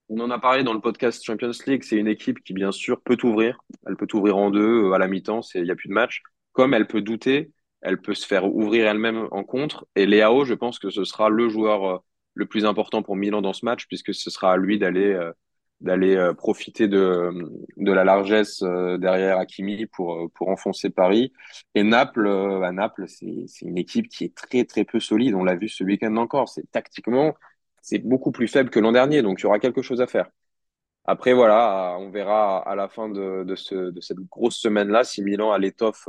on 0.08 0.20
en 0.20 0.30
a 0.30 0.38
parlé 0.38 0.62
dans 0.62 0.72
le 0.72 0.80
podcast 0.80 1.24
Champions 1.24 1.50
League, 1.66 1.82
c'est 1.82 1.96
une 1.96 2.06
équipe 2.06 2.42
qui, 2.44 2.52
bien 2.52 2.72
sûr, 2.72 3.00
peut 3.00 3.16
ouvrir. 3.24 3.58
Elle 3.86 3.96
peut 3.96 4.06
ouvrir 4.14 4.36
en 4.36 4.50
deux 4.50 4.84
euh, 4.84 4.92
à 4.92 4.98
la 4.98 5.08
mi-temps, 5.08 5.40
il 5.54 5.64
n'y 5.64 5.70
a 5.70 5.76
plus 5.76 5.88
de 5.88 5.94
match. 5.94 6.22
Comme 6.52 6.74
elle 6.74 6.86
peut 6.86 7.02
douter 7.02 7.50
elle 7.82 8.00
peut 8.00 8.14
se 8.14 8.26
faire 8.26 8.52
ouvrir 8.52 8.88
elle-même 8.88 9.28
en 9.30 9.44
contre. 9.44 9.86
Et 9.94 10.06
Léao, 10.06 10.44
je 10.44 10.54
pense 10.54 10.80
que 10.80 10.90
ce 10.90 11.04
sera 11.04 11.28
le 11.28 11.48
joueur 11.48 11.84
euh, 11.84 11.98
le 12.34 12.46
plus 12.46 12.64
important 12.64 13.02
pour 13.02 13.14
Milan 13.14 13.42
dans 13.42 13.52
ce 13.52 13.64
match, 13.64 13.86
puisque 13.86 14.12
ce 14.12 14.30
sera 14.30 14.52
à 14.52 14.56
lui 14.56 14.78
d'aller 14.78 15.12
euh, 15.12 15.30
d'aller 15.80 16.32
profiter 16.38 16.88
de, 16.88 17.30
de 17.76 17.92
la 17.92 18.02
largesse 18.02 18.62
derrière 18.62 19.38
Hakimi 19.38 19.84
pour, 19.84 20.30
pour 20.34 20.48
enfoncer 20.48 20.88
Paris. 20.88 21.34
Et 21.74 21.82
Naples, 21.82 22.26
à 22.64 22.72
Naples, 22.72 23.04
c'est 23.08 23.26
une 23.60 23.76
équipe 23.76 24.08
qui 24.08 24.24
est 24.24 24.34
très 24.34 24.64
très 24.64 24.84
peu 24.84 25.00
solide. 25.00 25.34
On 25.34 25.44
l'a 25.44 25.54
vu 25.54 25.68
ce 25.68 25.84
week-end 25.84 26.16
encore. 26.16 26.48
C'est 26.48 26.64
tactiquement, 26.72 27.34
c'est 27.86 28.00
beaucoup 28.00 28.32
plus 28.32 28.48
faible 28.48 28.68
que 28.70 28.80
l'an 28.80 28.90
dernier, 28.90 29.22
donc 29.22 29.38
il 29.40 29.44
y 29.44 29.46
aura 29.46 29.60
quelque 29.60 29.80
chose 29.80 30.00
à 30.00 30.08
faire. 30.08 30.28
Après, 31.04 31.34
voilà, 31.34 31.96
on 32.00 32.10
verra 32.10 32.58
à 32.68 32.74
la 32.74 32.88
fin 32.88 33.08
de, 33.08 33.44
de, 33.44 33.54
ce, 33.56 33.74
de 33.90 34.00
cette 34.00 34.18
grosse 34.30 34.56
semaine-là 34.58 35.04
si 35.04 35.22
Milan 35.22 35.52
a 35.52 35.58
l'étoffe 35.58 36.08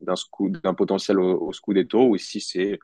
d'un 0.00 0.74
potentiel 0.74 1.20
au, 1.20 1.38
au 1.42 1.52
Scudetto 1.52 2.08
ou 2.08 2.16
si 2.16 2.40
c'est 2.40 2.78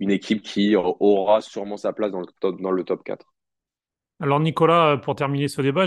une 0.00 0.10
équipe 0.10 0.42
qui 0.42 0.76
aura 0.76 1.40
sûrement 1.40 1.76
sa 1.76 1.92
place 1.92 2.10
dans 2.12 2.20
le 2.20 2.26
top, 2.40 2.60
dans 2.60 2.72
le 2.72 2.84
top 2.84 3.04
4. 3.04 3.26
Alors 4.20 4.40
Nicolas, 4.40 4.98
pour 4.98 5.14
terminer 5.14 5.48
ce 5.48 5.62
débat, 5.62 5.86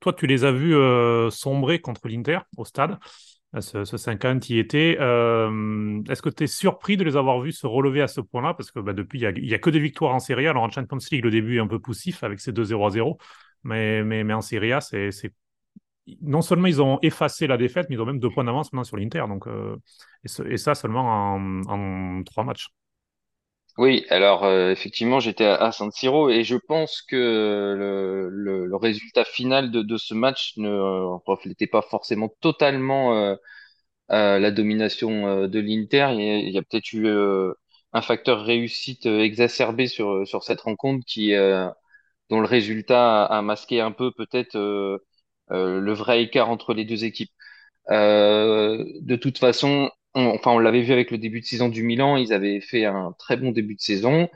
toi 0.00 0.12
tu 0.12 0.26
les 0.26 0.44
as 0.44 0.52
vus 0.52 0.74
euh, 0.74 1.30
sombrer 1.30 1.80
contre 1.80 2.08
l'Inter 2.08 2.38
au 2.56 2.64
stade, 2.64 2.98
ce, 3.60 3.84
ce 3.84 3.96
5-1 3.96 4.38
qui 4.38 4.58
était. 4.58 4.96
Euh, 5.00 6.02
Est-ce 6.08 6.22
que 6.22 6.28
tu 6.28 6.44
es 6.44 6.46
surpris 6.46 6.96
de 6.96 7.04
les 7.04 7.16
avoir 7.16 7.40
vus 7.40 7.52
se 7.52 7.66
relever 7.66 8.02
à 8.02 8.08
ce 8.08 8.20
point-là? 8.20 8.54
Parce 8.54 8.70
que 8.70 8.80
bah, 8.80 8.92
depuis, 8.92 9.20
il 9.20 9.44
n'y 9.44 9.54
a, 9.54 9.58
que 9.58 9.70
des 9.70 9.80
victoires 9.80 10.14
en 10.14 10.18
Serie 10.18 10.46
A. 10.46 10.50
Alors 10.50 10.64
en 10.64 10.70
Champions 10.70 10.98
League, 11.10 11.24
le 11.24 11.30
début 11.30 11.56
est 11.56 11.60
un 11.60 11.66
peu 11.66 11.78
poussif 11.78 12.22
avec 12.22 12.40
ces 12.40 12.52
2-0 12.52 12.86
à 12.86 12.90
0. 12.90 13.18
Mais, 13.64 14.04
mais, 14.04 14.24
mais 14.24 14.34
en 14.34 14.42
Serie 14.42 14.72
A, 14.72 14.80
c'est, 14.80 15.10
non 16.22 16.42
seulement 16.42 16.66
ils 16.66 16.80
ont 16.82 16.98
effacé 17.02 17.46
la 17.46 17.56
défaite, 17.56 17.86
mais 17.88 17.96
ils 17.96 18.00
ont 18.00 18.06
même 18.06 18.20
deux 18.20 18.30
points 18.30 18.44
d'avance 18.44 18.72
maintenant 18.72 18.84
sur 18.84 18.96
l'Inter. 18.96 19.24
Euh, 19.46 19.76
et, 20.24 20.56
ça 20.56 20.74
seulement 20.74 21.34
en, 21.34 21.62
en, 21.62 22.22
trois 22.22 22.44
matchs. 22.44 22.68
Oui, 23.78 24.06
alors 24.08 24.44
euh, 24.44 24.70
effectivement, 24.70 25.20
j'étais 25.20 25.44
à, 25.44 25.70
San 25.70 25.90
Siro 25.92 26.30
et 26.30 26.44
je 26.44 26.56
pense 26.56 27.02
que 27.02 27.14
le, 27.78 28.30
le, 28.30 28.76
résultat 28.76 29.24
final 29.24 29.70
de, 29.70 29.96
ce 29.98 30.14
match 30.14 30.54
ne 30.56 30.70
reflétait 31.26 31.66
pas 31.66 31.82
forcément 31.82 32.30
totalement 32.40 33.14
euh, 33.14 33.36
la 34.10 34.50
domination 34.52 35.46
de 35.48 35.58
l'Inter. 35.60 36.10
Il 36.14 36.50
y 36.52 36.56
a, 36.56 36.60
a 36.60 36.62
peut-être 36.64 36.92
eu 36.94 37.08
un 37.92 38.02
facteur 38.02 38.44
réussite 38.44 39.06
exacerbé 39.06 39.88
sur, 39.88 40.26
sur 40.26 40.44
cette 40.44 40.62
rencontre 40.62 41.04
qui 41.06 41.34
dont 42.30 42.40
le 42.40 42.46
résultat 42.46 43.24
a, 43.24 43.42
masqué 43.42 43.80
un 43.80 43.92
peu 43.92 44.12
peut-être 44.12 44.56
euh, 44.56 44.98
euh, 45.52 45.80
le 45.80 45.92
vrai 45.92 46.22
écart 46.22 46.50
entre 46.50 46.74
les 46.74 46.84
deux 46.84 47.04
équipes. 47.04 47.30
Euh, 47.90 48.84
de 49.02 49.16
toute 49.16 49.38
façon, 49.38 49.90
enfin 50.16 50.52
on 50.52 50.58
l'avait 50.58 50.82
vu 50.82 50.92
avec 50.92 51.10
le 51.10 51.18
début 51.18 51.40
de 51.40 51.46
saison 51.46 51.68
du 51.68 51.82
Milan, 51.82 52.16
ils 52.16 52.32
avaient 52.32 52.60
fait 52.60 52.84
un 52.84 53.14
très 53.18 53.36
bon 53.36 53.50
début 53.52 53.74
de 53.74 53.80
saison. 53.80 54.28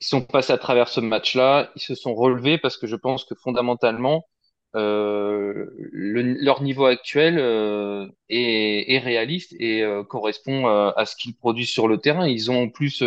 Ils 0.00 0.06
sont 0.06 0.22
passés 0.22 0.52
à 0.52 0.58
travers 0.58 0.88
ce 0.88 1.00
match-là, 1.00 1.70
ils 1.76 1.82
se 1.82 1.94
sont 1.94 2.14
relevés 2.14 2.58
parce 2.58 2.76
que 2.76 2.86
je 2.86 2.96
pense 2.96 3.24
que 3.24 3.34
fondamentalement, 3.36 4.26
euh, 4.76 5.66
le, 5.92 6.22
leur 6.22 6.62
niveau 6.62 6.86
actuel 6.86 7.38
euh, 7.38 8.08
est, 8.28 8.98
réaliste 8.98 9.54
et 9.60 9.82
euh, 9.82 10.02
correspond 10.04 10.66
à 10.66 11.04
ce 11.06 11.16
qu'ils 11.16 11.36
produisent 11.36 11.70
sur 11.70 11.88
le 11.88 11.98
terrain. 11.98 12.26
Ils 12.28 12.50
ont 12.50 12.62
en 12.64 12.68
plus 12.70 13.04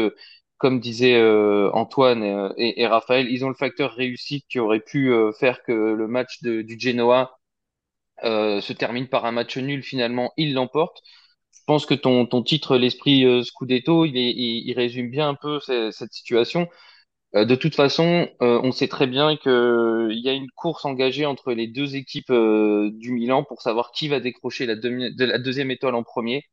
comme 0.58 0.80
disaient 0.80 1.18
euh, 1.18 1.70
Antoine 1.74 2.54
et, 2.58 2.88
Raphaël, 2.88 3.30
ils 3.30 3.44
ont 3.46 3.50
le 3.50 3.56
facteur 3.56 3.92
réussite 3.94 4.46
qui 4.50 4.60
aurait 4.60 4.80
pu 4.80 5.14
faire 5.40 5.64
que 5.64 5.72
le 5.74 6.08
match 6.08 6.42
du 6.44 6.78
Genoa 6.80 7.38
se 8.24 8.74
termine 8.74 9.08
par 9.08 9.26
un 9.26 9.32
match 9.32 9.58
nul. 9.58 9.84
Finalement, 9.84 10.34
il 10.38 10.54
l'emporte. 10.54 11.02
Je 11.68 11.74
pense 11.74 11.86
que 11.88 11.96
ton, 11.96 12.26
ton 12.28 12.44
titre, 12.44 12.78
l'esprit 12.78 13.44
Scudetto, 13.44 14.06
il, 14.06 14.18
est, 14.18 14.32
il, 14.36 14.74
résume 14.74 15.10
bien 15.10 15.30
un 15.30 15.36
peu 15.36 15.60
cette, 15.60 16.14
situation. 16.14 16.68
de 17.34 17.56
toute 17.56 17.76
façon, 17.76 18.30
on 18.40 18.72
sait 18.72 18.88
très 18.88 19.08
bien 19.08 19.36
qu'il 19.38 20.20
y 20.20 20.30
a 20.30 20.34
une 20.34 20.50
course 20.52 20.86
engagée 20.86 21.26
entre 21.26 21.54
les 21.54 21.68
deux 21.68 21.96
équipes 21.96 22.32
du 22.32 23.12
Milan 23.14 23.44
pour 23.44 23.62
savoir 23.64 23.92
qui 23.92 24.08
va 24.10 24.20
décrocher 24.20 24.68
la, 24.68 24.76
de 24.76 25.26
la 25.26 25.40
deuxième 25.40 25.72
étoile 25.72 25.96
en 25.96 26.04
premier. 26.04 26.46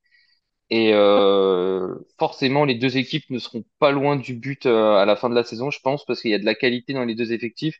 Et 0.70 0.92
euh, 0.94 1.94
forcément, 2.18 2.64
les 2.64 2.74
deux 2.74 2.96
équipes 2.96 3.28
ne 3.30 3.38
seront 3.38 3.62
pas 3.78 3.90
loin 3.90 4.16
du 4.16 4.34
but 4.34 4.64
euh, 4.66 4.94
à 4.96 5.04
la 5.04 5.16
fin 5.16 5.28
de 5.28 5.34
la 5.34 5.44
saison, 5.44 5.70
je 5.70 5.80
pense, 5.80 6.04
parce 6.06 6.22
qu'il 6.22 6.30
y 6.30 6.34
a 6.34 6.38
de 6.38 6.46
la 6.46 6.54
qualité 6.54 6.94
dans 6.94 7.04
les 7.04 7.14
deux 7.14 7.32
effectifs. 7.32 7.78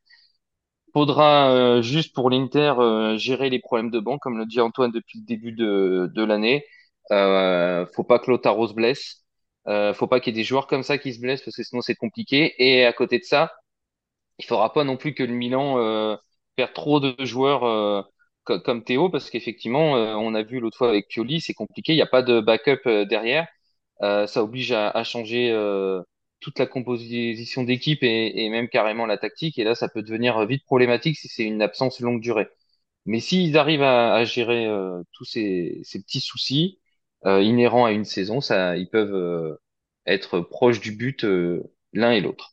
Faudra 0.92 1.50
euh, 1.52 1.82
juste 1.82 2.14
pour 2.14 2.28
l'Inter 2.30 2.74
euh, 2.78 3.16
gérer 3.16 3.48
les 3.50 3.60
problèmes 3.60 3.90
de 3.90 3.98
banc, 3.98 4.18
comme 4.18 4.36
le 4.38 4.44
dit 4.46 4.60
Antoine 4.60 4.92
depuis 4.92 5.20
le 5.20 5.24
début 5.24 5.52
de, 5.52 6.10
de 6.14 6.22
l'année. 6.24 6.66
Euh, 7.10 7.86
faut 7.94 8.04
pas 8.04 8.18
que 8.18 8.30
Lautaro 8.30 8.68
se 8.68 8.74
blesse. 8.74 9.24
Euh, 9.68 9.94
faut 9.94 10.06
pas 10.08 10.20
qu'il 10.20 10.34
y 10.34 10.38
ait 10.38 10.42
des 10.42 10.44
joueurs 10.44 10.66
comme 10.66 10.82
ça 10.82 10.98
qui 10.98 11.14
se 11.14 11.20
blessent 11.20 11.42
parce 11.42 11.56
que 11.56 11.62
sinon 11.62 11.82
c'est 11.82 11.94
compliqué. 11.94 12.54
Et 12.58 12.84
à 12.84 12.92
côté 12.92 13.18
de 13.18 13.24
ça, 13.24 13.52
il 14.38 14.44
faudra 14.46 14.72
pas 14.72 14.84
non 14.84 14.96
plus 14.96 15.14
que 15.14 15.22
le 15.22 15.32
Milan 15.34 16.18
perde 16.56 16.72
trop 16.74 17.00
de 17.00 17.14
joueurs 17.24 18.06
comme 18.44 18.84
Théo, 18.84 19.08
parce 19.10 19.30
qu'effectivement, 19.30 19.92
on 19.92 20.34
a 20.34 20.42
vu 20.42 20.60
l'autre 20.60 20.76
fois 20.78 20.88
avec 20.88 21.08
Pioli, 21.08 21.40
c'est 21.40 21.54
compliqué, 21.54 21.92
il 21.92 21.96
n'y 21.96 22.02
a 22.02 22.06
pas 22.06 22.22
de 22.22 22.40
backup 22.40 22.82
derrière. 23.08 23.46
ça 24.00 24.42
oblige 24.42 24.72
à, 24.72 24.90
à 24.90 25.04
changer 25.04 25.52
toute 26.40 26.58
la 26.58 26.66
composition 26.66 27.62
d'équipe 27.64 28.02
et, 28.02 28.44
et, 28.44 28.48
même 28.50 28.68
carrément 28.68 29.06
la 29.06 29.18
tactique. 29.18 29.58
Et 29.58 29.64
là, 29.64 29.74
ça 29.74 29.88
peut 29.88 30.02
devenir 30.02 30.44
vite 30.46 30.64
problématique 30.64 31.16
si 31.18 31.28
c'est 31.28 31.44
une 31.44 31.62
absence 31.62 32.00
longue 32.00 32.20
durée. 32.20 32.48
Mais 33.06 33.20
s'ils 33.20 33.58
arrivent 33.58 33.82
à, 33.82 34.14
à 34.14 34.24
gérer 34.24 34.66
tous 35.12 35.24
ces, 35.24 35.80
ces, 35.84 36.00
petits 36.02 36.20
soucis 36.20 36.80
inhérents 37.24 37.84
à 37.84 37.92
une 37.92 38.04
saison, 38.04 38.40
ça, 38.40 38.76
ils 38.76 38.88
peuvent 38.88 39.58
être 40.06 40.40
proches 40.40 40.80
du 40.80 40.92
but 40.92 41.24
l'un 41.92 42.10
et 42.10 42.20
l'autre. 42.20 42.52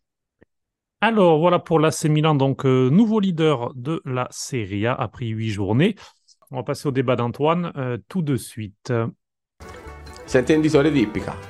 Alors 1.02 1.40
voilà 1.40 1.60
pour 1.60 1.80
l'AC 1.80 2.06
Milan, 2.06 2.36
donc 2.36 2.66
euh, 2.66 2.90
nouveau 2.90 3.22
leader 3.22 3.74
de 3.74 4.02
la 4.04 4.28
Serie 4.32 4.86
A 4.86 4.94
après 4.94 5.28
huit 5.28 5.50
journées. 5.50 5.96
On 6.52 6.58
va 6.58 6.64
passer 6.64 6.90
au 6.90 6.92
débat 6.92 7.16
d'Antoine 7.16 7.72
euh, 7.78 7.98
tout 8.10 8.22
de 8.22 8.36
suite. 8.36 8.92
C'est 10.26 10.40
intenditore 10.40 10.84
d'ippica. 10.84 11.36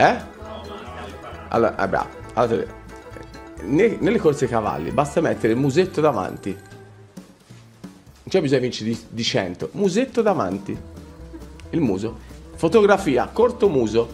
Eh? 0.00 0.14
Allora, 1.50 1.74
ah, 1.76 1.86
bravo. 1.88 2.08
Allora, 2.36 2.62
ne, 3.64 3.96
nelle 4.00 4.20
corse 4.20 4.44
ai 4.44 4.48
cavalli 4.48 4.92
basta 4.92 5.20
mettere 5.20 5.54
il 5.54 5.58
musetto 5.58 6.00
davanti. 6.00 6.50
Non 6.50 6.62
c'è 8.28 8.40
bisogno 8.40 8.60
di 8.60 8.66
vincere 8.68 8.90
di, 8.90 8.98
di 9.10 9.24
100. 9.24 9.70
Musetto 9.72 10.22
davanti. 10.22 10.78
Il 11.72 11.80
muso. 11.80 12.14
Fotografia, 12.56 13.30
corto 13.32 13.68
muso. 13.68 14.08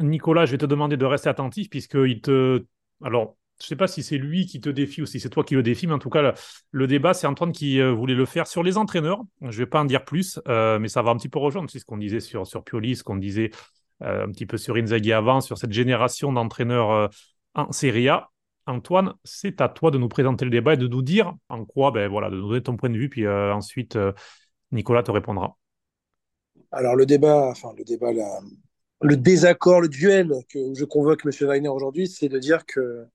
Nicolas, 0.00 0.46
je 0.46 0.52
vais 0.52 0.58
te 0.58 0.66
demander 0.66 0.96
de 0.96 1.04
rester 1.04 1.28
attentif 1.28 1.70
puisqu'il 1.70 2.20
te. 2.20 2.64
Alors, 3.02 3.36
je 3.60 3.66
ne 3.66 3.68
sais 3.68 3.76
pas 3.76 3.86
si 3.86 4.02
c'est 4.02 4.18
lui 4.18 4.46
qui 4.46 4.60
te 4.60 4.68
défie 4.68 5.02
ou 5.02 5.06
si 5.06 5.20
c'est 5.20 5.30
toi 5.30 5.44
qui 5.44 5.54
le 5.54 5.62
défie, 5.62 5.86
mais 5.86 5.94
en 5.94 5.98
tout 5.98 6.10
cas, 6.10 6.34
le, 6.70 6.86
débat, 6.86 7.14
c'est 7.14 7.26
Antoine 7.26 7.52
qui 7.52 7.80
euh, 7.80 7.92
voulait 7.92 8.14
le 8.14 8.26
faire 8.26 8.46
sur 8.46 8.62
les 8.62 8.76
entraîneurs. 8.76 9.22
Je 9.40 9.46
ne 9.46 9.52
vais 9.52 9.66
pas 9.66 9.80
en 9.80 9.84
dire 9.84 10.04
plus, 10.04 10.40
euh, 10.48 10.78
mais 10.78 10.88
ça 10.88 11.02
va 11.02 11.12
un 11.12 11.16
petit 11.16 11.28
peu 11.28 11.38
rejoindre 11.38 11.70
ce 11.70 11.78
qu'on 11.84 11.98
disait 11.98 12.20
sur, 12.20 12.46
sur 12.46 12.64
Pioli, 12.64 12.96
ce 12.96 13.04
qu'on 13.04 13.16
disait 13.16 13.50
euh, 14.02 14.26
un 14.26 14.30
petit 14.30 14.46
peu 14.46 14.56
sur 14.56 14.74
Inzaghi 14.76 15.12
avant, 15.12 15.40
sur 15.40 15.56
cette 15.58 15.72
génération 15.72 16.32
d'entraîneurs 16.32 17.10
en 17.54 17.72
Serie 17.72 18.08
A. 18.08 18.30
Antoine, 18.66 19.14
c'est 19.24 19.60
à 19.60 19.68
toi 19.68 19.90
de 19.90 19.98
nous 19.98 20.08
présenter 20.08 20.44
le 20.44 20.50
débat 20.50 20.74
et 20.74 20.76
de 20.78 20.88
nous 20.88 21.02
dire 21.02 21.34
en 21.50 21.64
quoi, 21.64 21.90
ben 21.90 22.08
voilà, 22.08 22.30
de 22.30 22.36
nous 22.36 22.48
donner 22.48 22.62
ton 22.62 22.76
point 22.76 22.88
de 22.88 22.96
vue, 22.96 23.10
puis 23.10 23.28
ensuite 23.28 23.98
Nicolas 24.72 25.02
te 25.02 25.10
répondra. 25.10 25.56
Alors 26.74 26.96
le 26.96 27.06
débat, 27.06 27.46
enfin 27.50 27.72
le 27.78 27.84
débat, 27.84 28.10
le 29.00 29.16
désaccord, 29.16 29.80
le 29.80 29.88
duel 29.88 30.32
que 30.48 30.74
je 30.74 30.84
convoque 30.84 31.24
M. 31.24 31.30
Weiner 31.48 31.68
aujourd'hui, 31.68 32.08
c'est 32.08 32.28
de 32.28 32.38
dire 32.38 32.66
que, 32.66 33.06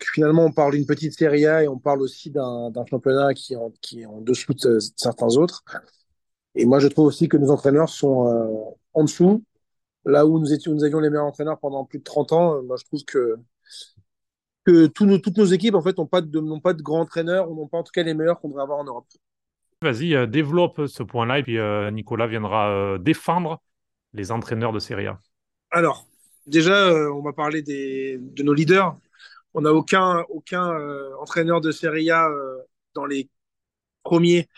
finalement 0.00 0.44
on 0.44 0.52
parle 0.52 0.72
d'une 0.72 0.86
petite 0.86 1.12
Serie 1.12 1.46
A 1.46 1.62
et 1.62 1.68
on 1.68 1.78
parle 1.78 2.00
aussi 2.00 2.30
d'un 2.30 2.72
championnat 2.88 3.34
qui 3.34 3.52
est, 3.54 4.06
en, 4.06 4.20
dessous 4.20 4.54
de, 4.54 4.78
certains 4.96 5.36
autres. 5.36 5.62
Et 6.54 6.64
moi 6.64 6.78
je 6.78 6.88
trouve 6.88 7.06
aussi 7.06 7.28
que 7.28 7.36
nos 7.36 7.50
entraîneurs 7.50 7.90
sont 7.90 8.28
euh, 8.28 8.48
en 8.94 9.04
dessous. 9.04 9.44
Là 10.06 10.26
où 10.26 10.38
nous, 10.38 10.52
étions, 10.52 10.72
nous 10.72 10.84
avions 10.84 11.00
les 11.00 11.10
meilleurs 11.10 11.26
entraîneurs 11.26 11.58
pendant 11.58 11.84
plus 11.84 11.98
de 11.98 12.04
30 12.04 12.32
ans, 12.32 12.62
moi 12.62 12.76
je 12.78 12.84
trouve 12.84 13.04
que, 13.04 13.36
toutes 14.94 15.36
nos 15.36 15.44
équipes 15.46 15.74
en 15.74 15.82
fait 15.82 15.98
n'ont 15.98 16.06
pas, 16.06 16.22
de, 16.22 16.60
pas 16.60 16.72
de 16.72 16.82
grands 16.82 17.00
entraîneurs, 17.00 17.50
n'ont 17.50 17.68
pas 17.68 17.78
en 17.78 17.82
tout 17.82 17.92
cas 17.92 18.02
les 18.02 18.14
meilleurs 18.14 18.40
qu'on 18.40 18.48
devrait 18.48 18.62
avoir 18.62 18.78
en 18.78 18.84
Europe. 18.84 19.06
Vas-y, 19.84 20.14
euh, 20.14 20.26
développe 20.26 20.86
ce 20.86 21.02
point-là 21.02 21.38
et 21.38 21.42
puis 21.42 21.58
euh, 21.58 21.90
Nicolas 21.90 22.26
viendra 22.26 22.98
défendre 22.98 23.60
les 24.14 24.32
entraîneurs 24.32 24.72
de 24.72 24.78
Serie 24.78 25.06
A 25.06 25.20
Alors, 25.70 26.08
déjà, 26.46 26.88
euh, 26.88 27.12
on 27.12 27.20
va 27.20 27.32
parler 27.32 27.62
de 27.62 28.42
nos 28.42 28.54
leaders. 28.54 28.96
On 29.52 29.60
n'a 29.60 29.72
aucun, 29.72 30.24
aucun 30.30 30.72
euh, 30.72 31.10
entraîneur 31.20 31.60
de 31.60 31.70
Serie 31.70 32.10
A 32.10 32.28
euh, 32.28 32.58
dans 32.94 33.04
les 33.04 33.28
premiers 34.02 34.48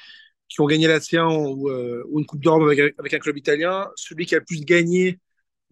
qui 0.49 0.61
ont 0.61 0.67
gagné 0.67 0.87
la 0.87 1.01
C1 1.01 1.27
ou, 1.27 1.69
ou 1.69 2.21
une 2.21 2.27
Coupe 2.27 2.41
d'Europe 2.41 2.63
avec, 2.63 3.15
un 3.15 3.19
club 3.19 3.37
italien. 3.37 3.91
Celui 3.97 4.27
qui 4.27 4.37
a 4.37 4.39
le 4.39 4.45
plus 4.45 4.65
gagné 4.65 5.19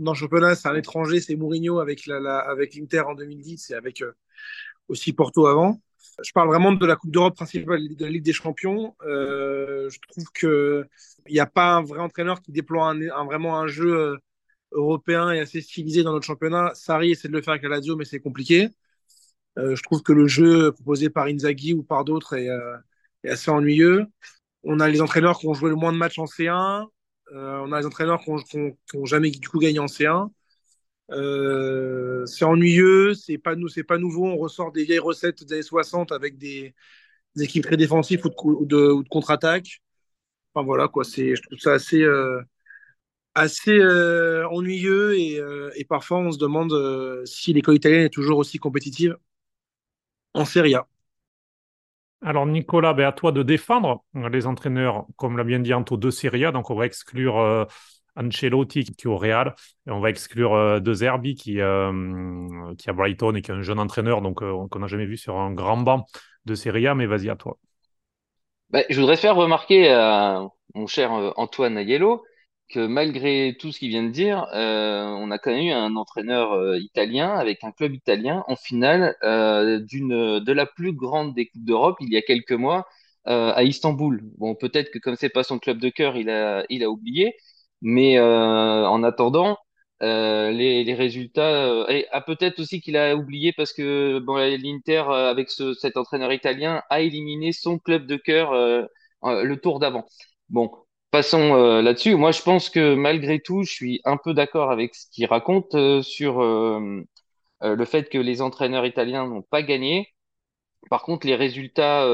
dans 0.00 0.12
le 0.12 0.16
championnat, 0.16 0.56
c'est 0.56 0.66
un 0.66 0.74
étranger, 0.74 1.20
c'est 1.20 1.36
Mourinho 1.36 1.78
avec 1.78 2.06
l'Inter 2.06 3.02
en 3.02 3.14
2010 3.14 3.70
et 3.70 3.74
avec 3.74 4.02
aussi 4.88 5.12
Porto 5.12 5.46
avant. 5.46 5.80
Je 6.22 6.32
parle 6.32 6.48
vraiment 6.48 6.72
de 6.72 6.86
la 6.86 6.96
Coupe 6.96 7.10
d'Europe 7.10 7.34
principale 7.34 7.88
de 7.88 8.04
la 8.04 8.10
Ligue 8.10 8.24
des 8.24 8.32
Champions. 8.32 8.94
Euh, 9.04 9.88
je 9.90 9.98
trouve 10.08 10.26
que 10.32 10.86
il 11.26 11.32
n'y 11.32 11.40
a 11.40 11.46
pas 11.46 11.74
un 11.74 11.82
vrai 11.82 12.00
entraîneur 12.00 12.40
qui 12.42 12.52
déploie 12.52 12.88
un, 12.90 13.24
vraiment 13.24 13.58
un 13.58 13.66
jeu 13.66 13.94
euh, 13.96 14.16
européen 14.72 15.32
et 15.32 15.40
assez 15.40 15.60
stylisé 15.60 16.02
dans 16.02 16.12
notre 16.12 16.26
championnat. 16.26 16.72
Sarri 16.74 17.12
essaie 17.12 17.28
de 17.28 17.32
le 17.32 17.42
faire 17.42 17.52
avec 17.52 17.64
la 17.64 17.70
Lazio, 17.70 17.96
mais 17.96 18.04
c'est 18.04 18.20
compliqué. 18.20 18.68
Euh, 19.58 19.76
je 19.76 19.82
trouve 19.82 20.02
que 20.02 20.12
le 20.12 20.26
jeu 20.26 20.72
proposé 20.72 21.10
par 21.10 21.26
Inzaghi 21.26 21.74
ou 21.74 21.82
par 21.82 22.04
d'autres 22.04 22.34
est, 22.34 22.48
est, 23.24 23.30
assez 23.30 23.50
ennuyeux. 23.50 24.06
On 24.64 24.80
a 24.80 24.88
les 24.88 25.00
entraîneurs 25.02 25.38
qui 25.38 25.48
ont 25.48 25.54
joué 25.54 25.70
le 25.70 25.76
moins 25.76 25.92
de 25.92 25.98
matchs 25.98 26.18
en 26.18 26.26
C1. 26.26 26.86
on 27.32 27.72
a 27.72 27.80
les 27.80 27.86
entraîneurs 27.86 28.20
qui 28.22 28.56
n'ont 28.94 29.06
jamais 29.06 29.30
du 29.30 29.48
coup 29.48 29.58
gagné 29.58 29.78
en 29.78 29.86
C1. 29.86 30.30
Euh, 31.10 32.24
c'est 32.26 32.44
ennuyeux, 32.44 33.14
c'est 33.14 33.38
pas 33.38 33.54
c'est 33.68 33.84
pas 33.84 33.98
nouveau. 33.98 34.26
On 34.26 34.36
ressort 34.36 34.72
des 34.72 34.84
vieilles 34.84 34.98
recettes 34.98 35.44
des 35.44 35.54
années 35.54 35.62
60 35.62 36.12
avec 36.12 36.38
des, 36.38 36.74
équipes 37.38 37.64
très 37.64 37.76
défensives 37.76 38.22
ou 38.24 38.66
de, 38.66 39.08
contre-attaque. 39.10 39.82
Enfin 40.54 40.64
voilà 40.64 40.88
quoi, 40.88 41.04
c'est, 41.04 41.34
je 41.34 41.42
trouve 41.42 41.58
ça 41.58 41.72
assez, 41.72 42.02
euh, 42.02 42.40
assez 43.34 43.78
euh, 43.78 44.48
ennuyeux 44.48 45.16
et, 45.18 45.40
et, 45.76 45.84
parfois 45.84 46.18
on 46.18 46.32
se 46.32 46.38
demande 46.38 46.72
si 47.26 47.52
l'école 47.52 47.76
italienne 47.76 48.04
est 48.04 48.10
toujours 48.10 48.38
aussi 48.38 48.58
compétitive 48.58 49.16
en 50.34 50.44
Serie 50.44 50.74
A. 50.76 50.86
Alors 52.22 52.46
Nicolas, 52.46 52.94
ben 52.94 53.06
à 53.06 53.12
toi 53.12 53.32
de 53.32 53.42
défendre 53.42 54.04
les 54.14 54.46
entraîneurs, 54.46 55.06
comme 55.16 55.36
l'a 55.36 55.44
bien 55.44 55.58
dit 55.58 55.74
Anto, 55.74 55.96
de 55.96 56.10
Serie 56.10 56.46
A. 56.46 56.52
Donc 56.52 56.70
on 56.70 56.74
va 56.74 56.86
exclure 56.86 57.66
Ancelotti 58.16 58.84
qui 58.84 58.92
est 58.92 59.06
au 59.06 59.16
Real. 59.16 59.54
On 59.86 60.00
va 60.00 60.10
exclure 60.10 60.54
euh, 60.54 60.80
De 60.80 60.92
Zerbi 60.92 61.34
qui, 61.34 61.60
euh, 61.60 62.72
est 62.72 62.88
à 62.88 62.92
Brighton 62.92 63.34
et 63.34 63.42
qui 63.42 63.50
est 63.50 63.54
un 63.54 63.62
jeune 63.62 63.78
entraîneur 63.78 64.22
donc 64.22 64.42
euh, 64.42 64.66
qu'on 64.70 64.78
n'a 64.78 64.86
jamais 64.86 65.06
vu 65.06 65.16
sur 65.16 65.36
un 65.36 65.52
grand 65.52 65.78
banc 65.78 66.06
de 66.44 66.54
Serie 66.54 66.86
A. 66.86 66.94
Mais 66.94 67.06
vas-y 67.06 67.30
à 67.30 67.36
toi. 67.36 67.58
Bah, 68.70 68.82
je 68.88 68.98
voudrais 69.00 69.16
faire 69.16 69.36
remarquer 69.36 69.90
à 69.90 70.46
mon 70.74 70.86
cher 70.86 71.12
Antoine 71.36 71.78
Aiello 71.78 72.24
que 72.70 72.86
malgré 72.86 73.56
tout 73.60 73.70
ce 73.70 73.78
qu'il 73.78 73.90
vient 73.90 74.02
de 74.02 74.08
dire, 74.08 74.46
on 74.52 75.30
a 75.30 75.38
quand 75.38 75.50
même 75.50 75.66
eu 75.66 75.70
un 75.70 75.94
entraîneur 75.96 76.76
italien 76.76 77.34
avec 77.36 77.62
un 77.62 77.70
club 77.70 77.94
italien 77.94 78.42
en 78.48 78.56
finale 78.56 79.14
d'une 79.86 80.40
de 80.40 80.52
la 80.52 80.66
plus 80.66 80.92
grande 80.92 81.34
des 81.34 81.46
coupes 81.46 81.64
d'Europe 81.64 81.96
il 82.00 82.12
y 82.12 82.16
a 82.16 82.22
quelques 82.22 82.52
mois 82.52 82.88
à 83.26 83.62
Istanbul. 83.62 84.22
Bon, 84.38 84.54
peut-être 84.54 84.90
que 84.90 84.98
comme 84.98 85.14
c'est 85.14 85.28
pas 85.28 85.44
son 85.44 85.58
club 85.58 85.78
de 85.78 85.90
cœur, 85.90 86.16
il 86.16 86.30
a 86.30 86.64
il 86.70 86.82
a 86.82 86.90
oublié, 86.90 87.36
mais 87.84 88.18
euh, 88.18 88.86
en 88.88 89.02
attendant, 89.04 89.58
euh, 90.02 90.50
les, 90.50 90.94
résultats, 90.94 91.66
euh, 91.66 91.86
et 91.88 92.06
ah, 92.12 92.20
peut-être 92.22 92.58
aussi 92.60 92.80
qu'il 92.80 92.96
a 92.96 93.14
oublié 93.16 93.52
parce 93.52 93.72
que 93.72 94.20
l'Inter, 94.56 95.04
avec 95.08 95.50
ce, 95.50 95.74
cet 95.74 95.96
entraîneur 95.96 96.32
italien, 96.32 96.82
a 96.90 97.00
éliminé 97.02 97.52
son 97.52 97.78
club 97.78 98.06
de 98.06 98.16
cœur 98.16 98.52
le 99.22 99.54
tour 99.56 99.80
d'avant. 99.80 100.06
Bon, 100.48 100.70
passons 101.10 101.54
là-dessus. 101.82 102.16
Moi, 102.16 102.32
je 102.32 102.42
pense 102.42 102.70
que 102.70 102.94
malgré 102.94 103.40
tout, 103.40 103.62
je 103.62 103.72
suis 103.72 104.00
un 104.04 104.16
peu 104.16 104.34
d'accord 104.34 104.70
avec 104.70 104.94
ce 104.94 105.06
qu'il 105.10 105.26
raconte 105.26 105.76
sur 106.02 106.40
le 106.42 107.84
fait 107.84 108.08
que 108.10 108.18
les 108.18 108.42
entraîneurs 108.42 108.86
italiens 108.86 109.26
n'ont 109.26 109.42
pas 109.42 109.62
gagné. 109.62 110.08
Par 110.90 111.02
contre, 111.02 111.26
les 111.26 111.36
résultats 111.36 112.06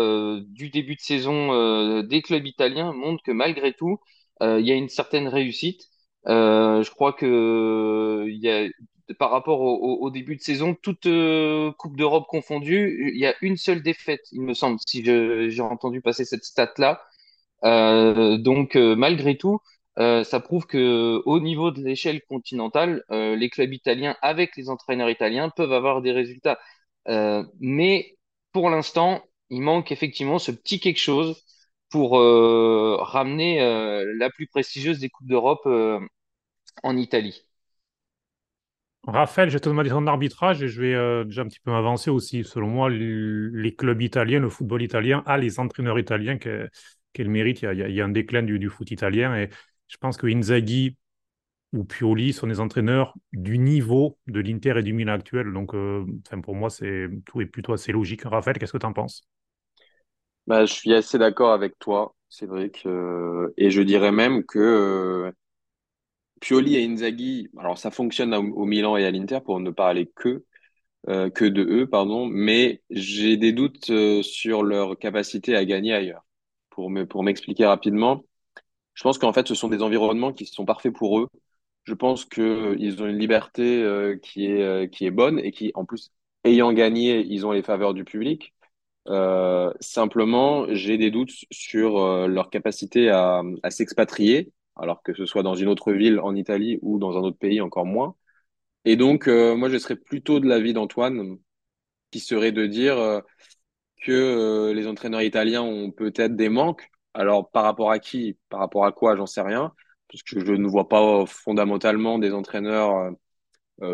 du 0.48 0.70
début 0.70 0.96
de 0.96 1.00
saison 1.00 2.02
des 2.02 2.22
clubs 2.22 2.46
italiens 2.46 2.92
montrent 2.92 3.22
que 3.24 3.32
malgré 3.32 3.72
tout, 3.72 4.00
il 4.40 4.66
y 4.66 4.72
a 4.72 4.74
une 4.74 4.88
certaine 4.88 5.28
réussite. 5.28 5.90
Euh, 6.26 6.82
je 6.82 6.90
crois 6.90 7.12
que 7.12 8.26
il 8.28 8.38
y 8.38 8.50
a, 8.50 8.68
par 9.18 9.30
rapport 9.30 9.60
au, 9.60 10.10
début 10.10 10.36
de 10.36 10.40
saison, 10.42 10.74
toute 10.74 11.06
euh, 11.06 11.72
Coupe 11.72 11.96
d'Europe 11.96 12.26
confondue, 12.28 13.12
il 13.14 13.20
y 13.20 13.26
a 13.26 13.34
une 13.40 13.56
seule 13.56 13.82
défaite, 13.82 14.20
il 14.32 14.42
me 14.42 14.54
semble, 14.54 14.78
si 14.86 15.04
j'ai 15.04 15.60
entendu 15.62 16.00
passer 16.00 16.24
cette 16.24 16.44
stat-là. 16.44 17.02
donc, 18.38 18.76
malgré 18.76 19.36
tout, 19.36 19.60
ça 19.96 20.40
prouve 20.40 20.66
que 20.66 21.22
au 21.26 21.40
niveau 21.40 21.70
de 21.72 21.82
l'échelle 21.82 22.22
continentale, 22.24 23.02
les 23.10 23.50
clubs 23.50 23.72
italiens 23.72 24.16
avec 24.22 24.56
les 24.56 24.68
entraîneurs 24.70 25.10
italiens 25.10 25.50
peuvent 25.50 25.72
avoir 25.72 26.02
des 26.02 26.12
résultats. 26.12 26.58
mais 27.60 28.16
pour 28.52 28.70
l'instant, 28.70 29.22
il 29.50 29.62
manque 29.62 29.92
effectivement 29.92 30.38
ce 30.38 30.52
petit 30.52 30.80
quelque 30.80 30.98
chose 30.98 31.42
pour 31.90 32.18
euh, 32.18 32.96
ramener 33.00 33.60
euh, 33.60 34.14
la 34.16 34.30
plus 34.30 34.46
prestigieuse 34.46 35.00
des 35.00 35.10
Coupes 35.10 35.26
d'Europe 35.26 35.66
euh, 35.66 36.00
en 36.82 36.96
Italie. 36.96 37.46
Raphaël, 39.06 39.48
je 39.48 39.54
vais 39.54 39.60
te 39.60 39.68
demander 39.68 39.90
ton 39.90 40.06
arbitrage 40.06 40.62
et 40.62 40.68
je 40.68 40.80
vais 40.80 41.24
déjà 41.24 41.42
un 41.42 41.46
petit 41.46 41.60
peu 41.60 41.70
m'avancer 41.70 42.10
aussi. 42.10 42.44
Selon 42.44 42.68
moi, 42.68 42.90
les 42.90 43.74
clubs 43.74 44.00
italiens, 44.02 44.40
le 44.40 44.50
football 44.50 44.82
italien 44.82 45.22
a 45.24 45.38
les 45.38 45.58
entraîneurs 45.58 45.98
italiens 45.98 46.36
qu'elle 46.36 47.30
mérite. 47.30 47.62
Il 47.62 47.78
y, 47.78 48.00
a, 48.00 48.04
un 48.04 48.10
déclin 48.10 48.42
du, 48.42 48.68
foot 48.68 48.90
italien 48.90 49.34
et 49.34 49.48
je 49.88 49.96
pense 49.96 50.18
que 50.18 50.26
Inzaghi 50.26 50.98
ou 51.72 51.84
Pioli 51.84 52.34
sont 52.34 52.46
des 52.46 52.60
entraîneurs 52.60 53.14
du 53.32 53.56
niveau 53.56 54.18
de 54.26 54.40
l'Inter 54.40 54.74
et 54.76 54.82
du 54.82 54.92
Milan 54.92 55.14
actuel. 55.14 55.50
Donc, 55.50 55.74
pour 56.42 56.54
moi, 56.54 56.68
c'est 56.68 57.08
tout 57.24 57.40
est 57.40 57.46
plutôt 57.46 57.72
assez 57.72 57.92
logique. 57.92 58.24
Raphaël, 58.24 58.58
qu'est-ce 58.58 58.72
que 58.72 58.78
tu 58.78 58.86
en 58.86 58.92
penses? 58.92 59.26
Bah, 60.50 60.64
je 60.66 60.72
suis 60.74 60.92
assez 60.92 61.16
d'accord 61.16 61.52
avec 61.52 61.78
toi, 61.78 62.16
Cédric, 62.28 62.84
euh, 62.84 63.54
et 63.56 63.70
je 63.70 63.82
dirais 63.82 64.10
même 64.10 64.42
que 64.44 64.58
euh, 64.58 65.30
Pioli 66.40 66.74
et 66.74 66.84
Inzaghi, 66.84 67.48
alors 67.56 67.78
ça 67.78 67.92
fonctionne 67.92 68.34
au, 68.34 68.64
Milan 68.64 68.96
et 68.96 69.04
à 69.04 69.12
l'Inter 69.12 69.38
pour 69.44 69.60
ne 69.60 69.70
parler 69.70 70.10
que 70.16 70.44
euh, 71.08 71.30
que 71.30 71.44
de 71.44 71.62
eux, 71.62 71.88
pardon, 71.88 72.26
mais 72.26 72.82
j'ai 72.90 73.36
des 73.36 73.52
doutes 73.52 73.90
euh, 73.90 74.22
sur 74.22 74.64
leur 74.64 74.98
capacité 74.98 75.56
à 75.56 75.64
gagner 75.64 75.94
ailleurs. 75.94 76.24
Pour 76.70 76.90
pour 77.08 77.22
m'expliquer 77.24 77.66
rapidement, 77.66 78.24
je 78.94 79.04
pense 79.04 79.18
qu'en 79.18 79.32
fait, 79.32 79.48
ce 79.48 79.54
sont 79.54 79.68
des 79.68 79.82
environnements 79.82 80.32
qui 80.32 80.46
sont 80.46 80.64
parfaits 80.66 80.94
pour 80.94 81.20
eux. 81.20 81.28
Je 81.84 81.94
pense 81.94 82.24
que 82.26 82.42
euh, 82.42 82.76
ils 82.80 83.02
ont 83.02 83.06
une 83.08 83.18
liberté 83.18 83.84
qui 84.22 84.46
est 84.46 84.90
qui 84.92 85.06
est 85.06 85.12
bonne 85.12 85.38
et 85.40 85.52
qui, 85.52 85.72
en 85.74 85.84
plus, 85.86 86.12
ayant 86.44 86.72
gagné, 86.72 87.20
ils 87.28 87.46
ont 87.46 87.52
les 87.52 87.62
faveurs 87.62 87.94
du 87.94 88.04
public. 88.04 88.54
Euh, 89.08 89.72
simplement, 89.80 90.66
j'ai 90.68 90.98
des 90.98 91.10
doutes 91.10 91.32
sur 91.50 91.98
euh, 91.98 92.26
leur 92.26 92.50
capacité 92.50 93.08
à, 93.10 93.42
à 93.62 93.70
s'expatrier, 93.70 94.52
alors 94.76 95.02
que 95.02 95.14
ce 95.14 95.26
soit 95.26 95.42
dans 95.42 95.54
une 95.54 95.68
autre 95.68 95.92
ville 95.92 96.20
en 96.20 96.34
Italie 96.36 96.78
ou 96.82 96.98
dans 96.98 97.16
un 97.16 97.22
autre 97.22 97.38
pays 97.38 97.60
encore 97.60 97.86
moins. 97.86 98.14
Et 98.84 98.96
donc, 98.96 99.28
euh, 99.28 99.56
moi, 99.56 99.68
je 99.70 99.78
serais 99.78 99.96
plutôt 99.96 100.40
de 100.40 100.48
l'avis 100.48 100.72
d'Antoine, 100.74 101.38
qui 102.10 102.20
serait 102.20 102.52
de 102.52 102.66
dire 102.66 103.22
que 104.02 104.72
les 104.72 104.86
entraîneurs 104.86 105.22
italiens 105.22 105.62
ont 105.62 105.90
peut-être 105.90 106.36
des 106.36 106.48
manques. 106.48 106.88
Alors, 107.14 107.50
par 107.50 107.64
rapport 107.64 107.90
à 107.90 107.98
qui, 107.98 108.38
par 108.48 108.60
rapport 108.60 108.84
à 108.86 108.92
quoi, 108.92 109.16
j'en 109.16 109.26
sais 109.26 109.42
rien, 109.42 109.72
parce 110.08 110.22
que 110.22 110.44
je 110.44 110.52
ne 110.52 110.68
vois 110.68 110.88
pas 110.88 111.24
fondamentalement 111.26 112.18
des 112.18 112.32
entraîneurs 112.32 113.12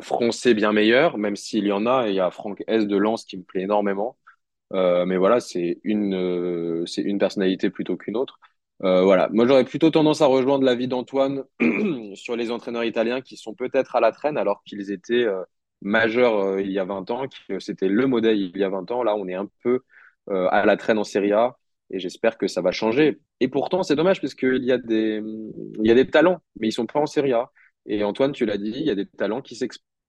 français 0.00 0.54
bien 0.54 0.72
meilleurs, 0.72 1.18
même 1.18 1.36
s'il 1.36 1.66
y 1.66 1.72
en 1.72 1.86
a. 1.86 2.08
Et 2.08 2.10
il 2.12 2.16
y 2.16 2.20
a 2.20 2.30
Franck 2.30 2.62
S. 2.66 2.86
de 2.86 2.96
Lens 2.96 3.24
qui 3.24 3.36
me 3.38 3.44
plaît 3.44 3.62
énormément. 3.62 4.16
Euh, 4.72 5.06
mais 5.06 5.16
voilà, 5.16 5.40
c'est 5.40 5.80
une, 5.84 6.14
euh, 6.14 6.84
une 6.96 7.18
personnalité 7.18 7.70
plutôt 7.70 7.96
qu'une 7.96 8.16
autre. 8.16 8.38
Euh, 8.82 9.02
voilà, 9.04 9.28
moi 9.32 9.46
j'aurais 9.46 9.64
plutôt 9.64 9.90
tendance 9.90 10.20
à 10.20 10.26
rejoindre 10.26 10.64
l'avis 10.64 10.88
d'Antoine 10.88 11.44
sur 12.14 12.36
les 12.36 12.50
entraîneurs 12.50 12.84
italiens 12.84 13.22
qui 13.22 13.36
sont 13.36 13.54
peut-être 13.54 13.96
à 13.96 14.00
la 14.00 14.12
traîne 14.12 14.36
alors 14.36 14.62
qu'ils 14.64 14.90
étaient 14.90 15.26
majeurs 15.80 16.60
il 16.60 16.70
y 16.72 16.78
a 16.78 16.84
20 16.84 17.10
ans, 17.10 17.26
que 17.48 17.58
c'était 17.58 17.88
le 17.88 18.06
modèle 18.06 18.38
il 18.38 18.56
y 18.56 18.64
a 18.64 18.68
20 18.68 18.90
ans. 18.90 19.02
Là, 19.02 19.16
on 19.16 19.28
est 19.28 19.34
un 19.34 19.48
peu 19.62 19.82
à 20.28 20.66
la 20.66 20.76
traîne 20.76 20.98
en 20.98 21.04
Serie 21.04 21.32
A 21.32 21.56
et 21.90 21.98
j'espère 21.98 22.36
que 22.38 22.48
ça 22.48 22.60
va 22.60 22.72
changer. 22.72 23.20
Et 23.40 23.48
pourtant, 23.48 23.82
c'est 23.82 23.96
dommage 23.96 24.20
parce 24.20 24.34
qu'il 24.34 24.64
y 24.64 24.72
a 24.72 24.78
des, 24.78 25.22
y 25.78 25.90
a 25.90 25.94
des 25.94 26.08
talents, 26.08 26.40
mais 26.58 26.68
ils 26.68 26.72
sont 26.72 26.86
pas 26.86 27.00
en 27.00 27.06
Serie 27.06 27.32
A. 27.32 27.50
Et 27.86 28.02
Antoine, 28.04 28.32
tu 28.32 28.44
l'as 28.46 28.58
dit, 28.58 28.72
il 28.74 28.86
y 28.86 28.90
a 28.90 28.94
des 28.94 29.06
talents 29.06 29.42
qui 29.42 29.54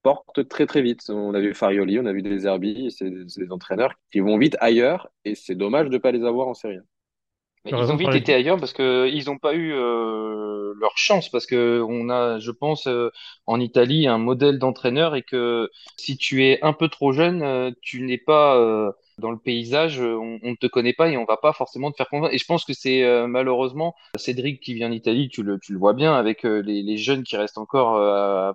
s'exportent 0.04 0.48
très 0.48 0.66
très 0.66 0.82
vite. 0.82 1.10
On 1.10 1.34
a 1.34 1.40
vu 1.40 1.54
Farioli, 1.54 2.00
on 2.00 2.06
a 2.06 2.14
vu 2.14 2.22
des 2.22 2.40
Zerbi, 2.40 2.92
c'est 2.92 3.10
des 3.10 3.52
entraîneurs 3.52 3.94
qui 4.12 4.20
vont 4.20 4.38
vite 4.38 4.58
ailleurs 4.60 5.10
et 5.26 5.36
c'est 5.36 5.56
dommage 5.56 5.90
de 5.90 5.98
pas 5.98 6.12
les 6.12 6.24
avoir 6.24 6.48
en 6.48 6.54
Serie 6.54 6.78
A. 6.78 6.82
Mais 7.66 7.72
ils 7.72 7.92
ont 7.92 7.98
vite 7.98 8.16
été 8.16 8.34
ailleurs 8.34 8.58
parce 8.58 8.72
que 8.72 9.10
ils 9.10 9.26
n'ont 9.26 9.38
pas 9.38 9.54
eu 9.54 9.74
euh, 9.74 10.74
leur 10.80 10.98
chance 10.98 11.30
parce 11.30 11.46
que 11.46 11.84
on 11.88 12.10
a, 12.10 12.40
je 12.40 12.52
pense, 12.52 12.88
euh, 12.88 13.10
en 13.46 13.60
Italie 13.60 14.08
un 14.08 14.18
modèle 14.18 14.58
d'entraîneur 14.58 15.16
et 15.16 15.24
que 15.24 15.70
si 15.98 16.18
tu 16.18 16.46
es 16.46 16.62
un 16.64 16.72
peu 16.72 16.88
trop 16.88 17.12
jeune, 17.12 17.42
euh, 17.42 17.72
tu 17.82 18.04
n'es 18.04 18.18
pas 18.18 18.56
euh, 18.56 18.92
dans 19.18 19.32
le 19.32 19.38
paysage, 19.38 20.00
on, 20.00 20.40
ne 20.42 20.56
te 20.56 20.68
connaît 20.68 20.94
pas 20.94 21.10
et 21.10 21.18
on 21.18 21.26
va 21.26 21.38
pas 21.38 21.54
forcément 21.54 21.92
te 21.92 21.98
faire 21.98 22.10
confiance. 22.10 22.34
Et 22.34 22.38
je 22.38 22.46
pense 22.46 22.66
que 22.66 22.74
c'est 22.74 23.04
euh, 23.04 23.28
malheureusement 23.28 23.96
Cédric 24.16 24.62
qui 24.62 24.74
vient 24.74 24.90
d'Italie, 24.90 25.30
tu 25.30 25.44
le, 25.44 25.60
tu 25.60 25.74
le 25.74 25.80
vois 25.80 25.94
bien 25.94 26.16
avec 26.16 26.46
euh, 26.46 26.62
les, 26.62 26.84
les 26.84 26.98
jeunes 26.98 27.24
qui 27.24 27.36
restent 27.36 27.58
encore, 27.58 27.96
euh, 27.96 28.52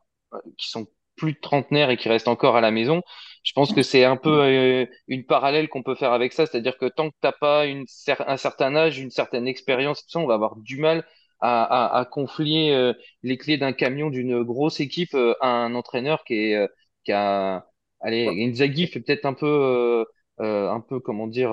qui 0.57 0.70
sont 0.70 0.86
plus 1.16 1.32
de 1.34 1.38
trentenaires 1.40 1.90
et 1.90 1.96
qui 1.96 2.08
restent 2.08 2.28
encore 2.28 2.56
à 2.56 2.60
la 2.60 2.70
maison. 2.70 3.02
Je 3.44 3.52
pense 3.52 3.72
que 3.72 3.82
c'est 3.82 4.04
un 4.04 4.16
peu 4.16 4.42
euh, 4.42 4.86
une 5.08 5.24
parallèle 5.26 5.68
qu'on 5.68 5.82
peut 5.82 5.94
faire 5.94 6.12
avec 6.12 6.32
ça, 6.32 6.46
c'est-à-dire 6.46 6.78
que 6.78 6.86
tant 6.86 7.10
que 7.10 7.16
t'as 7.20 7.32
pas 7.32 7.66
une 7.66 7.84
cer- 7.84 8.24
un 8.26 8.36
certain 8.36 8.74
âge, 8.76 8.98
une 8.98 9.10
certaine 9.10 9.46
expérience, 9.48 10.02
tout 10.04 10.10
ça, 10.10 10.18
on 10.20 10.26
va 10.26 10.34
avoir 10.34 10.56
du 10.56 10.78
mal 10.78 11.04
à, 11.40 11.62
à, 11.96 12.00
à 12.00 12.04
confier 12.04 12.74
euh, 12.74 12.92
les 13.22 13.36
clés 13.38 13.58
d'un 13.58 13.72
camion 13.72 14.10
d'une 14.10 14.42
grosse 14.42 14.80
équipe 14.80 15.14
euh, 15.14 15.34
à 15.40 15.48
un 15.48 15.74
entraîneur 15.74 16.24
qui 16.24 16.34
est 16.34 16.68
qui 17.04 17.10
a, 17.12 17.66
allez, 18.00 18.28
Inzaghi 18.48 18.86
fait 18.86 19.00
peut-être 19.00 19.26
un 19.26 19.34
peu, 19.34 20.04
un 20.38 20.80
peu 20.80 21.00
comment 21.00 21.26
dire, 21.26 21.52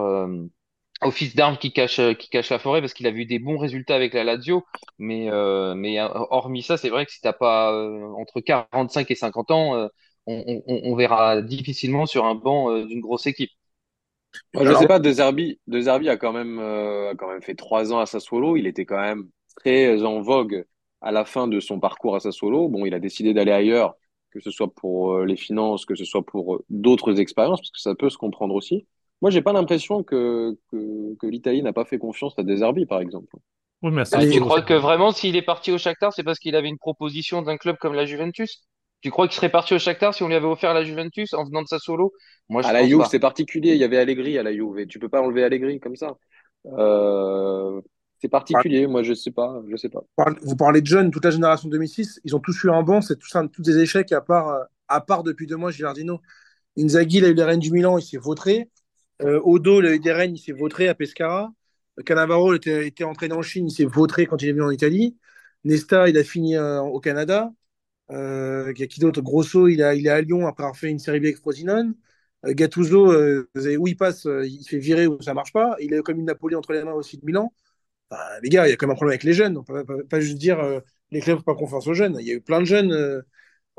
office 1.01 1.35
d'arme 1.35 1.57
qui 1.57 1.71
cache 1.73 1.99
euh, 1.99 2.13
qui 2.13 2.29
cache 2.29 2.49
la 2.49 2.59
forêt 2.59 2.81
parce 2.81 2.93
qu'il 2.93 3.07
a 3.07 3.11
vu 3.11 3.25
des 3.25 3.39
bons 3.39 3.57
résultats 3.57 3.95
avec 3.95 4.13
la 4.13 4.23
Lazio, 4.23 4.65
mais 4.97 5.29
euh, 5.31 5.73
mais 5.75 5.99
euh, 5.99 6.07
hormis 6.29 6.63
ça, 6.63 6.77
c'est 6.77 6.89
vrai 6.89 7.05
que 7.05 7.11
si 7.11 7.21
t'as 7.21 7.33
pas 7.33 7.71
euh, 7.73 8.03
entre 8.17 8.41
45 8.41 9.09
et 9.11 9.15
50 9.15 9.51
ans 9.51 9.75
euh, 9.75 9.87
on, 10.27 10.61
on, 10.67 10.81
on 10.83 10.95
verra 10.95 11.41
difficilement 11.41 12.05
sur 12.05 12.25
un 12.25 12.35
banc 12.35 12.71
d'une 12.85 13.01
grosse 13.01 13.25
équipe. 13.27 13.51
Moi, 14.53 14.65
je 14.65 14.73
Alors, 14.73 14.73
sais 14.73 14.87
pas, 14.87 14.99
De 14.99 15.11
Zerbi, 15.11 15.59
De 15.67 15.79
Zerbi 15.81 16.09
a 16.09 16.17
quand 16.17 16.33
même, 16.33 16.59
a 16.59 17.13
quand 17.17 17.29
même 17.29 17.41
fait 17.41 17.55
trois 17.55 17.93
ans 17.93 17.99
à 17.99 18.05
Sassuolo. 18.05 18.57
Il 18.57 18.67
était 18.67 18.85
quand 18.85 18.99
même 18.99 19.29
très 19.57 20.03
en 20.03 20.21
vogue 20.21 20.65
à 21.01 21.11
la 21.11 21.25
fin 21.25 21.47
de 21.47 21.59
son 21.59 21.79
parcours 21.79 22.15
à 22.15 22.19
Sassuolo. 22.19 22.67
Bon, 22.69 22.85
il 22.85 22.93
a 22.93 22.99
décidé 22.99 23.33
d'aller 23.33 23.51
ailleurs, 23.51 23.95
que 24.31 24.39
ce 24.39 24.51
soit 24.51 24.73
pour 24.73 25.19
les 25.21 25.35
finances, 25.37 25.85
que 25.85 25.95
ce 25.95 26.05
soit 26.05 26.25
pour 26.25 26.61
d'autres 26.69 27.19
expériences, 27.19 27.61
parce 27.61 27.71
que 27.71 27.79
ça 27.79 27.95
peut 27.95 28.09
se 28.09 28.17
comprendre 28.17 28.55
aussi. 28.55 28.87
Moi, 29.21 29.31
j'ai 29.31 29.41
pas 29.41 29.53
l'impression 29.53 30.03
que, 30.03 30.57
que, 30.71 31.15
que 31.19 31.27
l'Italie 31.27 31.61
n'a 31.61 31.73
pas 31.73 31.85
fait 31.85 31.97
confiance 31.97 32.33
à 32.37 32.43
De 32.43 32.55
Zerbi, 32.55 32.85
par 32.85 33.01
exemple. 33.01 33.35
Oui, 33.81 33.91
mais 33.91 34.03
Ah, 34.11 34.25
tu 34.25 34.39
crois 34.39 34.61
que 34.61 34.73
vraiment 34.73 35.11
s'il 35.11 35.35
est 35.35 35.41
parti 35.41 35.71
au 35.71 35.77
Shakhtar, 35.77 36.13
c'est 36.13 36.23
parce 36.23 36.39
qu'il 36.39 36.55
avait 36.55 36.69
une 36.69 36.77
proposition 36.77 37.41
d'un 37.41 37.57
club 37.57 37.77
comme 37.77 37.93
la 37.93 38.05
Juventus? 38.05 38.61
Tu 39.01 39.11
crois 39.11 39.27
qu'il 39.27 39.35
serait 39.35 39.49
parti 39.49 39.73
au 39.73 39.79
Shakhtar 39.79 40.13
si 40.13 40.23
on 40.23 40.27
lui 40.27 40.35
avait 40.35 40.45
offert 40.45 40.73
la 40.73 40.83
Juventus 40.83 41.33
en 41.33 41.45
venant 41.45 41.61
de 41.61 41.67
Sassuolo? 41.67 42.11
Moi, 42.49 42.61
je 42.61 42.67
À 42.67 42.73
la 42.73 42.85
Juve, 42.85 43.05
c'est 43.09 43.19
particulier. 43.19 43.71
Il 43.73 43.77
y 43.77 43.83
avait 43.83 43.97
Allegri 43.97 44.37
à 44.37 44.43
la 44.43 44.53
Juve, 44.53 44.79
et 44.79 44.87
tu 44.87 44.99
peux 44.99 45.09
pas 45.09 45.21
enlever 45.21 45.43
Allegri 45.43 45.79
comme 45.79 45.95
ça. 45.95 46.17
Euh, 46.65 47.79
c'est 48.21 48.27
particulier. 48.27 48.87
Moi, 48.87 49.03
je 49.03 49.13
sais 49.13 49.31
pas, 49.31 49.61
je 49.69 49.75
sais 49.77 49.89
pas. 49.89 50.01
vous 50.41 50.55
parlez 50.57 50.81
de 50.81 50.87
jeunes, 50.87 51.11
toute 51.11 51.23
la 51.23 51.31
génération 51.31 51.69
2006, 51.69 52.19
ils 52.25 52.35
ont 52.35 52.39
tous 52.39 52.63
eu 52.63 52.69
un 52.69 52.83
banc, 52.83 53.01
c'est 53.01 53.17
tout 53.17 53.27
ça, 53.27 53.43
tous 53.51 53.61
des 53.61 53.77
échecs 53.79 54.11
à 54.11 54.21
part, 54.21 54.49
euh, 54.49 54.63
à 54.89 54.99
part 54.99 55.23
depuis 55.23 55.47
deux 55.47 55.55
mois 55.55 55.71
Gilardino. 55.71 56.19
Inzaghi, 56.77 57.17
il 57.17 57.25
a 57.25 57.29
eu 57.29 57.33
les 57.33 57.43
rênes 57.43 57.59
du 57.59 57.71
Milan, 57.71 57.97
il 57.97 58.03
s'est 58.03 58.17
vautré. 58.17 58.69
Euh, 59.21 59.39
Odo, 59.43 59.81
des 59.81 60.11
rênes, 60.11 60.35
il 60.35 60.39
s'est 60.39 60.51
vautré 60.51 60.87
à 60.87 60.95
Pescara. 60.95 61.51
Cannavaro 62.05 62.53
était, 62.53 62.87
était 62.87 63.03
entraîné 63.03 63.33
en 63.33 63.41
Chine, 63.41 63.67
il 63.67 63.71
s'est 63.71 63.85
vautré 63.85 64.25
quand 64.25 64.41
il 64.41 64.49
est 64.49 64.51
venu 64.53 64.63
en 64.63 64.71
Italie. 64.71 65.17
Nesta, 65.63 66.09
il 66.09 66.17
a 66.17 66.23
fini 66.23 66.55
euh, 66.55 66.81
au 66.81 66.99
Canada. 66.99 67.51
Euh, 68.11 68.73
qui 68.73 68.99
d'autre? 68.99 69.21
Grosso, 69.21 69.67
il, 69.67 69.81
est 69.81 70.09
à 70.09 70.21
Lyon 70.21 70.47
après 70.47 70.63
avoir 70.63 70.77
fait 70.77 70.89
une 70.89 70.99
série 70.99 71.19
B 71.19 71.25
avec 71.25 71.37
Frosinone. 71.37 71.95
Euh, 72.45 72.53
Gattuso, 72.53 73.13
où 73.55 73.87
il 73.87 73.97
passe, 73.97 74.25
il 74.25 74.63
fait 74.67 74.79
virer 74.79 75.07
ou 75.07 75.21
ça 75.21 75.33
marche 75.33 75.53
pas. 75.53 75.75
Il 75.79 75.93
a 75.93 76.01
comme 76.01 76.19
une 76.19 76.25
Napoli 76.25 76.55
entre 76.55 76.73
les 76.73 76.83
mains 76.83 76.93
aussi 76.93 77.17
de 77.17 77.25
Milan. 77.25 77.53
Les 78.41 78.49
gars, 78.49 78.67
il 78.67 78.71
y 78.71 78.73
a 78.73 78.75
quand 78.75 78.87
même 78.87 78.93
un 78.93 78.95
problème 78.95 79.11
avec 79.11 79.23
les 79.23 79.33
jeunes. 79.33 79.57
On 79.57 79.63
peut 79.63 79.85
pas, 80.09 80.19
juste 80.19 80.37
dire 80.37 80.59
les 81.11 81.21
clubs 81.21 81.37
font 81.37 81.43
pas 81.43 81.55
confiance 81.55 81.87
aux 81.87 81.93
jeunes. 81.93 82.17
Il 82.19 82.27
y 82.27 82.31
a 82.31 82.35
eu 82.35 82.41
plein 82.41 82.59
de 82.59 82.65
jeunes 82.65 83.23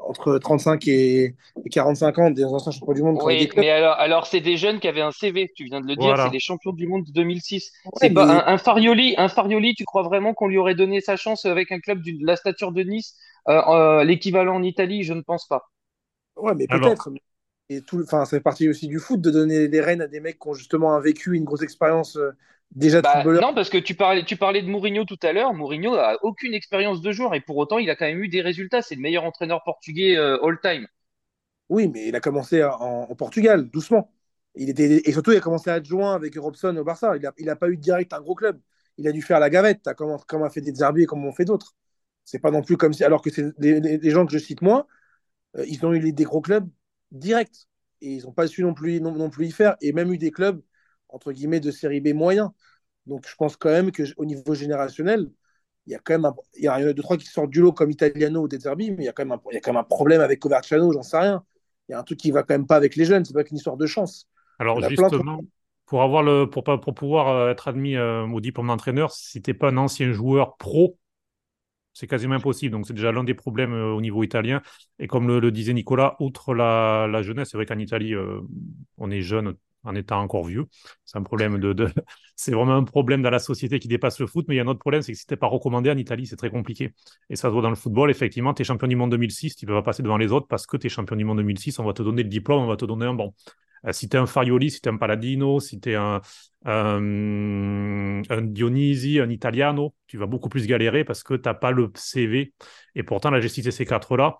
entre 0.08 0.38
35 0.38 0.86
et, 0.88 1.36
et 1.64 1.68
45 1.70 2.18
ans, 2.18 2.30
des 2.30 2.44
anciens 2.44 2.72
champions 2.72 2.94
du 2.94 3.02
monde 3.02 3.18
des 3.18 3.22
Oui, 3.22 3.50
mais 3.56 3.70
alors, 3.70 3.94
alors 3.94 4.26
c'est 4.26 4.40
des 4.40 4.56
jeunes 4.56 4.78
qui 4.80 4.86
avaient 4.88 5.00
un 5.00 5.10
CV, 5.10 5.52
tu 5.54 5.64
viens 5.64 5.80
de 5.80 5.86
le 5.86 5.96
dire, 5.96 6.16
c'est 6.16 6.30
les 6.30 6.38
champions 6.38 6.72
du 6.72 6.86
monde 6.86 7.04
de 7.04 7.12
2006. 7.12 7.72
Ouais, 7.84 8.00
C'est 8.00 8.10
pas 8.10 8.26
un, 8.48 8.54
un 8.54 8.56
Farioli, 8.58 9.14
un 9.18 9.28
Farioli, 9.28 9.74
tu 9.74 9.84
crois 9.84 10.02
vraiment 10.02 10.32
qu'on 10.32 10.46
lui 10.48 10.58
aurait 10.58 10.74
donné 10.76 11.00
sa 11.00 11.16
chance 11.16 11.44
avec 11.44 11.72
un 11.72 11.80
club 11.80 12.02
de 12.02 12.12
la 12.24 12.36
stature 12.36 12.72
de 12.72 12.82
Nice, 12.82 13.16
euh, 13.48 13.60
euh, 13.68 14.04
l'équivalent 14.04 14.54
en 14.56 14.62
Italie? 14.62 15.02
Je 15.02 15.12
ne 15.12 15.22
pense 15.22 15.46
pas. 15.48 15.70
ouais, 16.36 16.54
mais 16.54 16.68
Alors, 16.68 16.94
peut-être. 16.94 17.10
Et 17.70 17.82
tout, 17.82 18.02
enfin, 18.02 18.24
ça 18.26 18.38
fait 18.38 18.40
partie 18.42 18.68
aussi 18.68 18.88
du 18.88 18.98
foot 19.00 19.20
de 19.20 19.30
donner 19.30 19.68
les 19.68 19.80
rênes 19.80 20.02
à 20.02 20.08
des 20.08 20.20
mecs 20.20 20.38
qui 20.40 20.48
ont 20.48 20.54
justement 20.54 20.94
un 20.94 21.00
vécu, 21.00 21.34
une 21.36 21.44
grosse 21.44 21.62
expérience 21.62 22.16
euh, 22.16 22.32
déjà 22.72 23.02
Bah 23.02 23.26
non, 23.34 23.54
parce 23.54 23.70
que 23.70 23.78
tu 23.78 23.94
parlais, 23.94 24.24
tu 24.24 24.36
parlais 24.36 24.62
de 24.62 24.68
Mourinho 24.68 25.04
tout 25.04 25.18
à 25.22 25.32
l'heure. 25.32 25.54
Mourinho 25.54 25.94
a 25.94 26.18
aucune 26.22 26.54
expérience 26.54 27.00
de 27.00 27.12
joueur 27.12 27.34
et 27.34 27.40
pour 27.40 27.56
autant, 27.56 27.78
il 27.78 27.88
a 27.90 27.96
quand 27.96 28.04
même 28.06 28.22
eu 28.22 28.28
des 28.28 28.42
résultats. 28.42 28.82
C'est 28.82 28.94
le 28.94 29.00
meilleur 29.00 29.24
entraîneur 29.24 29.62
portugais 29.64 30.16
euh, 30.16 30.38
all-time. 30.44 30.86
Oui, 31.68 31.88
mais 31.88 32.08
il 32.08 32.16
a 32.16 32.20
commencé 32.20 32.62
en, 32.64 32.70
en 33.10 33.14
Portugal, 33.14 33.68
doucement. 33.70 34.12
Il 34.56 34.68
était, 34.70 35.02
et 35.08 35.12
surtout, 35.12 35.30
il 35.32 35.36
a 35.38 35.40
commencé 35.40 35.70
à 35.70 35.74
adjoint 35.74 36.14
avec 36.14 36.36
Robson 36.36 36.76
au 36.76 36.84
Barça. 36.84 37.16
Il 37.16 37.22
n'a 37.22 37.32
il 37.38 37.48
a 37.48 37.56
pas 37.56 37.68
eu 37.68 37.76
direct 37.76 38.12
un 38.12 38.20
gros 38.20 38.34
club. 38.34 38.60
Il 38.98 39.06
a 39.08 39.12
dû 39.12 39.22
faire 39.22 39.38
la 39.40 39.50
gavette, 39.50 39.88
comme, 39.96 40.18
comme 40.26 40.42
a 40.42 40.50
fait 40.50 40.60
des 40.60 40.74
Zerbi 40.74 41.02
et 41.02 41.06
comme 41.06 41.24
ont 41.24 41.32
fait 41.32 41.44
d'autres. 41.44 41.74
C'est 42.24 42.40
pas 42.40 42.50
non 42.50 42.62
plus 42.62 42.76
comme 42.76 42.92
si. 42.92 43.04
Alors 43.04 43.22
que 43.22 43.30
c'est 43.30 43.44
les, 43.58 43.80
les- 43.80 44.10
gens 44.10 44.26
que 44.26 44.32
je 44.32 44.38
cite 44.38 44.62
moi, 44.62 44.86
euh, 45.58 45.64
ils 45.68 45.84
ont 45.86 45.94
eu 45.94 46.12
des 46.12 46.24
gros 46.24 46.40
clubs 46.42 46.68
directs. 47.12 47.68
Et 48.02 48.14
ils 48.16 48.24
n'ont 48.24 48.32
pas 48.32 48.48
su 48.48 48.62
non 48.62 48.74
plus, 48.74 49.00
non, 49.00 49.12
non 49.12 49.30
plus 49.30 49.46
y 49.48 49.52
faire. 49.52 49.76
Et 49.82 49.92
même 49.92 50.12
eu 50.12 50.18
des 50.18 50.30
clubs, 50.32 50.62
entre 51.12 51.32
guillemets, 51.32 51.60
de 51.60 51.70
série 51.70 52.00
B 52.00 52.14
moyens. 52.14 52.50
Donc 53.06 53.26
je 53.28 53.34
pense 53.36 53.56
quand 53.56 53.70
même 53.70 53.92
qu'au 53.92 54.24
niveau 54.24 54.54
générationnel, 54.54 55.30
il 55.86 55.92
y 55.92 55.94
a 55.96 55.98
quand 55.98 56.14
même 56.14 56.26
un, 56.26 56.34
il 56.56 56.64
y 56.64 56.68
a 56.68 56.92
deux, 56.92 57.02
trois 57.02 57.16
qui 57.16 57.26
sortent 57.26 57.50
du 57.50 57.60
lot 57.60 57.72
comme 57.72 57.90
Italiano 57.90 58.42
ou 58.42 58.48
De 58.48 58.58
Zerbi, 58.58 58.90
mais 58.90 59.04
il 59.04 59.06
y 59.06 59.08
a 59.08 59.12
quand 59.12 59.24
même 59.24 59.32
un, 59.32 59.40
il 59.50 59.54
y 59.54 59.56
a 59.56 59.60
quand 59.60 59.72
même 59.72 59.80
un 59.80 59.84
problème 59.84 60.20
avec 60.20 60.40
Coverciano, 60.40 60.92
j'en 60.92 61.02
sais 61.02 61.18
rien. 61.18 61.44
Il 61.88 61.92
y 61.92 61.94
a 61.94 61.98
un 61.98 62.04
truc 62.04 62.18
qui 62.18 62.30
va 62.30 62.42
quand 62.42 62.54
même 62.54 62.66
pas 62.66 62.76
avec 62.76 62.96
les 62.96 63.04
jeunes, 63.04 63.24
c'est 63.24 63.34
pas 63.34 63.44
qu'une 63.44 63.56
histoire 63.56 63.76
de 63.76 63.86
chance. 63.86 64.28
alors 64.58 64.80
justement, 64.88 65.40
pour 65.86 66.02
avoir 66.02 66.22
le, 66.22 66.48
pour, 66.48 66.62
pour 66.62 66.94
pouvoir 66.94 67.28
euh, 67.28 67.50
être 67.50 67.66
admis 67.66 67.96
euh, 67.96 68.24
au 68.26 68.40
diplôme 68.40 68.68
d'entraîneur, 68.68 69.10
si 69.10 69.42
t'es 69.42 69.54
pas 69.54 69.70
un 69.70 69.76
ancien 69.76 70.12
joueur 70.12 70.56
pro, 70.56 70.96
c'est 71.92 72.06
quasiment 72.06 72.34
impossible. 72.34 72.72
Donc, 72.72 72.86
c'est 72.86 72.94
déjà 72.94 73.12
l'un 73.12 73.24
des 73.24 73.34
problèmes 73.34 73.74
euh, 73.74 73.92
au 73.92 74.00
niveau 74.00 74.22
italien. 74.22 74.62
Et 74.98 75.06
comme 75.06 75.26
le, 75.26 75.50
disait 75.50 75.72
Nicolas, 75.72 76.16
outre 76.20 76.54
la, 76.54 77.22
jeunesse, 77.22 77.50
c'est 77.50 77.56
vrai 77.56 77.66
qu'en 77.66 77.78
Italie, 77.78 78.14
euh, 78.14 78.40
on 78.98 79.10
est 79.10 79.22
jeune 79.22 79.54
en 79.84 79.94
étant 79.94 80.20
encore 80.20 80.44
vieux. 80.44 80.66
C'est 81.04 81.18
un 81.18 81.22
problème 81.22 81.58
de, 81.58 81.88
c'est 82.36 82.52
vraiment 82.52 82.74
un 82.74 82.84
problème 82.84 83.22
dans 83.22 83.30
la 83.30 83.38
société 83.38 83.78
qui 83.78 83.88
dépasse 83.88 84.20
le 84.20 84.26
foot. 84.26 84.46
Mais 84.48 84.54
il 84.54 84.58
y 84.58 84.60
a 84.60 84.64
un 84.64 84.68
autre 84.68 84.80
problème, 84.80 85.02
c'est 85.02 85.12
que 85.12 85.18
si 85.18 85.26
tu 85.26 85.32
n'es 85.32 85.38
pas 85.38 85.46
recommandé 85.46 85.90
en 85.90 85.96
Italie, 85.96 86.26
c'est 86.26 86.36
très 86.36 86.50
compliqué. 86.50 86.94
Et 87.28 87.36
ça 87.36 87.48
se 87.48 87.52
voit 87.52 87.62
dans 87.62 87.70
le 87.70 87.76
football. 87.76 88.10
Effectivement, 88.10 88.54
tu 88.54 88.62
es 88.62 88.64
champion 88.64 88.88
du 88.88 88.96
monde 88.96 89.10
2006, 89.10 89.56
tu 89.56 89.66
ne 89.66 89.70
peux 89.70 89.76
pas 89.76 89.82
passer 89.82 90.02
devant 90.02 90.18
les 90.18 90.32
autres 90.32 90.46
parce 90.48 90.66
que 90.66 90.76
tu 90.76 90.86
es 90.86 90.90
champion 90.90 91.16
du 91.16 91.24
monde 91.24 91.38
2006. 91.38 91.78
On 91.78 91.84
va 91.84 91.92
te 91.92 92.02
donner 92.02 92.22
le 92.22 92.28
diplôme, 92.28 92.62
on 92.62 92.66
va 92.66 92.76
te 92.76 92.84
donner 92.84 93.06
un 93.06 93.14
bon. 93.14 93.34
Euh, 93.86 93.92
si 93.92 94.08
tu 94.08 94.16
es 94.16 94.20
un 94.20 94.26
Farioli, 94.26 94.70
si 94.70 94.80
tu 94.80 94.88
es 94.88 94.92
un 94.92 94.96
Paladino, 94.96 95.60
si 95.60 95.80
tu 95.80 95.90
es 95.90 95.94
un, 95.94 96.20
un, 96.64 98.20
Dionisi, 98.42 99.20
un 99.20 99.30
Italiano, 99.30 99.94
tu 100.06 100.18
vas 100.18 100.26
beaucoup 100.26 100.48
plus 100.48 100.66
galérer 100.66 101.04
parce 101.04 101.22
que 101.22 101.34
tu 101.34 101.48
n'as 101.48 101.54
pas 101.54 101.70
le 101.70 101.90
CV. 101.94 102.52
Et 102.94 103.02
pourtant, 103.02 103.30
là, 103.30 103.40
j'ai 103.40 103.48
cité 103.48 103.70
ces 103.70 103.86
quatre-là. 103.86 104.38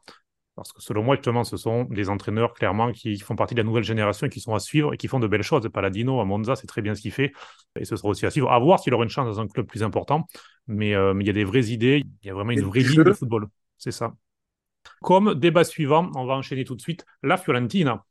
Parce 0.61 0.73
que 0.73 0.83
selon 0.83 1.03
moi, 1.03 1.17
justement, 1.17 1.43
ce 1.43 1.57
sont 1.57 1.85
des 1.85 2.11
entraîneurs 2.11 2.53
clairement 2.53 2.93
qui 2.93 3.19
font 3.19 3.35
partie 3.35 3.55
de 3.55 3.61
la 3.61 3.65
nouvelle 3.65 3.83
génération 3.83 4.27
et 4.27 4.31
qui 4.31 4.41
sont 4.41 4.55
à 4.55 4.61
suivre 4.61 4.93
et 4.93 4.97
qui 4.97 5.09
font 5.09 5.19
de 5.19 5.27
belles 5.27 5.43
choses. 5.43 5.67
Paladino 5.73 6.21
à 6.21 6.25
Monza, 6.25 6.55
c'est 6.55 6.67
très 6.67 6.83
bien 6.83 6.95
ce 6.95 7.01
qu'il 7.01 7.13
fait. 7.13 7.33
Et 7.79 7.85
ce 7.85 7.97
sera 7.97 8.09
aussi 8.09 8.27
à 8.27 8.31
suivre. 8.31 8.51
À 8.51 8.59
voir 8.59 8.79
s'il 8.79 8.93
aura 8.93 9.05
une 9.05 9.11
chance 9.11 9.25
dans 9.25 9.41
un 9.41 9.49
club 9.49 9.67
plus 9.67 9.83
important. 9.83 10.27
Mais, 10.67 10.95
euh, 10.95 11.15
il 11.19 11.27
y 11.27 11.31
a 11.31 11.33
des 11.33 11.45
vraies 11.45 11.69
idées. 11.69 12.05
Il 12.23 12.27
y 12.27 12.31
a 12.31 12.35
vraiment 12.35 12.51
une 12.51 12.61
vraie 12.61 12.81
ligne 12.81 13.03
de 13.03 13.13
football. 13.13 13.47
C'est 13.79 13.91
ça. 13.91 14.13
Comme 15.01 15.35
débat 15.35 15.65
suivant, 15.65 16.11
on 16.15 16.27
va 16.27 16.35
enchaîner 16.35 16.65
tout 16.65 16.75
de 16.75 16.81
suite. 16.83 17.07
La 17.23 17.39
Fiorentina. 17.39 18.05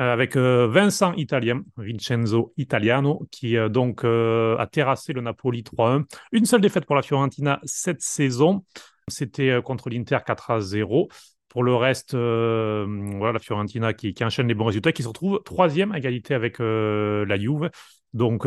Euh, 0.00 0.12
avec 0.12 0.34
euh, 0.34 0.66
Vincent 0.66 1.12
Italien, 1.12 1.62
Vincenzo 1.76 2.52
Italiano, 2.56 3.28
qui 3.30 3.56
euh, 3.56 3.68
donc 3.68 4.04
a 4.04 4.66
terrassé 4.66 5.12
le 5.12 5.20
Napoli 5.20 5.62
3-1. 5.62 6.04
Une 6.32 6.46
seule 6.46 6.60
défaite 6.60 6.84
pour 6.84 6.96
la 6.96 7.02
Fiorentina 7.02 7.60
cette 7.62 8.02
saison, 8.02 8.64
c'était 9.06 9.60
contre 9.62 9.90
l'Inter 9.90 10.18
4 10.26 10.50
à 10.50 10.60
0. 10.60 11.08
Pour 11.54 11.62
le 11.62 11.74
reste, 11.74 12.14
voilà, 12.14 13.32
la 13.32 13.38
Fiorentina 13.38 13.94
qui, 13.94 14.14
enchaîne 14.22 14.48
les 14.48 14.54
bons 14.54 14.66
résultats, 14.66 14.92
qui 14.92 15.02
se 15.02 15.08
retrouve 15.08 15.40
troisième 15.44 15.92
à 15.92 15.98
égalité 15.98 16.34
avec 16.34 16.58
la 16.58 17.38
Juve. 17.38 17.70
Donc, 18.12 18.46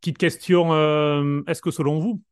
petite 0.00 0.16
question, 0.16 0.72
est-ce 1.46 1.60
que 1.60 1.70
selon 1.70 1.98
vous, 1.98 2.22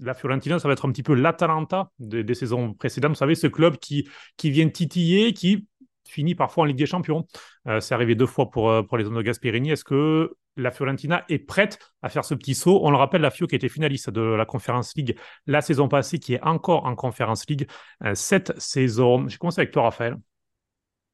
la 0.00 0.14
Fiorentina, 0.14 0.58
ça 0.58 0.68
va 0.68 0.72
être 0.72 0.86
un 0.86 0.92
petit 0.92 1.02
peu 1.02 1.14
l'Atalanta 1.14 1.90
des, 1.98 2.24
des, 2.24 2.34
saisons 2.34 2.72
précédentes? 2.74 3.10
Vous 3.10 3.16
savez, 3.16 3.34
ce 3.34 3.46
club 3.46 3.76
qui, 3.76 4.08
vient 4.42 4.68
titiller, 4.68 5.34
qui 5.34 5.66
finit 6.08 6.34
parfois 6.34 6.62
en 6.62 6.64
Ligue 6.66 6.78
des 6.78 6.86
Champions. 6.86 7.26
Euh, 7.66 7.80
c'est 7.80 7.94
arrivé 7.94 8.14
deux 8.14 8.26
fois 8.26 8.50
pour, 8.50 8.70
euh, 8.70 8.82
pour 8.82 8.98
les 8.98 9.04
zones 9.04 9.16
de 9.16 9.22
Gasperini. 9.22 9.70
Est-ce 9.70 9.84
que 9.84 10.34
la 10.56 10.70
Fiorentina 10.70 11.24
est 11.28 11.38
prête 11.38 11.78
à 12.02 12.08
faire 12.08 12.24
ce 12.24 12.34
petit 12.34 12.54
saut 12.54 12.80
On 12.82 12.90
le 12.90 12.96
rappelle, 12.96 13.22
la 13.22 13.30
Fio 13.30 13.46
qui 13.46 13.54
était 13.54 13.68
finaliste 13.68 14.10
de 14.10 14.20
la 14.20 14.44
Conference 14.44 14.94
League 14.96 15.18
la 15.46 15.60
saison 15.60 15.88
passée, 15.88 16.18
qui 16.18 16.34
est 16.34 16.42
encore 16.42 16.84
en 16.84 16.94
Conference 16.94 17.48
League 17.48 17.68
euh, 18.04 18.14
cette 18.14 18.58
saison. 18.60 19.28
J'ai 19.28 19.38
commencé 19.38 19.60
avec 19.60 19.72
toi, 19.72 19.84
Raphaël. 19.84 20.16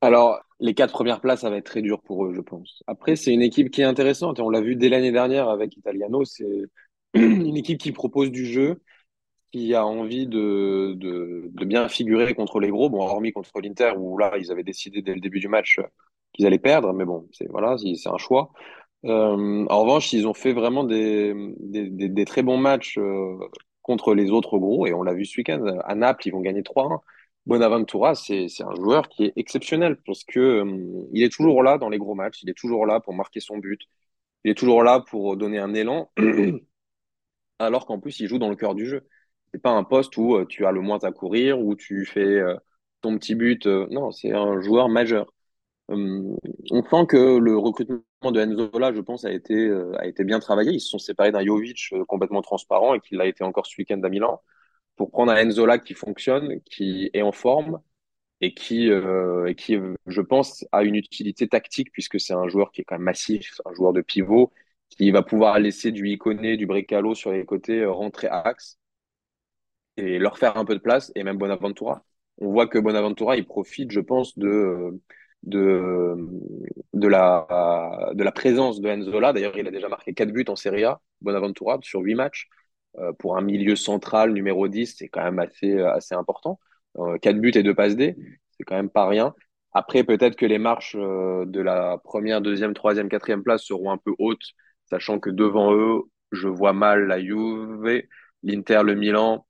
Alors, 0.00 0.40
les 0.60 0.74
quatre 0.74 0.92
premières 0.92 1.20
places, 1.20 1.40
ça 1.40 1.50
va 1.50 1.56
être 1.56 1.66
très 1.66 1.82
dur 1.82 2.00
pour 2.02 2.24
eux, 2.26 2.34
je 2.34 2.40
pense. 2.40 2.82
Après, 2.86 3.16
c'est 3.16 3.32
une 3.32 3.42
équipe 3.42 3.70
qui 3.70 3.80
est 3.80 3.84
intéressante 3.84 4.38
et 4.38 4.42
on 4.42 4.50
l'a 4.50 4.60
vu 4.60 4.76
dès 4.76 4.88
l'année 4.88 5.12
dernière 5.12 5.48
avec 5.48 5.76
Italiano. 5.76 6.24
C'est 6.24 6.64
une 7.14 7.56
équipe 7.56 7.78
qui 7.78 7.92
propose 7.92 8.30
du 8.30 8.46
jeu, 8.46 8.80
qui 9.52 9.74
a 9.74 9.84
envie 9.86 10.26
de, 10.26 10.94
de, 10.96 11.50
de, 11.52 11.64
bien 11.64 11.88
figurer 11.88 12.34
contre 12.34 12.60
les 12.60 12.68
gros, 12.68 12.90
bon, 12.90 13.00
hormis 13.00 13.32
contre 13.32 13.60
l'Inter, 13.60 13.92
où 13.96 14.18
là, 14.18 14.36
ils 14.38 14.52
avaient 14.52 14.62
décidé 14.62 15.02
dès 15.02 15.14
le 15.14 15.20
début 15.20 15.40
du 15.40 15.48
match 15.48 15.80
qu'ils 16.32 16.46
allaient 16.46 16.58
perdre, 16.58 16.92
mais 16.92 17.04
bon, 17.04 17.26
c'est 17.32 17.48
voilà, 17.48 17.76
c'est 17.78 18.08
un 18.08 18.18
choix. 18.18 18.52
Euh, 19.04 19.66
en 19.68 19.82
revanche, 19.82 20.12
ils 20.12 20.26
ont 20.26 20.34
fait 20.34 20.52
vraiment 20.52 20.84
des, 20.84 21.34
très 22.26 22.42
bons 22.42 22.58
matchs 22.58 22.98
euh, 22.98 23.38
contre 23.82 24.14
les 24.14 24.30
autres 24.30 24.58
gros, 24.58 24.86
et 24.86 24.92
on 24.92 25.02
l'a 25.02 25.14
vu 25.14 25.24
ce 25.24 25.38
week-end, 25.38 25.64
à 25.84 25.94
Naples, 25.94 26.26
ils 26.26 26.32
vont 26.32 26.40
gagner 26.40 26.62
3-1. 26.62 27.00
Bonaventura, 27.46 28.14
c'est 28.14 28.46
un 28.60 28.74
joueur 28.74 29.08
qui 29.08 29.24
est 29.26 29.32
exceptionnel, 29.36 29.96
parce 30.04 30.24
que 30.24 30.40
euh, 30.40 31.08
il 31.12 31.22
est 31.22 31.32
toujours 31.32 31.62
là 31.62 31.78
dans 31.78 31.88
les 31.88 31.98
gros 31.98 32.14
matchs, 32.14 32.42
il 32.42 32.50
est 32.50 32.58
toujours 32.58 32.86
là 32.86 33.00
pour 33.00 33.14
marquer 33.14 33.40
son 33.40 33.58
but, 33.58 33.80
il 34.44 34.50
est 34.50 34.54
toujours 34.54 34.82
là 34.82 35.00
pour 35.00 35.36
donner 35.36 35.58
un 35.58 35.74
élan, 35.74 36.10
alors 37.58 37.86
qu'en 37.86 38.00
plus, 38.00 38.20
il 38.20 38.28
joue 38.28 38.38
dans 38.38 38.50
le 38.50 38.56
cœur 38.56 38.74
du 38.74 38.86
jeu 38.86 39.06
c'est 39.52 39.62
pas 39.62 39.70
un 39.70 39.84
poste 39.84 40.16
où 40.18 40.44
tu 40.44 40.66
as 40.66 40.72
le 40.72 40.82
moins 40.82 40.98
à 41.04 41.10
courir, 41.10 41.58
où 41.58 41.74
tu 41.74 42.04
fais 42.04 42.38
ton 43.00 43.16
petit 43.18 43.34
but. 43.34 43.66
Non, 43.66 44.10
c'est 44.10 44.32
un 44.32 44.60
joueur 44.60 44.90
majeur. 44.90 45.32
On 45.88 46.36
sent 46.90 47.06
que 47.08 47.38
le 47.38 47.56
recrutement 47.56 48.02
de 48.22 48.40
Enzola, 48.40 48.92
je 48.92 49.00
pense, 49.00 49.24
a 49.24 49.32
été, 49.32 49.70
a 49.98 50.06
été 50.06 50.24
bien 50.24 50.40
travaillé. 50.40 50.72
Ils 50.72 50.80
se 50.80 50.88
sont 50.88 50.98
séparés 50.98 51.32
d'un 51.32 51.44
Jovic 51.44 51.94
complètement 52.06 52.42
transparent 52.42 52.94
et 52.94 53.00
qu'il 53.00 53.20
a 53.20 53.26
été 53.26 53.44
encore 53.44 53.66
ce 53.66 53.74
week-end 53.78 54.00
à 54.02 54.08
Milan 54.08 54.42
pour 54.96 55.10
prendre 55.10 55.32
un 55.32 55.46
Enzola 55.46 55.78
qui 55.78 55.94
fonctionne, 55.94 56.60
qui 56.62 57.10
est 57.14 57.22
en 57.22 57.32
forme 57.32 57.80
et 58.40 58.54
qui, 58.54 58.88
et 58.88 59.54
qui, 59.54 59.76
je 60.06 60.20
pense, 60.20 60.66
a 60.72 60.82
une 60.82 60.96
utilité 60.96 61.48
tactique 61.48 61.92
puisque 61.92 62.20
c'est 62.20 62.34
un 62.34 62.48
joueur 62.48 62.72
qui 62.72 62.80
est 62.82 62.84
quand 62.84 62.96
même 62.96 63.04
massif, 63.04 63.60
un 63.64 63.74
joueur 63.74 63.92
de 63.92 64.00
pivot 64.00 64.52
qui 64.90 65.10
va 65.10 65.22
pouvoir 65.22 65.58
laisser 65.58 65.92
du 65.92 66.08
Iconé, 66.08 66.56
du 66.56 66.66
Brecalo 66.66 67.14
sur 67.14 67.32
les 67.32 67.44
côtés 67.44 67.84
rentrer 67.84 68.28
à 68.28 68.40
axe 68.40 68.78
et 69.96 70.18
leur 70.18 70.38
faire 70.38 70.56
un 70.56 70.64
peu 70.64 70.74
de 70.74 70.80
place, 70.80 71.12
et 71.14 71.24
même 71.24 71.38
Bonaventura. 71.38 72.04
On 72.38 72.50
voit 72.52 72.68
que 72.68 72.78
Bonaventura, 72.78 73.36
il 73.36 73.46
profite, 73.46 73.90
je 73.90 74.00
pense, 74.00 74.38
de, 74.38 75.00
de, 75.42 76.16
de, 76.92 77.08
la, 77.08 78.10
de 78.14 78.22
la 78.24 78.32
présence 78.32 78.80
de 78.80 78.88
Enzola. 78.88 79.32
D'ailleurs, 79.32 79.56
il 79.56 79.66
a 79.66 79.70
déjà 79.70 79.88
marqué 79.88 80.14
4 80.14 80.30
buts 80.32 80.44
en 80.48 80.56
Serie 80.56 80.84
A, 80.84 81.00
Bonaventura, 81.20 81.78
sur 81.82 82.00
8 82.00 82.14
matchs. 82.14 82.48
Euh, 82.98 83.12
pour 83.12 83.36
un 83.36 83.42
milieu 83.42 83.76
central 83.76 84.32
numéro 84.32 84.66
10, 84.68 84.96
c'est 84.98 85.08
quand 85.08 85.22
même 85.22 85.38
assez, 85.38 85.80
assez 85.80 86.14
important. 86.14 86.58
Euh, 86.98 87.18
4 87.18 87.38
buts 87.40 87.52
et 87.54 87.62
2 87.62 87.74
passes 87.74 87.96
D, 87.96 88.16
c'est 88.50 88.64
quand 88.64 88.76
même 88.76 88.90
pas 88.90 89.06
rien. 89.06 89.34
Après, 89.72 90.02
peut-être 90.04 90.36
que 90.36 90.46
les 90.46 90.58
marches 90.58 90.96
euh, 90.98 91.44
de 91.46 91.60
la 91.60 91.98
première, 92.02 92.40
deuxième, 92.40 92.74
troisième, 92.74 93.08
quatrième 93.08 93.42
place 93.42 93.62
seront 93.62 93.90
un 93.92 93.98
peu 93.98 94.12
hautes, 94.18 94.52
sachant 94.86 95.20
que 95.20 95.30
devant 95.30 95.74
eux, 95.74 96.02
je 96.32 96.48
vois 96.48 96.72
mal 96.72 97.06
la 97.06 97.20
Juve, 97.20 98.02
l'Inter, 98.42 98.80
le 98.84 98.94
Milan, 98.94 99.46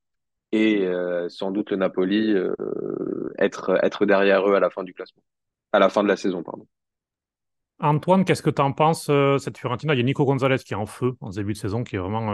et 0.53 0.87
euh, 0.87 1.29
sans 1.29 1.51
doute 1.53 1.71
le 1.71 1.77
Napoli 1.79 2.35
être, 3.39 3.79
être 3.83 4.07
derrière 4.07 4.49
eux 4.49 4.55
à 4.55 4.61
la 4.61 4.71
fin 4.71 4.85
du 4.85 4.95
classement, 4.95 5.23
à 5.73 5.79
la 5.79 5.89
fin 5.89 6.03
de 6.03 6.09
la 6.09 6.17
saison, 6.17 6.43
pardon. 6.43 6.67
Antoine, 7.81 8.25
qu'est-ce 8.25 8.43
que 8.43 8.51
tu 8.51 8.61
en 8.61 8.73
penses, 8.73 9.07
euh, 9.09 9.39
cette 9.39 9.57
Fiorentina? 9.57 9.95
Il 9.95 9.99
y 9.99 10.01
a 10.01 10.03
Nico 10.03 10.25
Gonzalez 10.25 10.59
qui 10.59 10.73
est 10.73 10.77
en 10.77 10.87
feu 10.87 11.13
en 11.21 11.31
début 11.31 11.53
de 11.53 11.59
saison, 11.59 11.85
qui 11.85 11.95
est 11.95 11.99
vraiment 12.01 12.33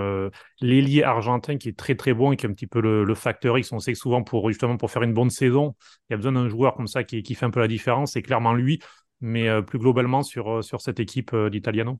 l'ailier 0.62 1.02
argentin, 1.02 1.58
qui 1.58 1.68
est 1.68 1.76
très 1.76 1.94
très 1.96 2.14
bon 2.14 2.32
et 2.32 2.36
qui 2.36 2.46
est 2.46 2.48
un 2.48 2.52
petit 2.52 2.66
peu 2.66 2.80
le, 2.80 3.14
facteur 3.14 3.58
X. 3.58 3.70
On 3.72 3.78
sait 3.78 3.92
que 3.92 3.98
souvent, 3.98 4.22
pour, 4.22 4.48
justement, 4.48 4.78
pour 4.78 4.90
faire 4.90 5.02
une 5.02 5.12
bonne 5.12 5.28
saison, 5.28 5.74
il 6.08 6.12
y 6.12 6.14
a 6.14 6.16
besoin 6.16 6.32
d'un 6.32 6.48
joueur 6.48 6.74
comme 6.74 6.86
ça 6.86 7.04
qui, 7.04 7.22
qui, 7.22 7.34
fait 7.34 7.44
un 7.44 7.50
peu 7.50 7.60
la 7.60 7.68
différence. 7.68 8.12
C'est 8.12 8.22
clairement 8.22 8.54
lui, 8.54 8.80
mais 9.20 9.62
plus 9.62 9.78
globalement 9.78 10.22
sur, 10.22 10.64
sur 10.64 10.80
cette 10.80 10.98
équipe 10.98 11.36
d'Italiano. 11.36 11.98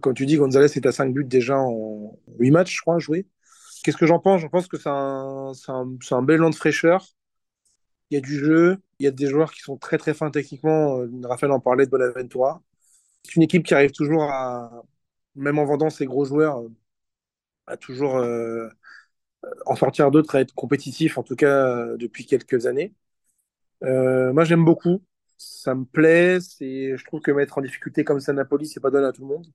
Comme 0.00 0.14
tu 0.14 0.26
dis, 0.26 0.36
Gonzalez 0.36 0.66
est 0.74 0.86
à 0.86 0.92
5 0.92 1.12
buts 1.12 1.24
déjà 1.24 1.58
en 1.58 2.18
8 2.38 2.50
matchs, 2.50 2.76
je 2.76 2.80
crois, 2.80 2.98
joués. 2.98 3.26
Qu'est-ce 3.82 3.96
que 3.96 4.06
j'en 4.06 4.18
pense? 4.20 4.40
J'en 4.40 4.48
pense 4.48 4.68
que 4.68 4.78
c'est 4.78 4.88
un, 4.88 5.52
un, 5.68 5.96
un, 6.10 6.22
bel 6.22 6.42
an 6.42 6.50
de 6.50 6.54
fraîcheur. 6.54 7.04
Il 8.12 8.16
y 8.16 8.18
a 8.18 8.20
du 8.20 8.38
jeu, 8.38 8.76
il 8.98 9.04
y 9.04 9.06
a 9.08 9.10
des 9.10 9.26
joueurs 9.26 9.52
qui 9.52 9.62
sont 9.62 9.78
très 9.78 9.96
très 9.96 10.12
fins 10.12 10.30
techniquement. 10.30 10.98
Euh, 11.00 11.08
Raphaël 11.24 11.50
en 11.50 11.60
parlait 11.60 11.86
de 11.86 11.90
Bonaventura. 11.90 12.62
C'est 13.24 13.36
une 13.36 13.42
équipe 13.42 13.64
qui 13.64 13.72
arrive 13.74 13.92
toujours 13.92 14.24
à, 14.24 14.82
même 15.34 15.58
en 15.58 15.64
vendant 15.64 15.88
ses 15.88 16.04
gros 16.04 16.26
joueurs, 16.26 16.60
euh, 16.60 16.68
à 17.66 17.78
toujours 17.78 18.18
euh, 18.18 18.68
en 19.66 19.76
sortir 19.76 20.10
d'autres, 20.10 20.36
à 20.36 20.40
être 20.42 20.54
compétitif, 20.54 21.16
en 21.16 21.22
tout 21.22 21.36
cas 21.36 21.86
depuis 21.96 22.26
quelques 22.26 22.66
années. 22.66 22.92
Moi, 23.80 24.44
j'aime 24.44 24.64
beaucoup. 24.64 25.02
Ça 25.38 25.74
me 25.74 25.86
plaît. 25.86 26.38
Je 26.60 27.04
trouve 27.06 27.20
que 27.22 27.30
mettre 27.30 27.58
en 27.58 27.62
difficulté 27.62 28.04
comme 28.04 28.20
ça 28.20 28.34
Napoli, 28.34 28.66
c'est 28.66 28.80
pas 28.80 28.90
donné 28.90 29.06
à 29.06 29.12
tout 29.12 29.22
le 29.22 29.28
monde. 29.28 29.46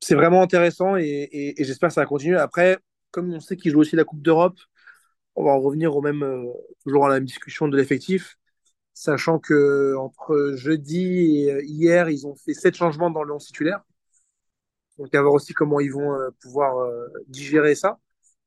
C'est 0.00 0.14
vraiment 0.14 0.40
intéressant 0.40 0.96
et, 0.96 1.04
et, 1.04 1.60
et 1.60 1.64
j'espère 1.64 1.90
que 1.90 1.94
ça 1.94 2.00
va 2.00 2.06
continuer. 2.06 2.38
Après, 2.38 2.78
comme 3.10 3.32
on 3.34 3.40
sait 3.40 3.56
qu'il 3.58 3.72
joue 3.72 3.80
aussi 3.80 3.96
la 3.96 4.04
Coupe 4.04 4.22
d'Europe, 4.22 4.58
on 5.36 5.44
va 5.44 5.52
en 5.52 5.60
revenir 5.60 5.94
au 5.96 6.02
même, 6.02 6.22
euh, 6.22 6.52
toujours 6.84 7.06
à 7.06 7.08
la 7.10 7.20
discussion 7.20 7.68
de 7.68 7.76
l'effectif, 7.76 8.38
sachant 8.94 9.38
que 9.38 9.94
entre 9.96 10.54
jeudi 10.56 11.44
et 11.44 11.52
euh, 11.52 11.62
hier, 11.64 12.10
ils 12.10 12.26
ont 12.26 12.36
fait 12.36 12.54
sept 12.54 12.74
changements 12.74 13.10
dans 13.10 13.22
le 13.22 13.34
11 13.34 13.46
titulaire. 13.46 13.82
Donc 14.98 15.14
à 15.14 15.20
voir 15.20 15.34
aussi 15.34 15.52
comment 15.52 15.78
ils 15.80 15.92
vont 15.92 16.14
euh, 16.14 16.30
pouvoir 16.40 16.88
digérer 17.28 17.74
ça. 17.74 17.98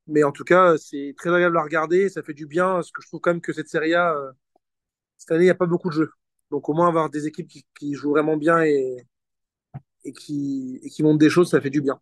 Mais 0.08 0.24
en 0.24 0.32
tout 0.32 0.44
cas, 0.44 0.78
c'est 0.78 1.14
très 1.18 1.30
agréable 1.30 1.58
à 1.58 1.64
regarder, 1.64 2.10
ça 2.10 2.24
fait 2.24 2.34
du 2.34 2.48
bien, 2.48 2.74
parce 2.76 2.92
que 2.92 3.02
je 3.04 3.08
trouve 3.08 3.22
quand 3.22 3.32
même 3.32 3.42
que 3.42 3.54
cette 3.54 3.70
Serie 3.70 3.94
A, 3.94 4.16
cette 5.18 5.32
année, 5.32 5.44
il 5.44 5.48
n'y 5.48 5.52
a 5.52 5.56
pas 5.56 5.68
beaucoup 5.68 5.90
de 5.90 5.96
jeux. 5.96 6.12
Donc 6.52 6.70
au 6.70 6.74
moins 6.74 6.88
avoir 6.90 7.10
des 7.12 7.28
équipes 7.28 7.50
qui, 7.76 7.94
jouent 7.94 8.12
vraiment 8.12 8.38
bien 8.38 8.64
et, 8.64 9.08
et, 10.04 10.14
qui, 10.14 10.80
et 10.84 10.90
qui 10.90 11.04
montrent 11.04 11.20
des 11.20 11.30
choses, 11.30 11.50
ça 11.52 11.62
fait 11.62 11.70
du 11.70 11.82
bien. 11.82 12.02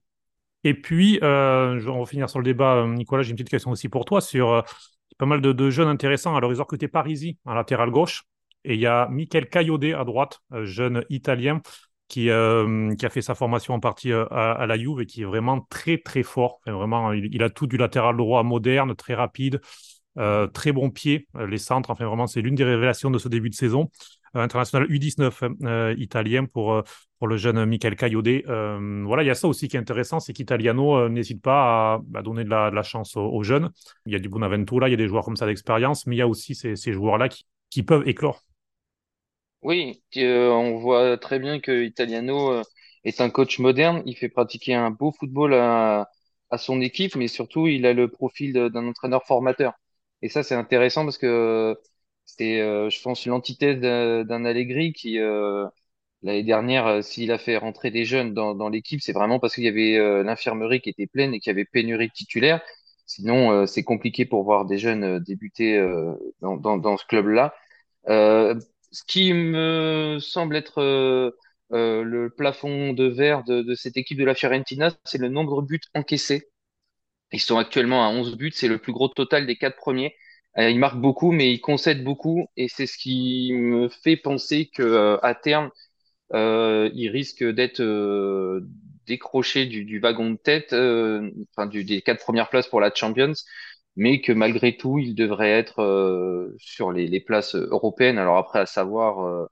Et 0.63 0.73
puis, 0.73 1.19
euh, 1.23 1.81
on 1.87 1.99
va 1.99 2.05
finir 2.05 2.29
sur 2.29 2.39
le 2.39 2.45
débat. 2.45 2.77
Euh, 2.77 2.93
Nicolas, 2.93 3.23
j'ai 3.23 3.31
une 3.31 3.35
petite 3.35 3.49
question 3.49 3.71
aussi 3.71 3.89
pour 3.89 4.05
toi 4.05 4.21
sur 4.21 4.51
euh, 4.51 4.61
pas 5.17 5.25
mal 5.25 5.41
de, 5.41 5.69
jeunes 5.69 5.87
intéressants. 5.87 6.35
Alors, 6.35 6.51
ils 6.51 6.59
ont 6.59 6.63
recruté 6.63 6.87
Parisi 6.87 7.37
en 7.45 7.53
latéral 7.53 7.91
gauche. 7.91 8.23
Et 8.63 8.73
il 8.73 8.79
y 8.79 8.87
a 8.87 9.07
Michael 9.09 9.47
Cayodé 9.49 9.93
à 9.93 10.03
droite, 10.03 10.41
jeune 10.63 11.05
italien, 11.09 11.61
qui, 12.07 12.29
euh, 12.29 12.93
a 13.01 13.09
fait 13.09 13.21
sa 13.21 13.35
formation 13.35 13.73
en 13.73 13.79
partie 13.79 14.11
à, 14.11 14.23
à, 14.23 14.65
la 14.65 14.77
Juve 14.77 15.01
et 15.01 15.05
qui 15.05 15.21
est 15.21 15.25
vraiment 15.25 15.61
très 15.69 15.97
très 15.97 16.23
fort. 16.23 16.59
vraiment, 16.65 17.13
il, 17.13 17.43
a 17.43 17.49
tout 17.49 17.67
du 17.67 17.77
latéral 17.77 18.17
droit 18.17 18.43
moderne, 18.43 18.93
très 18.95 19.13
rapide, 19.13 19.61
euh, 20.17 20.47
très 20.47 20.71
bon 20.71 20.89
pied, 20.89 21.27
les 21.47 21.57
centres. 21.57 21.91
Enfin, 21.91 22.05
vraiment, 22.05 22.27
c'est 22.27 22.41
l'une 22.41 22.55
des 22.55 22.63
révélations 22.63 23.11
de 23.11 23.19
ce 23.19 23.29
début 23.29 23.49
de 23.49 23.55
saison. 23.55 23.89
International 24.39 24.87
U19 24.89 25.95
italien 25.97 26.45
pour, 26.45 26.83
pour 27.19 27.27
le 27.27 27.37
jeune 27.37 27.65
Michael 27.65 27.95
Cayode. 27.95 28.43
voilà, 29.05 29.23
il 29.23 29.27
y 29.27 29.29
a 29.29 29.35
ça 29.35 29.47
aussi 29.47 29.67
qui 29.67 29.77
est 29.77 29.79
intéressant, 29.79 30.19
c'est 30.19 30.33
qu'Italiano 30.33 31.09
n'hésite 31.09 31.41
pas 31.41 32.01
à, 32.15 32.21
donner 32.21 32.43
de 32.43 32.49
la, 32.49 32.83
chance 32.83 33.15
aux, 33.15 33.43
jeunes. 33.43 33.71
Il 34.05 34.13
y 34.13 34.15
a 34.15 34.19
du 34.19 34.29
Bonaventura, 34.29 34.87
il 34.87 34.91
y 34.91 34.93
a 34.93 34.97
des 34.97 35.07
joueurs 35.07 35.25
comme 35.25 35.37
ça 35.37 35.45
d'expérience, 35.45 36.07
mais 36.07 36.15
il 36.15 36.19
y 36.19 36.21
a 36.21 36.27
aussi 36.27 36.55
ces, 36.55 36.75
joueurs-là 36.91 37.29
qui, 37.29 37.45
qui 37.69 37.83
peuvent 37.83 38.07
éclore. 38.07 38.43
Oui, 39.61 40.01
euh, 40.17 40.49
on 40.49 40.77
voit 40.77 41.17
très 41.17 41.39
bien 41.39 41.59
que 41.59 41.83
Italiano 41.83 42.51
euh, 42.51 42.63
est 43.03 43.21
un 43.21 43.29
coach 43.29 43.59
moderne. 43.59 44.03
Il 44.05 44.15
fait 44.15 44.29
pratiquer 44.29 44.75
un 44.75 44.91
beau 44.91 45.11
football 45.11 45.53
à, 45.55 46.09
à 46.49 46.57
son 46.57 46.81
équipe, 46.81 47.15
mais 47.15 47.27
surtout, 47.27 47.67
il 47.67 47.85
a 47.85 47.93
le 47.93 48.07
profil 48.09 48.53
d'un 48.53 48.87
entraîneur 48.87 49.25
formateur. 49.25 49.73
Et 50.21 50.29
ça, 50.29 50.43
c'est 50.43 50.55
intéressant 50.55 51.03
parce 51.03 51.17
que 51.17 51.77
c'est, 52.27 52.61
euh, 52.61 52.89
je 52.91 53.01
pense, 53.01 53.25
l'antithèse 53.25 53.79
d'un 53.79 54.45
Allegri 54.45 54.93
qui, 54.93 55.17
l'année 56.23 56.43
dernière, 56.43 57.03
s'il 57.03 57.31
a 57.31 57.37
fait 57.39 57.57
rentrer 57.57 57.89
des 57.91 58.05
jeunes 58.05 58.33
dans, 58.33 58.69
l'équipe, 58.69 59.01
c'est 59.01 59.13
vraiment 59.13 59.39
parce 59.39 59.55
qu'il 59.55 59.63
y 59.63 59.67
avait 59.67 60.23
l'infirmerie 60.23 60.81
qui 60.81 60.89
était 60.89 61.07
pleine 61.07 61.33
et 61.33 61.39
qu'il 61.39 61.51
y 61.51 61.55
avait 61.55 61.65
pénurie 61.65 62.07
de 62.07 62.13
titulaires. 62.13 62.61
Sinon, 63.05 63.65
c'est 63.65 63.83
compliqué 63.83 64.25
pour 64.25 64.43
voir 64.43 64.65
des 64.65 64.77
jeunes 64.77 65.19
débuter 65.19 65.79
dans, 66.41 66.97
ce 66.97 67.05
club-là. 67.05 67.53
Euh, 68.09 68.59
ce 68.91 69.03
qui 69.05 69.33
me 69.33 70.17
semble 70.21 70.55
être 70.55 70.81
euh, 70.81 71.31
euh, 71.73 72.03
le 72.03 72.29
plafond 72.29 72.93
de 72.93 73.05
verre 73.05 73.43
de, 73.43 73.61
de, 73.61 73.75
cette 73.75 73.97
équipe 73.97 74.17
de 74.17 74.25
la 74.25 74.35
Fiorentina, 74.35 74.91
c'est 75.03 75.17
le 75.17 75.29
nombre 75.29 75.61
de 75.61 75.67
buts 75.67 75.81
encaissés. 75.93 76.49
Ils 77.33 77.41
sont 77.41 77.57
actuellement 77.57 78.05
à 78.05 78.09
11 78.09 78.37
buts, 78.37 78.51
c'est 78.53 78.67
le 78.67 78.79
plus 78.79 78.93
gros 78.93 79.09
total 79.09 79.45
des 79.47 79.57
quatre 79.57 79.77
premiers. 79.77 80.15
Euh, 80.59 80.69
ils 80.69 80.79
marquent 80.79 80.99
beaucoup, 81.01 81.31
mais 81.31 81.53
ils 81.53 81.61
concèdent 81.61 82.03
beaucoup, 82.03 82.47
et 82.57 82.67
c'est 82.67 82.87
ce 82.87 82.97
qui 82.97 83.51
me 83.53 83.89
fait 83.89 84.17
penser 84.17 84.67
que 84.73 84.81
euh, 84.83 85.17
à 85.23 85.35
terme, 85.35 85.69
euh, 86.33 86.89
ils 86.95 87.09
risquent 87.09 87.45
d'être 87.45 87.81
décrochés 89.05 89.65
du, 89.65 89.85
du, 89.85 89.99
wagon 89.99 90.31
de 90.31 90.37
tête, 90.37 90.73
enfin 90.73 91.67
du, 91.67 91.83
des 91.83 92.01
quatre 92.01 92.19
premières 92.23 92.49
places 92.49 92.67
pour 92.67 92.81
la 92.81 92.93
Champions 92.93 93.33
mais 93.97 94.21
que 94.21 94.31
malgré 94.31 94.77
tout, 94.77 94.99
il 94.99 95.15
devrait 95.15 95.51
être 95.51 95.81
euh, 95.83 96.55
sur 96.59 96.93
les, 96.93 97.09
les, 97.09 97.19
places 97.21 97.55
européennes. 97.55 98.19
Alors 98.19 98.37
après, 98.37 98.59
à 98.61 98.65
savoir 98.67 99.25
euh, 99.27 99.47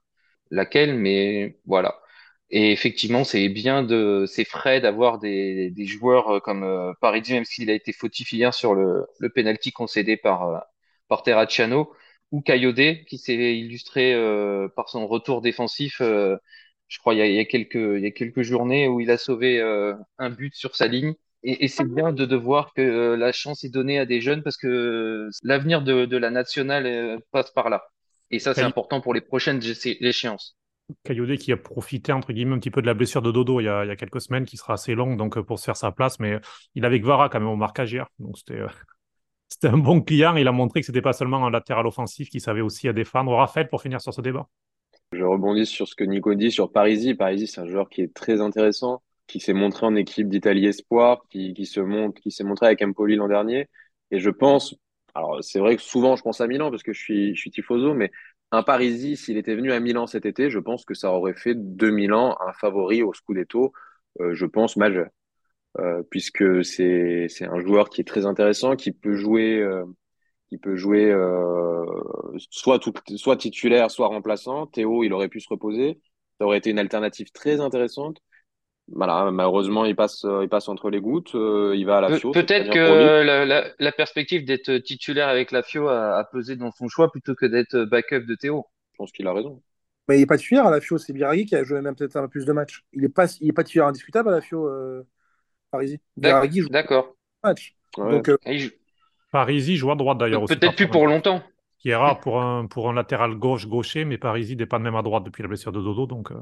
laquelle, 0.50 0.96
mais 0.96 1.58
voilà. 1.66 2.00
Et 2.50 2.72
effectivement, 2.72 3.24
c'est 3.24 3.48
bien 3.50 3.82
de, 3.84 4.24
c'est 4.28 4.44
frais 4.46 4.80
d'avoir 4.80 5.18
des, 5.20 5.70
des 5.72 5.86
joueurs 5.86 6.36
euh, 6.36 6.40
comme 6.40 6.64
euh, 6.64 6.92
Parisi, 7.00 7.34
même 7.34 7.44
s'il 7.44 7.70
a 7.70 7.74
été 7.74 7.92
fautif 7.92 8.32
hier 8.32 8.54
sur 8.54 8.74
le, 8.74 9.06
le 9.20 9.30
penalty 9.30 9.72
concédé 9.72 10.16
par 10.16 10.64
par 11.08 11.22
Terracciano, 11.22 11.92
ou 12.32 12.40
Kayode, 12.40 13.04
qui 13.06 13.18
s'est 13.18 13.56
illustré 13.58 14.14
par 14.74 14.88
son 14.88 15.06
retour 15.06 15.40
défensif. 15.42 15.96
je 16.00 16.98
crois 16.98 17.14
il 17.14 17.18
y, 17.18 17.22
a, 17.22 17.26
il 17.26 17.34
y 17.34 17.38
a 17.38 17.44
quelques 17.44 17.74
il 17.74 18.00
y 18.00 18.06
a 18.06 18.10
quelques 18.10 18.42
journées 18.42 18.88
où 18.88 19.00
il 19.00 19.10
a 19.10 19.18
sauvé 19.18 19.60
un 20.18 20.30
but 20.30 20.54
sur 20.54 20.74
sa 20.76 20.86
ligne 20.88 21.14
et, 21.48 21.68
c'est 21.68 21.84
bien 21.84 22.12
de, 22.12 22.24
de 22.24 22.36
voir 22.36 22.72
que 22.74 22.82
euh, 22.82 23.16
la 23.16 23.30
chance 23.30 23.62
est 23.62 23.68
donnée 23.68 24.00
à 24.00 24.06
des 24.06 24.20
jeunes 24.20 24.42
parce 24.42 24.56
que 24.56 25.28
l'avenir 25.44 25.82
de, 25.82 26.04
de, 26.04 26.16
la 26.16 26.30
nationale 26.30 26.86
euh, 26.86 27.18
passe 27.30 27.52
par 27.52 27.70
là. 27.70 27.84
Et 28.32 28.40
ça, 28.40 28.52
c'est 28.52 28.62
important 28.62 29.00
pour 29.00 29.14
les 29.14 29.20
prochaines 29.20 29.60
échéances. 29.84 30.56
Kayode 31.04 31.36
qui 31.36 31.52
a 31.52 31.56
profité 31.56 32.12
entre 32.12 32.32
guillemets 32.32 32.54
un 32.54 32.58
petit 32.58 32.70
peu 32.70 32.82
de 32.82 32.86
la 32.86 32.94
blessure 32.94 33.22
de 33.22 33.30
Dodo 33.30 33.60
il 33.60 33.64
y 33.64 33.68
a, 33.68 33.84
il 33.84 33.88
y 33.88 33.90
a 33.90 33.96
quelques 33.96 34.20
semaines, 34.20 34.44
qui 34.44 34.56
sera 34.56 34.74
assez 34.74 34.94
longue 34.94 35.16
donc 35.16 35.40
pour 35.40 35.58
se 35.58 35.64
faire 35.64 35.76
sa 35.76 35.92
place, 35.92 36.18
mais 36.20 36.38
il 36.74 36.84
avait 36.84 37.00
Gvara 37.00 37.28
quand 37.28 37.40
même 37.40 37.48
au 37.48 37.56
marquage 37.56 37.92
hier, 37.92 38.06
donc 38.20 38.38
c'était 38.38 38.60
euh, 38.60 38.68
c'était 39.48 39.68
un 39.68 39.78
bon 39.78 40.00
client. 40.00 40.36
Il 40.36 40.48
a 40.48 40.52
montré 40.52 40.80
que 40.80 40.86
c'était 40.86 41.02
pas 41.02 41.12
seulement 41.12 41.46
un 41.46 41.50
latéral 41.50 41.86
offensif 41.86 42.28
qui 42.28 42.40
savait 42.40 42.60
aussi 42.60 42.88
à 42.88 42.92
défendre. 42.92 43.32
Raphaël, 43.32 43.68
pour 43.68 43.82
finir 43.82 44.00
sur 44.00 44.12
ce 44.12 44.20
débat. 44.20 44.48
Je 45.12 45.22
rebondis 45.22 45.66
sur 45.66 45.86
ce 45.86 45.94
que 45.94 46.04
Nico 46.04 46.34
dit 46.34 46.50
sur 46.50 46.72
Parisi. 46.72 47.14
Parisi, 47.14 47.46
c'est 47.46 47.60
un 47.60 47.66
joueur 47.66 47.88
qui 47.88 48.02
est 48.02 48.12
très 48.12 48.40
intéressant 48.40 49.02
qui 49.26 49.40
s'est 49.40 49.52
montré 49.52 49.86
en 49.86 49.94
équipe 49.96 50.28
d'Italie 50.28 50.66
Espoir, 50.66 51.22
qui, 51.30 51.54
se 51.66 52.10
qui 52.20 52.30
s'est 52.30 52.44
montré 52.44 52.66
avec 52.66 52.82
Empoli 52.82 53.16
l'an 53.16 53.28
dernier. 53.28 53.68
Et 54.10 54.18
je 54.20 54.30
pense, 54.30 54.74
alors 55.14 55.42
c'est 55.42 55.58
vrai 55.58 55.76
que 55.76 55.82
souvent 55.82 56.16
je 56.16 56.22
pense 56.22 56.40
à 56.40 56.46
Milan 56.46 56.70
parce 56.70 56.82
que 56.82 56.92
je 56.92 57.00
suis, 57.00 57.34
je 57.36 57.48
tifoso, 57.48 57.94
mais 57.94 58.10
un 58.52 58.62
Parisi, 58.62 59.16
s'il 59.16 59.36
était 59.36 59.56
venu 59.56 59.72
à 59.72 59.80
Milan 59.80 60.06
cet 60.06 60.26
été, 60.26 60.50
je 60.50 60.58
pense 60.58 60.84
que 60.84 60.94
ça 60.94 61.12
aurait 61.12 61.34
fait 61.34 61.54
de 61.56 61.90
Milan 61.90 62.36
un 62.46 62.52
favori 62.52 63.02
au 63.02 63.12
Scudetto, 63.12 63.72
euh, 64.20 64.34
je 64.34 64.46
pense 64.46 64.76
majeur. 64.76 65.08
Euh, 65.78 66.02
puisque 66.10 66.64
c'est 66.64 67.26
c'est 67.28 67.46
un 67.46 67.60
joueur 67.60 67.90
qui 67.90 68.00
est 68.00 68.04
très 68.04 68.26
intéressant, 68.26 68.76
qui 68.76 68.92
peut 68.92 69.16
jouer 69.16 69.60
euh, 69.60 69.84
qui 70.48 70.58
peut 70.58 70.76
jouer 70.76 71.10
euh, 71.10 71.84
soit 72.50 72.78
tout, 72.78 72.92
soit 73.16 73.36
titulaire, 73.36 73.90
soit 73.90 74.08
remplaçant. 74.08 74.66
Théo, 74.66 75.04
il 75.04 75.12
aurait 75.12 75.28
pu 75.28 75.40
se 75.40 75.48
reposer. 75.48 76.00
Ça 76.38 76.46
aurait 76.46 76.58
été 76.58 76.70
une 76.70 76.78
alternative 76.78 77.30
très 77.32 77.60
intéressante 77.60 78.20
voilà, 78.88 79.30
malheureusement, 79.32 79.84
il 79.84 79.96
passe, 79.96 80.24
il 80.42 80.48
passe 80.48 80.68
entre 80.68 80.90
les 80.90 81.00
gouttes. 81.00 81.34
Euh, 81.34 81.74
il 81.76 81.86
va 81.86 81.98
à 81.98 82.00
la 82.00 82.18
FIO. 82.18 82.30
Peut-être 82.30 82.70
que 82.70 83.22
la, 83.24 83.44
la, 83.44 83.64
la, 83.78 83.92
perspective 83.92 84.44
d'être 84.44 84.78
titulaire 84.78 85.28
avec 85.28 85.50
la 85.50 85.62
FIO 85.62 85.88
a, 85.88 86.16
a, 86.18 86.24
pesé 86.24 86.56
dans 86.56 86.70
son 86.70 86.88
choix 86.88 87.10
plutôt 87.10 87.34
que 87.34 87.46
d'être 87.46 87.84
backup 87.84 88.26
de 88.26 88.34
Théo. 88.36 88.66
Je 88.92 88.96
pense 88.98 89.10
qu'il 89.10 89.26
a 89.26 89.32
raison. 89.32 89.60
Mais 90.08 90.16
il 90.16 90.20
n'est 90.20 90.26
pas 90.26 90.38
titulaire 90.38 90.66
à 90.66 90.70
la 90.70 90.80
FIO, 90.80 90.98
c'est 90.98 91.12
Biraghi 91.12 91.46
qui 91.46 91.56
a 91.56 91.64
joué 91.64 91.80
même 91.80 91.96
peut-être 91.96 92.16
un 92.16 92.22
peu 92.22 92.28
plus 92.28 92.46
de 92.46 92.52
matchs. 92.52 92.84
Il 92.92 93.02
n'est 93.02 93.08
pas, 93.08 93.26
il 93.40 93.48
est 93.48 93.52
pas 93.52 93.64
titulaire 93.64 93.88
indiscutable 93.88 94.28
à 94.28 94.32
la 94.32 94.40
FIO, 94.40 94.68
euh, 94.68 95.02
Parisi. 95.76 96.62
D'accord. 96.70 97.14
match. 97.42 97.76
Ouais. 97.96 98.10
Donc, 98.10 98.28
euh... 98.28 98.36
Parisi 99.30 99.76
joue 99.76 99.90
à 99.90 99.96
droite 99.96 100.18
d'ailleurs 100.18 100.42
aussi. 100.42 100.56
Peut-être 100.56 100.76
plus 100.76 100.88
pour 100.88 101.06
longtemps. 101.06 101.42
Qui 101.78 101.90
est 101.90 101.96
rare 101.96 102.20
pour 102.20 102.40
un, 102.40 102.66
pour 102.66 102.88
un 102.88 102.94
latéral 102.94 103.34
gauche-gaucher, 103.34 104.04
mais 104.04 104.18
Parisi 104.18 104.56
n'est 104.56 104.66
pas 104.66 104.78
de 104.78 104.84
même 104.84 104.96
à 104.96 105.02
droite 105.02 105.24
depuis 105.24 105.42
la 105.42 105.48
blessure 105.48 105.72
de 105.72 105.80
Dodo. 105.80 106.06
Donc, 106.06 106.32
euh... 106.32 106.36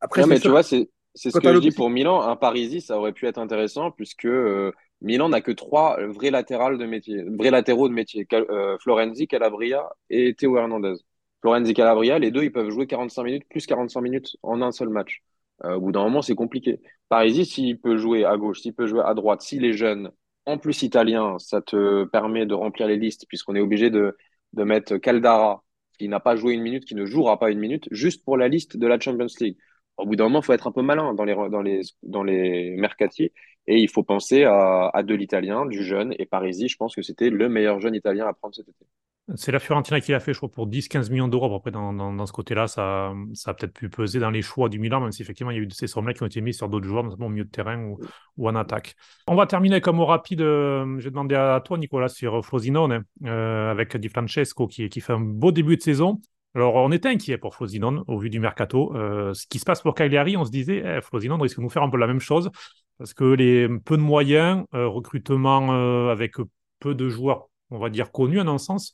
Après, 0.00 0.22
non, 0.22 0.28
mais 0.28 0.40
tu 0.40 0.48
vois, 0.48 0.62
c'est 0.62 0.88
c'est 1.14 1.30
ce 1.30 1.38
que 1.38 1.52
je 1.54 1.58
dis 1.58 1.70
pour 1.72 1.90
Milan. 1.90 2.22
Un 2.22 2.36
Parisi, 2.36 2.80
ça 2.80 2.98
aurait 2.98 3.12
pu 3.12 3.26
être 3.26 3.38
intéressant 3.38 3.90
puisque 3.90 4.26
euh, 4.26 4.72
Milan 5.00 5.28
n'a 5.28 5.40
que 5.40 5.50
trois 5.50 5.98
vrais 6.06 6.30
latérales 6.30 6.78
de 6.78 6.86
métier, 6.86 7.22
vrais 7.36 7.50
latéraux 7.50 7.88
de 7.88 7.94
métier. 7.94 8.26
Euh, 8.32 8.78
Florenzi, 8.78 9.26
Calabria 9.26 9.88
et 10.08 10.34
Théo 10.34 10.56
Hernandez. 10.56 10.94
Florenzi, 11.40 11.74
Calabria, 11.74 12.18
les 12.18 12.30
deux, 12.30 12.44
ils 12.44 12.52
peuvent 12.52 12.70
jouer 12.70 12.86
45 12.86 13.24
minutes 13.24 13.44
plus 13.48 13.66
45 13.66 14.00
minutes 14.00 14.36
en 14.42 14.62
un 14.62 14.72
seul 14.72 14.88
match. 14.90 15.22
Euh, 15.64 15.76
au 15.76 15.80
bout 15.80 15.92
d'un 15.92 16.02
moment, 16.04 16.22
c'est 16.22 16.34
compliqué. 16.34 16.80
Parisi, 17.08 17.44
s'il 17.44 17.80
peut 17.80 17.96
jouer 17.96 18.24
à 18.24 18.36
gauche, 18.36 18.60
s'il 18.60 18.74
peut 18.74 18.86
jouer 18.86 19.02
à 19.04 19.14
droite, 19.14 19.42
s'il 19.42 19.64
est 19.64 19.72
jeune, 19.72 20.10
en 20.46 20.58
plus 20.58 20.82
italien, 20.82 21.38
ça 21.38 21.60
te 21.60 22.04
permet 22.04 22.46
de 22.46 22.54
remplir 22.54 22.86
les 22.86 22.96
listes 22.96 23.26
puisqu'on 23.28 23.54
est 23.56 23.60
obligé 23.60 23.90
de, 23.90 24.16
mettre 24.54 24.96
Caldara, 24.96 25.62
qui 25.98 26.08
n'a 26.08 26.20
pas 26.20 26.36
joué 26.36 26.54
une 26.54 26.62
minute, 26.62 26.84
qui 26.84 26.94
ne 26.94 27.04
jouera 27.04 27.38
pas 27.38 27.50
une 27.50 27.58
minute, 27.58 27.88
juste 27.90 28.24
pour 28.24 28.36
la 28.36 28.48
liste 28.48 28.76
de 28.76 28.86
la 28.86 28.98
Champions 28.98 29.26
League 29.40 29.58
au 30.00 30.06
bout 30.06 30.16
d'un 30.16 30.24
moment, 30.24 30.40
il 30.40 30.44
faut 30.44 30.52
être 30.52 30.66
un 30.66 30.72
peu 30.72 30.82
malin 30.82 31.14
dans 31.14 31.24
les, 31.24 31.34
dans 31.34 31.62
les, 31.62 31.82
dans 32.02 32.22
les 32.22 32.76
mercatiers 32.76 33.32
et 33.66 33.78
il 33.78 33.88
faut 33.88 34.02
penser 34.02 34.44
à, 34.44 34.88
à 34.88 35.02
de 35.02 35.14
l'italien, 35.14 35.66
du 35.66 35.84
jeune. 35.84 36.14
Et 36.18 36.26
Parisi, 36.26 36.68
je 36.68 36.76
pense 36.76 36.94
que 36.94 37.02
c'était 37.02 37.30
le 37.30 37.48
meilleur 37.48 37.80
jeune 37.80 37.94
italien 37.94 38.26
à 38.26 38.32
prendre 38.32 38.54
cet 38.54 38.68
été. 38.68 38.86
C'est 39.36 39.52
la 39.52 39.58
Fiorentina 39.58 40.00
qui 40.00 40.12
l'a 40.12 40.20
fait, 40.20 40.32
je 40.32 40.38
crois, 40.38 40.50
pour 40.50 40.66
10-15 40.66 41.10
millions 41.10 41.28
d'euros. 41.28 41.54
Après, 41.54 41.70
dans, 41.70 41.92
dans, 41.92 42.12
dans 42.12 42.26
ce 42.26 42.32
côté-là, 42.32 42.66
ça, 42.66 43.12
a 43.46 43.54
peut-être 43.54 43.72
pu 43.72 43.88
peser 43.88 44.18
dans 44.18 44.30
les 44.30 44.42
choix 44.42 44.68
du 44.68 44.78
Milan, 44.78 45.00
même 45.00 45.12
si 45.12 45.22
effectivement, 45.22 45.50
il 45.50 45.56
y 45.56 45.60
a 45.60 45.62
eu 45.62 45.70
ces 45.70 45.86
sommes-là 45.86 46.14
qui 46.14 46.22
ont 46.22 46.26
été 46.26 46.40
mis 46.40 46.54
sur 46.54 46.68
d'autres 46.68 46.86
joueurs, 46.86 47.04
notamment 47.04 47.26
au 47.26 47.30
milieu 47.30 47.44
de 47.44 47.50
terrain 47.50 47.94
ou, 48.36 48.48
en 48.48 48.54
attaque. 48.54 48.94
On 49.26 49.34
va 49.34 49.46
terminer 49.46 49.80
un 49.84 49.92
mot 49.92 50.06
rapide. 50.06 50.40
Euh, 50.40 50.98
je 50.98 51.04
vais 51.04 51.10
demander 51.10 51.34
à 51.34 51.60
toi, 51.64 51.78
Nicolas, 51.78 52.08
sur 52.08 52.44
Frosinone, 52.44 53.04
euh, 53.24 53.70
avec 53.70 53.96
Di 53.96 54.08
Francesco, 54.08 54.66
qui, 54.66 54.88
fait 55.00 55.12
un 55.12 55.20
beau 55.20 55.52
début 55.52 55.76
de 55.76 55.82
saison. 55.82 56.20
Alors, 56.54 56.74
on 56.74 56.90
était 56.90 57.08
inquiet 57.08 57.38
pour 57.38 57.54
Frosinone 57.54 58.02
au 58.08 58.18
vu 58.18 58.28
du 58.28 58.40
mercato. 58.40 58.94
Euh, 58.96 59.34
ce 59.34 59.46
qui 59.46 59.58
se 59.58 59.64
passe 59.64 59.82
pour 59.82 59.94
Cagliari, 59.94 60.36
on 60.36 60.44
se 60.44 60.50
disait, 60.50 60.82
eh, 60.84 61.00
Frosinone 61.00 61.40
risque 61.40 61.58
de 61.58 61.62
nous 61.62 61.70
faire 61.70 61.82
un 61.82 61.90
peu 61.90 61.98
la 61.98 62.08
même 62.08 62.20
chose 62.20 62.50
parce 63.00 63.14
que 63.14 63.24
les 63.24 63.66
peu 63.66 63.96
de 63.96 64.02
moyens, 64.02 64.66
euh, 64.74 64.86
recrutement 64.86 65.72
euh, 65.72 66.12
avec 66.12 66.34
peu 66.80 66.94
de 66.94 67.08
joueurs, 67.08 67.48
on 67.70 67.78
va 67.78 67.88
dire 67.88 68.12
connus 68.12 68.38
en 68.38 68.46
un 68.46 68.58
sens, 68.58 68.92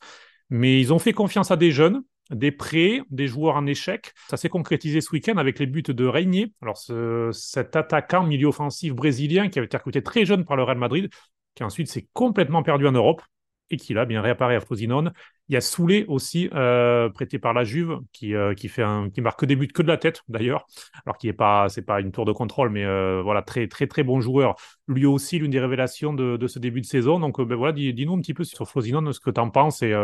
mais 0.51 0.81
ils 0.81 0.93
ont 0.93 0.99
fait 0.99 1.13
confiance 1.13 1.51
à 1.51 1.57
des 1.57 1.71
jeunes, 1.71 2.03
des 2.31 2.51
prêts, 2.51 3.03
des 3.11 3.27
joueurs 3.29 3.57
en 3.57 3.67
échec. 3.67 4.13
Ça 4.29 4.37
s'est 4.37 4.49
concrétisé 4.49 5.01
ce 5.01 5.11
week-end 5.13 5.37
avec 5.37 5.59
les 5.59 5.67
buts 5.67 5.83
de 5.83 6.07
Régnier. 6.07 6.53
Alors, 6.63 6.77
ce, 6.77 7.31
cet 7.33 7.77
attaquant 7.77 8.25
milieu 8.25 8.49
offensif 8.49 8.95
brésilien 8.95 9.49
qui 9.49 9.59
avait 9.59 9.67
été 9.67 9.77
recruté 9.77 10.03
très 10.03 10.25
jeune 10.25 10.45
par 10.45 10.57
le 10.57 10.63
Real 10.63 10.79
Madrid, 10.79 11.09
qui 11.55 11.65
ensuite 11.65 11.89
s'est 11.89 12.09
complètement 12.13 12.63
perdu 12.63 12.87
en 12.87 12.93
Europe 12.93 13.23
et 13.71 13.77
qui 13.77 13.95
là 13.95 14.05
bien 14.05 14.23
réapparaît 14.23 14.57
à 14.57 14.61
Frosinone. 14.61 15.13
Il 15.49 15.55
y 15.55 15.57
a 15.57 15.61
Soulé 15.61 16.05
aussi, 16.09 16.49
euh, 16.55 17.09
prêté 17.09 17.39
par 17.39 17.53
la 17.53 17.65
Juve, 17.65 17.99
qui, 18.13 18.35
euh, 18.35 18.55
qui, 18.55 18.69
fait 18.69 18.85
marque 19.19 19.41
que 19.41 19.47
des 19.47 19.57
buts 19.57 19.69
que 19.69 19.83
de 19.83 19.89
la 19.89 19.97
tête 19.97 20.23
d'ailleurs, 20.29 20.67
alors 21.05 21.17
qu'il 21.19 21.31
n'est 21.31 21.37
pas, 21.37 21.69
c'est 21.69 21.83
pas 21.83 22.01
une 22.01 22.13
tour 22.13 22.25
de 22.25 22.33
contrôle, 22.33 22.71
mais 22.71 22.85
euh, 22.85 23.23
voilà, 23.23 23.43
très 23.43 23.69
très 23.69 23.87
très 23.87 24.03
bon 24.03 24.21
joueur. 24.21 24.57
Lui 24.89 25.07
aussi, 25.07 25.39
l'une 25.39 25.51
des 25.51 25.61
révélations 25.61 26.13
de, 26.15 26.37
de, 26.37 26.47
ce 26.47 26.59
début 26.59 26.81
de 26.81 26.87
saison. 26.87 27.21
Donc 27.21 27.41
ben 27.41 27.57
voilà, 27.57 27.73
dis-nous 27.73 28.15
un 28.15 28.21
petit 28.21 28.35
peu 28.35 28.45
sur 28.45 28.69
Frosinone 28.69 29.13
ce 29.13 29.21
que 29.21 29.31
tu 29.31 29.41
en 29.41 29.51
penses. 29.51 29.83
Et 29.83 29.95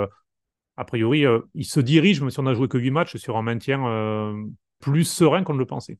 a 0.77 0.85
priori, 0.85 1.25
il 1.55 1.65
se 1.65 1.81
dirige, 1.81 2.21
même 2.21 2.31
si 2.31 2.41
on 2.41 2.45
n'a 2.45 2.55
joué 2.55 2.69
que 2.69 2.79
8 2.79 2.91
matchs, 2.91 3.17
sur 3.17 3.37
un 3.37 3.43
maintien 3.43 3.81
plus 4.81 5.05
serein 5.05 5.45
qu'on 5.45 5.55
ne 5.55 5.59
le 5.59 5.67
pensait. 5.67 5.99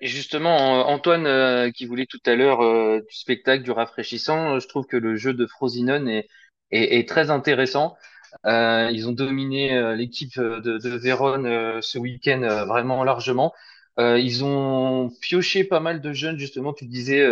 Et 0.00 0.06
justement, 0.06 0.88
Antoine, 0.88 1.26
euh, 1.26 1.70
qui 1.70 1.86
voulait 1.86 2.06
tout 2.06 2.20
à 2.26 2.34
l'heure 2.34 2.62
euh, 2.62 3.00
du 3.00 3.16
spectacle, 3.16 3.62
du 3.62 3.70
rafraîchissant, 3.70 4.58
je 4.58 4.68
trouve 4.68 4.86
que 4.86 4.96
le 4.96 5.16
jeu 5.16 5.32
de 5.32 5.46
Frosinone 5.46 6.22
est, 6.70 7.08
très 7.08 7.30
intéressant. 7.30 7.96
Euh, 8.44 8.90
ils 8.92 9.08
ont 9.08 9.12
dominé 9.12 9.72
euh, 9.74 9.94
l'équipe 9.94 10.38
de, 10.38 10.60
de 10.60 10.88
Vérone 10.90 11.46
euh, 11.46 11.80
ce 11.80 11.98
week-end 11.98 12.42
euh, 12.42 12.64
vraiment 12.66 13.04
largement. 13.04 13.54
ils 13.98 14.44
ont 14.44 15.10
pioché 15.22 15.64
pas 15.64 15.80
mal 15.80 16.00
de 16.02 16.12
jeunes, 16.12 16.38
justement, 16.38 16.74
tu 16.74 16.86
disais, 16.86 17.26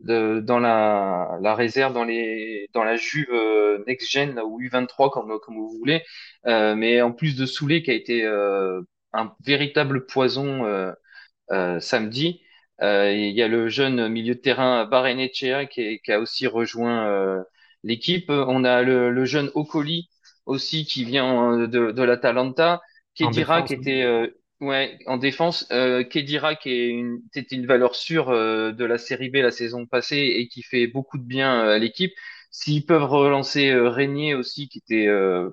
de, 0.00 0.40
dans 0.40 0.58
la, 0.60 1.38
la 1.42 1.54
réserve, 1.54 1.92
dans, 1.94 2.04
les, 2.04 2.68
dans 2.74 2.84
la 2.84 2.96
Juve 2.96 3.28
Next 3.86 4.10
Gen 4.10 4.38
ou 4.40 4.60
U23, 4.60 5.10
comme, 5.10 5.38
comme 5.40 5.56
vous 5.56 5.76
voulez. 5.78 6.02
mais 6.44 7.00
en 7.02 7.12
plus 7.12 7.36
de 7.36 7.46
Soulé, 7.46 7.82
qui 7.82 7.90
a 7.90 7.94
été 7.94 8.24
un 9.12 9.34
véritable 9.44 10.06
poison 10.06 10.64
samedi, 11.80 12.42
il 12.80 13.30
y 13.32 13.42
a 13.42 13.48
le 13.48 13.68
jeune 13.68 14.08
milieu 14.08 14.34
de 14.34 14.40
terrain 14.40 14.84
Barenechea 14.86 15.66
qui, 15.66 16.00
qui 16.00 16.12
a 16.12 16.20
aussi 16.20 16.46
rejoint 16.46 17.44
l'équipe. 17.84 18.30
On 18.30 18.64
a 18.64 18.82
le, 18.82 19.10
le 19.10 19.24
jeune 19.24 19.50
Okoli 19.54 20.08
aussi 20.46 20.84
qui 20.84 21.04
vient 21.04 21.58
de, 21.66 21.92
de 21.92 22.02
l'Atalanta. 22.02 22.80
Kedira 23.14 23.62
qui 23.62 23.74
était 23.74 24.02
euh, 24.02 24.28
ouais, 24.60 24.98
en 25.06 25.16
défense. 25.16 25.66
Euh, 25.72 26.04
Kedira 26.04 26.54
qui 26.54 26.70
est 26.70 26.88
une, 26.88 27.22
était 27.34 27.54
une 27.54 27.66
valeur 27.66 27.94
sûre 27.94 28.30
euh, 28.30 28.72
de 28.72 28.84
la 28.84 28.98
série 28.98 29.30
B 29.30 29.36
la 29.36 29.50
saison 29.50 29.86
passée 29.86 30.34
et 30.36 30.48
qui 30.48 30.62
fait 30.62 30.86
beaucoup 30.86 31.18
de 31.18 31.24
bien 31.24 31.64
euh, 31.66 31.74
à 31.76 31.78
l'équipe. 31.78 32.12
S'ils 32.50 32.86
peuvent 32.86 33.04
relancer 33.04 33.70
euh, 33.70 33.88
Régnier 33.88 34.34
aussi 34.34 34.68
qui 34.68 34.78
était 34.78 35.08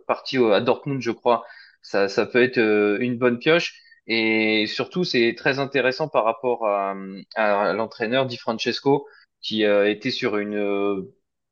parti 0.08 0.38
à 0.38 0.62
Dortmund 0.62 1.02
je 1.02 1.12
crois, 1.12 1.44
ça, 1.82 2.08
ça 2.10 2.26
peut 2.26 2.42
être 2.42 2.58
une 3.02 3.18
bonne 3.18 3.40
pioche. 3.40 3.76
Et 4.08 4.68
surtout, 4.68 5.04
c'est 5.04 5.34
très 5.36 5.60
intéressant 5.60 6.08
par 6.08 6.26
rapport 6.26 6.68
à, 6.68 6.96
à 7.36 7.74
l'entraîneur 7.74 8.26
Di 8.28 8.38
Francesco, 8.38 9.08
qui 9.42 9.64
était 9.64 10.12
sur 10.12 10.38
une 10.38 11.06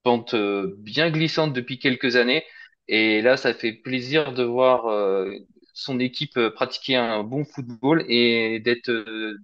pente 0.03 0.33
euh, 0.33 0.75
bien 0.79 1.09
glissante 1.11 1.53
depuis 1.53 1.79
quelques 1.79 2.15
années. 2.15 2.43
Et 2.87 3.21
là, 3.21 3.37
ça 3.37 3.53
fait 3.53 3.73
plaisir 3.73 4.33
de 4.33 4.43
voir 4.43 4.87
euh, 4.87 5.31
son 5.73 5.99
équipe 5.99 6.37
euh, 6.37 6.49
pratiquer 6.49 6.95
un 6.95 7.23
bon 7.23 7.43
football 7.43 8.05
et 8.07 8.59
d'être 8.59 8.91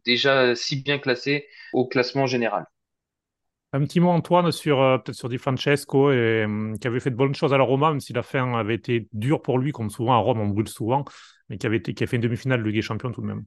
déjà 0.05 0.55
si 0.55 0.81
bien 0.81 0.99
classé 0.99 1.47
au 1.73 1.87
classement 1.87 2.27
général. 2.27 2.65
Un 3.73 3.81
petit 3.81 3.99
mot, 3.99 4.09
Antoine, 4.09 4.51
sur 4.51 4.77
peut-être 5.03 5.15
sur 5.15 5.29
Di 5.29 5.37
Francesco, 5.37 6.11
et, 6.11 6.45
qui 6.81 6.87
avait 6.87 6.99
fait 6.99 7.11
de 7.11 7.15
bonnes 7.15 7.35
choses 7.35 7.53
à 7.53 7.57
la 7.57 7.63
Roma, 7.63 7.91
même 7.91 7.99
si 7.99 8.13
la 8.13 8.23
fin 8.23 8.55
avait 8.55 8.73
été 8.73 9.07
dure 9.13 9.43
pour 9.43 9.59
lui, 9.59 9.71
comme 9.71 9.91
souvent 9.91 10.13
à 10.13 10.17
Rome, 10.17 10.39
on 10.39 10.47
brûle 10.47 10.67
souvent, 10.67 11.05
mais 11.49 11.59
qui, 11.59 11.67
avait 11.67 11.77
été, 11.77 11.93
qui 11.93 12.03
a 12.03 12.07
fait 12.07 12.15
une 12.15 12.23
demi-finale 12.23 12.61
de 12.61 12.65
Ligue 12.65 12.77
des 12.77 12.81
Champions 12.81 13.11
tout 13.11 13.21
de 13.21 13.27
même. 13.27 13.43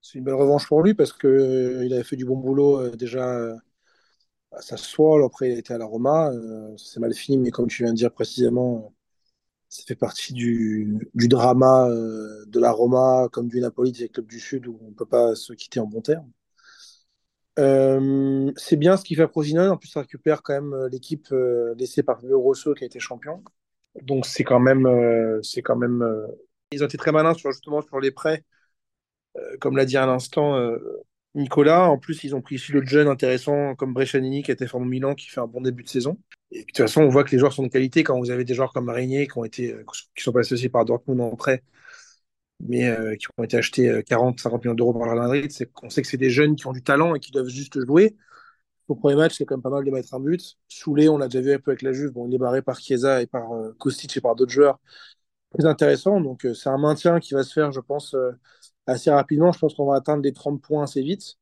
C'est 0.00 0.16
une 0.16 0.24
belle 0.24 0.34
revanche 0.34 0.66
pour 0.66 0.82
lui 0.82 0.94
parce 0.94 1.12
qu'il 1.12 1.82
il 1.84 1.92
avait 1.92 2.04
fait 2.04 2.16
du 2.16 2.24
bon 2.24 2.36
boulot 2.38 2.88
déjà 2.96 3.54
ça 4.60 4.76
soit 4.76 5.24
après 5.24 5.52
il 5.52 5.58
était 5.58 5.74
à 5.74 5.78
la 5.78 5.86
Roma, 5.86 6.30
euh, 6.30 6.76
c'est 6.76 7.00
mal 7.00 7.14
fini, 7.14 7.38
mais 7.38 7.50
comme 7.50 7.68
tu 7.68 7.82
viens 7.82 7.92
de 7.92 7.96
dire 7.96 8.12
précisément, 8.12 8.76
euh, 8.76 8.88
ça 9.74 9.82
fait 9.88 9.96
partie 9.96 10.32
du, 10.32 11.10
du 11.14 11.26
drama 11.26 11.88
euh, 11.88 12.44
de 12.46 12.60
la 12.60 12.70
Roma, 12.70 13.28
comme 13.32 13.48
du 13.48 13.60
Napoli, 13.60 13.90
des 13.90 14.08
clubs 14.08 14.24
du 14.28 14.38
Sud, 14.38 14.68
où 14.68 14.78
on 14.80 14.90
ne 14.90 14.94
peut 14.94 15.04
pas 15.04 15.34
se 15.34 15.52
quitter 15.52 15.80
en 15.80 15.86
bon 15.86 16.00
terme. 16.00 16.30
c'est 18.56 18.76
bien 18.76 18.96
ce 18.96 19.02
qu'il 19.02 19.16
fait 19.16 19.24
à 19.24 19.28
Frosinone, 19.28 19.70
en 19.70 19.76
plus 19.76 19.88
ça 19.88 20.02
récupère 20.02 20.44
quand 20.44 20.54
même 20.54 20.86
l'équipe 20.92 21.26
laissée 21.76 22.04
par 22.04 22.22
Le 22.22 22.36
Rosso 22.36 22.72
qui 22.74 22.84
a 22.84 22.86
été 22.86 23.00
champion. 23.00 23.42
Donc 24.02 24.26
c'est 24.26 24.44
quand 24.44 24.60
même, 24.60 24.88
c'est 25.42 25.62
quand 25.62 25.76
même, 25.76 26.06
ils 26.70 26.84
ont 26.84 26.86
été 26.86 26.96
très 26.96 27.10
malins 27.10 27.34
sur 27.34 27.52
sur 27.52 28.00
les 28.00 28.12
prêts, 28.12 28.44
comme 29.60 29.76
l'a 29.76 29.86
dit 29.86 29.96
à 29.96 30.06
l'instant 30.06 30.56
Nicolas. 31.34 31.88
En 31.88 31.98
plus, 31.98 32.24
ils 32.24 32.34
ont 32.34 32.40
pris 32.40 32.62
le 32.70 32.84
jeune 32.84 33.08
intéressant 33.08 33.74
comme 33.74 33.92
Brescianini 33.92 34.42
qui 34.42 34.50
était 34.50 34.66
formé 34.66 34.86
Milan, 34.86 35.14
qui 35.14 35.28
fait 35.28 35.40
un 35.40 35.46
bon 35.46 35.60
début 35.60 35.82
de 35.82 35.88
saison. 35.88 36.18
De 36.52 36.60
toute 36.62 36.76
façon, 36.76 37.02
on 37.02 37.08
voit 37.08 37.24
que 37.24 37.32
les 37.32 37.38
joueurs 37.38 37.52
sont 37.52 37.64
de 37.64 37.68
qualité 37.68 38.04
quand 38.04 38.18
vous 38.18 38.30
avez 38.30 38.44
des 38.44 38.54
joueurs 38.54 38.72
comme 38.72 38.84
Marigny 38.84 39.26
qui 39.26 39.38
ont 39.38 39.44
été, 39.44 39.72
euh, 39.72 39.84
qui 40.16 40.22
sont 40.22 40.32
passés 40.32 40.54
aussi 40.54 40.68
par 40.68 40.84
Dortmund 40.84 41.20
en 41.20 41.34
prêt, 41.36 41.62
mais 42.60 42.88
euh, 42.88 43.16
qui 43.16 43.26
ont 43.38 43.44
été 43.44 43.56
achetés 43.56 44.02
40, 44.06 44.38
euh, 44.38 44.42
50 44.42 44.64
millions 44.64 44.74
d'euros 44.74 44.94
par 44.94 45.06
la 45.08 45.14
Madrid. 45.14 45.50
C'est 45.50 45.70
qu'on 45.72 45.90
sait 45.90 46.02
que 46.02 46.08
c'est 46.08 46.16
des 46.16 46.30
jeunes 46.30 46.56
qui 46.56 46.66
ont 46.66 46.72
du 46.72 46.82
talent 46.82 47.14
et 47.14 47.20
qui 47.20 47.32
doivent 47.32 47.48
juste 47.48 47.84
jouer. 47.84 48.16
Au 48.88 48.94
premier 48.94 49.16
match, 49.16 49.36
c'est 49.36 49.46
quand 49.46 49.56
même 49.56 49.62
pas 49.62 49.70
mal 49.70 49.84
de 49.84 49.90
mettre 49.90 50.14
un 50.14 50.20
but. 50.20 50.56
Soulé, 50.68 51.08
on 51.08 51.18
l'a 51.18 51.28
déjà 51.28 51.42
vu 51.42 51.54
un 51.54 51.58
peu 51.58 51.72
avec 51.72 51.82
la 51.82 51.92
Juve. 51.92 52.12
Bon, 52.12 52.28
il 52.28 52.34
est 52.34 52.38
barré 52.38 52.62
par 52.62 52.78
Chiesa 52.80 53.22
et 53.22 53.26
par 53.26 53.48
Kostic 53.78 54.16
et 54.16 54.20
par 54.20 54.36
d'autres 54.36 54.52
joueurs. 54.52 54.78
Très 55.52 55.66
intéressant. 55.66 56.20
Donc, 56.20 56.46
c'est 56.54 56.68
un 56.68 56.78
maintien 56.78 57.20
qui 57.20 57.34
va 57.34 57.44
se 57.44 57.52
faire, 57.54 57.72
je 57.72 57.80
pense, 57.80 58.14
assez 58.86 59.10
rapidement. 59.10 59.52
Je 59.52 59.58
pense 59.58 59.74
qu'on 59.74 59.86
va 59.86 59.96
atteindre 59.96 60.22
les 60.22 60.32
30 60.32 60.60
points 60.60 60.84
assez 60.84 61.02
vite. 61.02 61.38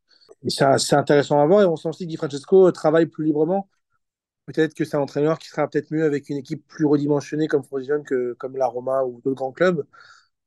C'est 0.48 0.94
intéressant 0.94 1.40
à 1.40 1.46
voir. 1.46 1.62
Et 1.62 1.66
on 1.66 1.76
sent 1.76 1.88
aussi 1.88 2.04
que 2.04 2.10
Di 2.10 2.16
Francesco 2.16 2.70
travaille 2.72 3.06
plus 3.06 3.24
librement. 3.24 3.68
Peut-être 4.46 4.74
que 4.74 4.84
c'est 4.84 4.96
un 4.96 5.00
entraîneur 5.00 5.38
qui 5.38 5.48
sera 5.48 5.68
peut-être 5.68 5.92
mieux 5.92 6.04
avec 6.04 6.28
une 6.28 6.38
équipe 6.38 6.66
plus 6.66 6.84
redimensionnée 6.84 7.46
comme 7.46 7.62
Frosinone 7.62 8.02
que 8.02 8.34
comme 8.34 8.56
la 8.56 8.66
Roma 8.66 9.04
ou 9.04 9.20
d'autres 9.20 9.36
grands 9.36 9.52
clubs. 9.52 9.86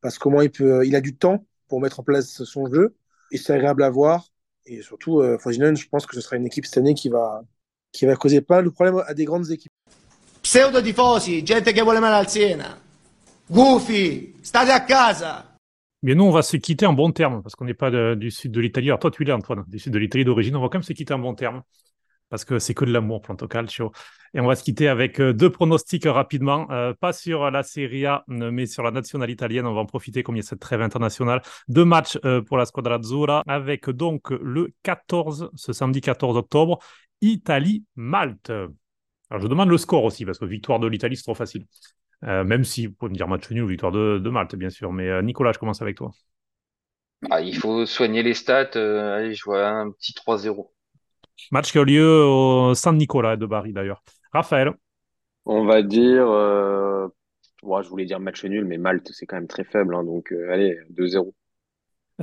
Parce 0.01 0.17
qu'au 0.17 0.29
moins, 0.29 0.43
il, 0.43 0.51
peut, 0.51 0.85
il 0.85 0.95
a 0.95 1.01
du 1.01 1.15
temps 1.15 1.45
pour 1.67 1.81
mettre 1.81 2.01
en 2.01 2.03
place 2.03 2.43
son 2.43 2.67
jeu. 2.71 2.95
Et 3.31 3.37
c'est 3.37 3.53
agréable 3.53 3.83
à 3.83 3.89
voir. 3.89 4.27
Et 4.65 4.81
surtout, 4.81 5.21
euh, 5.21 5.37
Frosinone, 5.37 5.77
je 5.77 5.87
pense 5.87 6.05
que 6.05 6.15
ce 6.15 6.21
sera 6.21 6.35
une 6.35 6.45
équipe 6.45 6.65
cette 6.65 6.77
année 6.77 6.93
qui 6.93 7.09
va, 7.09 7.43
qui 7.91 8.05
va 8.05 8.15
causer 8.15 8.41
pas 8.41 8.61
le 8.61 8.71
problème 8.71 9.01
à 9.07 9.13
des 9.13 9.25
grandes 9.25 9.49
équipes. 9.51 9.71
Pseudo 10.41 10.79
tifosi, 10.79 11.43
gente 11.43 11.71
che 11.71 11.81
vuole 11.81 11.99
male 11.99 12.17
al 12.17 12.29
Siena. 12.29 12.79
Gufi, 13.47 14.35
state 14.41 14.71
a 14.71 14.83
casa. 14.83 15.54
Mais 16.05 16.13
nous, 16.13 16.23
on 16.23 16.29
va 16.29 16.43
se 16.43 16.55
quitter 16.55 16.85
en 16.85 16.93
bon 16.93 17.11
terme 17.11 17.41
parce 17.41 17.55
qu'on 17.55 17.65
n'est 17.65 17.73
pas 17.73 17.89
du 18.15 18.29
sud 18.29 18.51
de 18.51 18.61
l'Italie. 18.61 18.89
Alors 18.89 18.99
toi, 18.99 19.09
tu 19.09 19.23
l'es, 19.23 19.31
Antoine, 19.31 19.63
du 19.67 19.79
sud 19.79 19.91
de 19.91 19.97
l'Italie 19.97 20.23
d'origine. 20.23 20.55
On 20.55 20.61
va 20.61 20.67
quand 20.67 20.77
même 20.77 20.83
se 20.83 20.93
quitter 20.93 21.15
en 21.15 21.19
bon 21.19 21.33
terme 21.33 21.63
parce 22.29 22.45
que 22.45 22.59
c'est 22.59 22.75
que 22.75 22.85
de 22.85 22.91
l'amour, 22.91 23.23
Planto 23.23 23.47
Calcio. 23.47 23.91
Et 24.35 24.39
on 24.39 24.45
va 24.45 24.55
se 24.55 24.63
quitter 24.63 24.87
avec 24.87 25.19
euh, 25.19 25.33
deux 25.33 25.49
pronostics 25.49 26.05
rapidement. 26.05 26.69
Euh, 26.69 26.93
pas 26.93 27.11
sur 27.11 27.49
la 27.49 27.63
Serie 27.63 28.05
A, 28.05 28.23
mais 28.27 28.67
sur 28.67 28.83
la 28.83 28.91
nationale 28.91 29.31
italienne. 29.31 29.65
On 29.65 29.73
va 29.73 29.81
en 29.81 29.87
profiter 29.87 30.21
comme 30.21 30.35
il 30.35 30.39
y 30.39 30.45
a 30.45 30.47
cette 30.47 30.59
trêve 30.59 30.83
internationale. 30.83 31.41
Deux 31.69 31.85
matchs 31.85 32.19
euh, 32.23 32.39
pour 32.39 32.57
la 32.57 32.67
Squadra 32.67 32.97
Azzurra 32.97 33.41
avec 33.47 33.89
donc 33.89 34.29
le 34.29 34.73
14, 34.83 35.49
ce 35.55 35.73
samedi 35.73 36.01
14 36.01 36.37
octobre, 36.37 36.77
Italie-Malte. 37.21 38.51
Alors 38.51 39.41
je 39.41 39.47
demande 39.47 39.69
le 39.69 39.77
score 39.79 40.03
aussi 40.03 40.23
parce 40.23 40.37
que 40.37 40.45
victoire 40.45 40.79
de 40.79 40.85
l'Italie, 40.85 41.17
c'est 41.17 41.23
trop 41.23 41.33
facile. 41.33 41.65
Euh, 42.23 42.43
même 42.43 42.63
si, 42.63 42.87
vous 42.87 42.93
pouvez 42.93 43.11
me 43.11 43.15
dire 43.15 43.27
match 43.27 43.49
nul 43.51 43.63
ou 43.63 43.67
victoire 43.67 43.91
de, 43.91 44.19
de, 44.19 44.29
Malte, 44.29 44.55
bien 44.55 44.69
sûr. 44.69 44.91
Mais 44.91 45.09
euh, 45.09 45.21
Nicolas, 45.21 45.51
je 45.51 45.59
commence 45.59 45.81
avec 45.81 45.97
toi. 45.97 46.11
Ah, 47.29 47.41
il 47.41 47.55
faut 47.55 47.85
soigner 47.85 48.23
les 48.23 48.33
stats. 48.33 48.71
Euh, 48.75 49.17
allez, 49.17 49.33
je 49.33 49.43
vois 49.43 49.67
un 49.67 49.91
petit 49.91 50.13
3-0. 50.13 50.71
Match 51.51 51.71
qui 51.71 51.77
a 51.77 51.83
lieu 51.83 52.23
au 52.23 52.73
San 52.75 52.97
Nicolas 52.97 53.35
de 53.35 53.45
Bari, 53.45 53.73
d'ailleurs. 53.73 54.03
Raphaël 54.31 54.71
On 55.45 55.65
va 55.65 55.81
dire. 55.81 56.25
je 56.25 57.89
voulais 57.89 58.05
dire 58.05 58.19
match 58.19 58.43
nul, 58.45 58.65
mais 58.65 58.77
Malte, 58.77 59.11
c'est 59.11 59.25
quand 59.25 59.35
même 59.35 59.47
très 59.47 59.63
faible. 59.63 59.95
Hein, 59.95 60.03
donc, 60.03 60.33
allez, 60.49 60.77
2-0. 60.91 61.33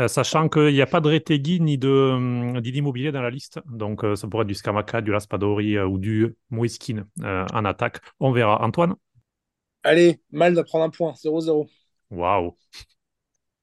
sachant 0.09 0.49
qu'il 0.49 0.72
n'y 0.72 0.80
a 0.80 0.86
pas 0.86 1.01
de 1.01 1.11
Retegui 1.11 1.61
ni 1.61 1.78
de 1.78 1.88
hum, 1.88 2.61
d'immobilier 2.61 3.12
dans 3.12 3.22
la 3.22 3.30
liste, 3.30 3.61
donc 3.66 4.05
ça 4.14 4.26
pourrait 4.28 4.43
être 4.43 4.49
du 4.49 4.55
Scamaca, 4.55 5.03
du 5.03 5.12
Laspadori 5.12 5.78
ou 5.78 5.99
du 5.99 6.34
Moiskin 6.51 7.05
en 7.22 7.64
attaque. 7.64 8.01
On 8.18 8.32
verra. 8.32 8.62
Antoine 8.62 8.95
Allez, 9.84 10.20
Mal 10.30 10.54
va 10.54 10.64
prendre 10.64 10.84
un 10.84 10.90
point, 10.90 11.14
0-0. 11.14 11.68
Waouh. 12.10 12.56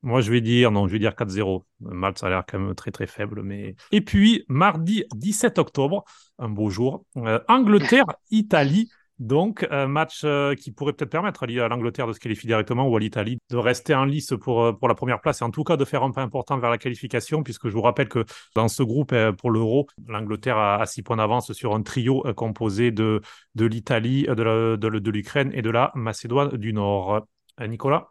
Moi, 0.02 0.22
je 0.22 0.32
vais 0.32 0.42
dire, 0.42 0.72
non, 0.72 0.88
je 0.88 0.94
vais 0.94 1.00
dire 1.00 1.16
4-0. 1.16 1.66
Mal, 1.82 2.18
ça 2.18 2.28
a 2.28 2.30
l'air 2.30 2.44
quand 2.48 2.58
même 2.60 2.74
très, 2.76 2.92
très 2.92 3.08
faible. 3.08 3.44
Mais... 3.44 3.76
Et 3.92 4.02
puis, 4.02 4.46
mardi 4.48 5.04
17 5.14 5.60
octobre, 5.60 6.06
un 6.38 6.50
beau 6.50 6.70
jour, 6.70 7.06
euh, 7.18 7.40
Angleterre-Italie. 7.48 8.90
Donc, 9.20 9.68
un 9.70 9.88
match 9.88 10.22
euh, 10.24 10.56
qui 10.56 10.72
pourrait 10.72 10.94
peut-être 10.94 11.12
permettre 11.12 11.44
à 11.44 11.68
l'Angleterre 11.68 12.08
de 12.08 12.14
se 12.14 12.20
qualifier 12.20 12.48
directement 12.48 12.88
ou 12.88 12.96
à 12.96 13.02
l'Italie 13.02 13.38
de 13.50 13.58
rester 13.58 13.94
en 13.94 14.06
lice 14.06 14.34
pour, 14.40 14.64
euh, 14.64 14.72
pour 14.72 14.88
la 14.88 14.96
première 14.96 15.20
place 15.20 15.42
et 15.42 15.44
en 15.44 15.52
tout 15.52 15.66
cas 15.66 15.76
de 15.76 15.84
faire 15.84 16.04
un 16.04 16.12
pas 16.12 16.22
important 16.22 16.58
vers 16.58 16.70
la 16.70 16.78
qualification, 16.78 17.44
puisque 17.44 17.68
je 17.68 17.74
vous 17.74 17.82
rappelle 17.82 18.08
que 18.08 18.24
dans 18.56 18.70
ce 18.70 18.82
groupe 18.82 19.12
euh, 19.12 19.34
pour 19.34 19.52
l'Euro, 19.52 19.88
l'Angleterre 20.08 20.58
a, 20.58 20.86
six 20.86 21.04
points 21.04 21.18
d'avance 21.18 21.52
sur 21.52 21.76
un 21.76 21.82
trio 21.82 22.24
composé 22.36 22.92
de, 22.92 23.22
de 23.56 23.66
l'Italie, 23.66 24.24
de, 24.24 24.78
de, 24.78 25.12
l'Ukraine 25.12 25.52
et 25.54 25.62
de 25.62 25.70
la 25.70 25.92
Macédoine 25.96 26.56
du 26.56 26.72
Nord. 26.72 27.26
Nicolas? 27.60 28.08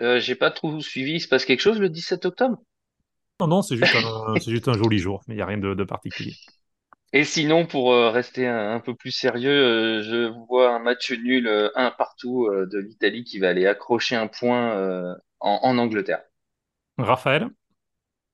Euh, 0.00 0.18
J'ai 0.18 0.34
pas 0.34 0.50
trop 0.50 0.80
suivi. 0.80 1.12
Il 1.12 1.20
se 1.20 1.28
passe 1.28 1.44
quelque 1.44 1.60
chose 1.60 1.78
le 1.78 1.88
17 1.88 2.24
octobre? 2.24 2.58
Non, 3.38 3.46
non, 3.46 3.62
c'est 3.62 3.76
juste, 3.76 3.94
juste, 4.48 4.66
un 4.66 4.72
joli 4.72 4.98
jour, 4.98 5.22
mais 5.28 5.34
il 5.34 5.36
n'y 5.36 5.42
a 5.42 5.46
rien 5.46 5.58
de 5.58 5.84
particulier. 5.84 6.34
Et 7.12 7.22
sinon, 7.22 7.64
pour 7.64 7.92
euh, 7.92 8.10
rester 8.10 8.46
un, 8.46 8.80
peu 8.80 8.94
plus 8.94 9.12
sérieux, 9.12 9.50
euh, 9.50 10.02
je 10.02 10.46
vois 10.48 10.74
un 10.74 10.80
match 10.80 11.12
nul, 11.12 11.46
euh, 11.46 11.70
un 11.76 11.92
partout 11.92 12.50
de 12.50 12.78
l'Italie 12.78 13.22
qui 13.22 13.38
va 13.38 13.50
aller 13.50 13.66
accrocher 13.66 14.16
un 14.16 14.26
point 14.26 15.16
en, 15.38 15.78
Angleterre. 15.78 16.24
Raphaël? 16.98 17.48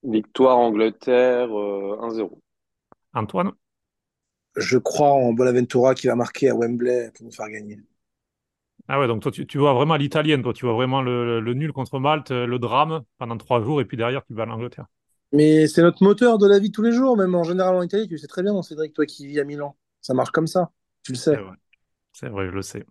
Victoire 0.03 0.57
Angleterre 0.57 1.49
1-0. 1.49 2.41
Antoine? 3.12 3.53
Je 4.57 4.79
crois 4.79 5.12
en 5.12 5.35
Bonaventura 5.35 5.95
qui 5.95 6.07
va 6.07 6.14
marquer 6.14 6.49
à 6.49 6.55
Wembley 6.55 7.11
pour 7.14 7.27
nous 7.27 7.33
faire 7.33 7.51
gagner. 7.51 7.79
Ah 8.89 8.99
ouais, 8.99 9.07
donc 9.07 9.23
toi, 9.23 9.31
tu, 9.31 9.59
vois 9.59 9.75
vraiment 9.75 9.97
l'italienne, 9.97 10.43
toi, 10.43 10.55
tu 10.55 10.64
vois 10.64 10.75
vraiment 10.75 11.03
le, 11.03 11.41
nul 11.53 11.73
contre 11.73 11.99
Malte, 11.99 12.31
le 12.31 12.59
drame 12.59 13.03
pendant 13.18 13.37
trois 13.37 13.62
jours, 13.62 13.83
et 13.83 13.85
puis 13.85 13.99
derrière, 13.99 14.25
tu 14.25 14.33
vas 14.33 14.45
à 14.45 14.47
l'Angleterre. 14.47 14.87
Mais 15.33 15.66
c'est 15.68 15.83
notre 15.83 16.03
moteur 16.03 16.39
de 16.39 16.47
la 16.49 16.59
vie 16.59 16.68
de 16.70 16.74
tous 16.74 16.83
les 16.83 16.93
jours, 16.93 17.16
même 17.16 17.35
en 17.35 17.45
général 17.45 17.74
en 17.76 17.83
Italie. 17.83 18.09
Tu 18.09 18.18
sais 18.18 18.26
très 18.26 18.43
bien, 18.43 18.53
mon 18.53 18.62
Cédric, 18.62 18.93
toi 18.93 19.07
qui 19.07 19.26
vis 19.26 19.39
à 19.41 19.45
Milan. 19.45 19.76
Ça 20.01 20.12
marche 20.14 20.31
comme 20.31 20.47
ça. 20.47 20.70
Tu 21.03 21.12
le 21.12 21.18
sais. 21.18 21.39
C'est 22.12 22.28
vrai. 22.28 22.47
Je 22.47 22.53
le 22.53 22.62
sais. 22.62 22.85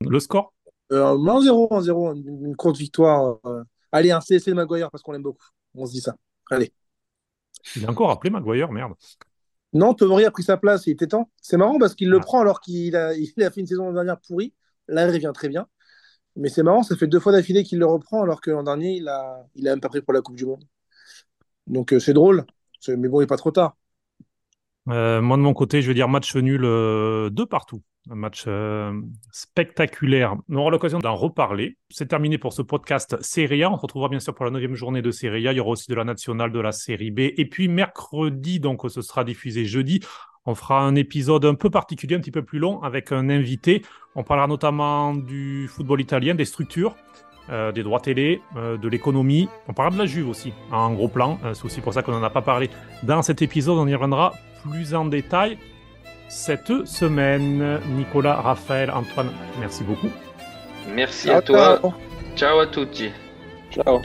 Le 0.00 0.20
score? 0.20 0.54
Euh, 0.92 1.14
1-0, 1.16 1.68
1-0, 1.70 2.14
une, 2.16 2.46
une 2.46 2.56
courte 2.56 2.76
victoire. 2.76 3.38
euh. 3.44 3.64
Allez, 3.92 4.12
un 4.12 4.20
CSC 4.20 4.50
de 4.50 4.54
Maguire 4.54 4.90
parce 4.90 5.02
qu'on 5.02 5.12
l'aime 5.12 5.22
beaucoup. 5.22 5.46
On 5.74 5.86
se 5.86 5.92
dit 5.92 6.00
ça. 6.00 6.14
Allez. 6.50 6.72
Il 7.76 7.84
a 7.86 7.90
encore 7.90 8.10
appelé 8.10 8.30
Maguire, 8.30 8.70
merde. 8.70 8.92
Non, 9.72 9.94
Tomori 9.94 10.24
a 10.24 10.30
pris 10.30 10.42
sa 10.42 10.56
place, 10.56 10.86
il 10.86 10.92
était 10.92 11.06
temps. 11.06 11.30
C'est 11.40 11.56
marrant 11.56 11.78
parce 11.78 11.94
qu'il 11.94 12.08
le 12.08 12.16
Ah. 12.18 12.20
prend 12.20 12.40
alors 12.40 12.60
qu'il 12.60 12.94
a, 12.96 13.14
il 13.16 13.42
a 13.42 13.50
fait 13.50 13.60
une 13.60 13.66
saison 13.66 13.92
dernière 13.92 14.18
pourrie. 14.20 14.54
Là, 14.88 15.06
il 15.06 15.12
revient 15.12 15.32
très 15.34 15.48
bien. 15.48 15.66
Mais 16.36 16.48
c'est 16.48 16.62
marrant, 16.62 16.82
ça 16.82 16.96
fait 16.96 17.06
deux 17.08 17.20
fois 17.20 17.32
d'affilée 17.32 17.64
qu'il 17.64 17.78
le 17.78 17.86
reprend 17.86 18.22
alors 18.22 18.40
que 18.40 18.50
l'an 18.50 18.62
dernier, 18.62 18.96
il 18.96 19.08
a, 19.08 19.44
il 19.56 19.66
a 19.68 19.72
même 19.72 19.80
pas 19.80 19.88
pris 19.88 20.00
pour 20.02 20.12
la 20.12 20.22
Coupe 20.22 20.36
du 20.36 20.46
Monde. 20.46 20.64
Donc 21.70 21.92
euh, 21.92 22.00
c'est 22.00 22.12
drôle. 22.12 22.44
Mais 22.88 23.08
bon, 23.08 23.20
il 23.20 23.24
n'est 23.24 23.26
pas 23.26 23.36
trop 23.36 23.50
tard. 23.50 23.76
Euh, 24.88 25.20
moi, 25.20 25.36
de 25.36 25.42
mon 25.42 25.54
côté, 25.54 25.82
je 25.82 25.88
vais 25.88 25.94
dire 25.94 26.08
match 26.08 26.34
nul 26.34 26.64
euh, 26.64 27.30
de 27.30 27.44
partout. 27.44 27.82
Un 28.10 28.14
match 28.14 28.46
spectaculaire. 29.30 30.34
On 30.48 30.56
aura 30.56 30.70
l'occasion 30.70 30.98
d'en 30.98 31.14
reparler. 31.14 31.76
C'est 31.90 32.06
terminé 32.08 32.38
pour 32.38 32.54
ce 32.54 32.62
podcast 32.62 33.18
Serie 33.20 33.62
A. 33.62 33.70
On 33.70 33.76
se 33.76 33.82
retrouvera 33.82 34.08
bien 34.08 34.20
sûr 34.20 34.34
pour 34.34 34.46
la 34.46 34.50
neuvième 34.50 34.74
journée 34.74 35.02
de 35.02 35.10
Serie 35.10 35.46
A. 35.46 35.52
Il 35.52 35.58
y 35.58 35.60
aura 35.60 35.70
aussi 35.70 35.90
de 35.90 35.94
la 35.94 36.04
nationale, 36.04 36.50
de 36.50 36.60
la 36.60 36.72
Série 36.72 37.10
B. 37.10 37.20
Et 37.36 37.46
puis 37.46 37.68
mercredi, 37.68 38.58
donc 38.58 38.90
ce 38.90 39.02
sera 39.02 39.22
diffusé 39.22 39.66
jeudi. 39.66 40.00
On 40.46 40.54
fera 40.54 40.80
un 40.80 40.94
épisode 40.94 41.44
un 41.44 41.54
peu 41.54 41.68
particulier, 41.68 42.16
un 42.16 42.20
petit 42.20 42.30
peu 42.30 42.42
plus 42.42 42.58
long, 42.58 42.82
avec 42.82 43.12
un 43.12 43.28
invité. 43.28 43.82
On 44.16 44.24
parlera 44.24 44.48
notamment 44.48 45.14
du 45.14 45.68
football 45.68 46.00
italien, 46.00 46.34
des 46.34 46.46
structures, 46.46 46.96
euh, 47.50 47.72
des 47.72 47.82
droits 47.82 48.00
télé, 48.00 48.42
euh, 48.56 48.76
de 48.76 48.88
l'économie. 48.88 49.48
On 49.68 49.72
parlera 49.72 49.96
de 49.96 50.00
la 50.00 50.06
Juve 50.06 50.28
aussi, 50.28 50.52
en 50.70 50.92
gros 50.92 51.08
plan. 51.08 51.38
Euh, 51.44 51.54
C'est 51.54 51.64
aussi 51.64 51.80
pour 51.80 51.92
ça 51.92 52.02
qu'on 52.02 52.12
n'en 52.12 52.22
a 52.22 52.30
pas 52.30 52.42
parlé 52.42 52.70
dans 53.02 53.22
cet 53.22 53.42
épisode. 53.42 53.78
On 53.78 53.86
y 53.86 53.94
reviendra 53.94 54.34
plus 54.62 54.94
en 54.94 55.04
détail 55.04 55.58
cette 56.28 56.86
semaine. 56.86 57.80
Nicolas, 57.96 58.34
Raphaël, 58.34 58.90
Antoine, 58.90 59.30
merci 59.58 59.82
beaucoup. 59.82 60.10
Merci 60.94 61.30
à 61.30 61.42
toi. 61.42 61.78
ciao. 61.80 61.92
Ciao 62.36 62.58
à 62.60 62.66
tutti. 62.66 63.10
Ciao. 63.72 64.00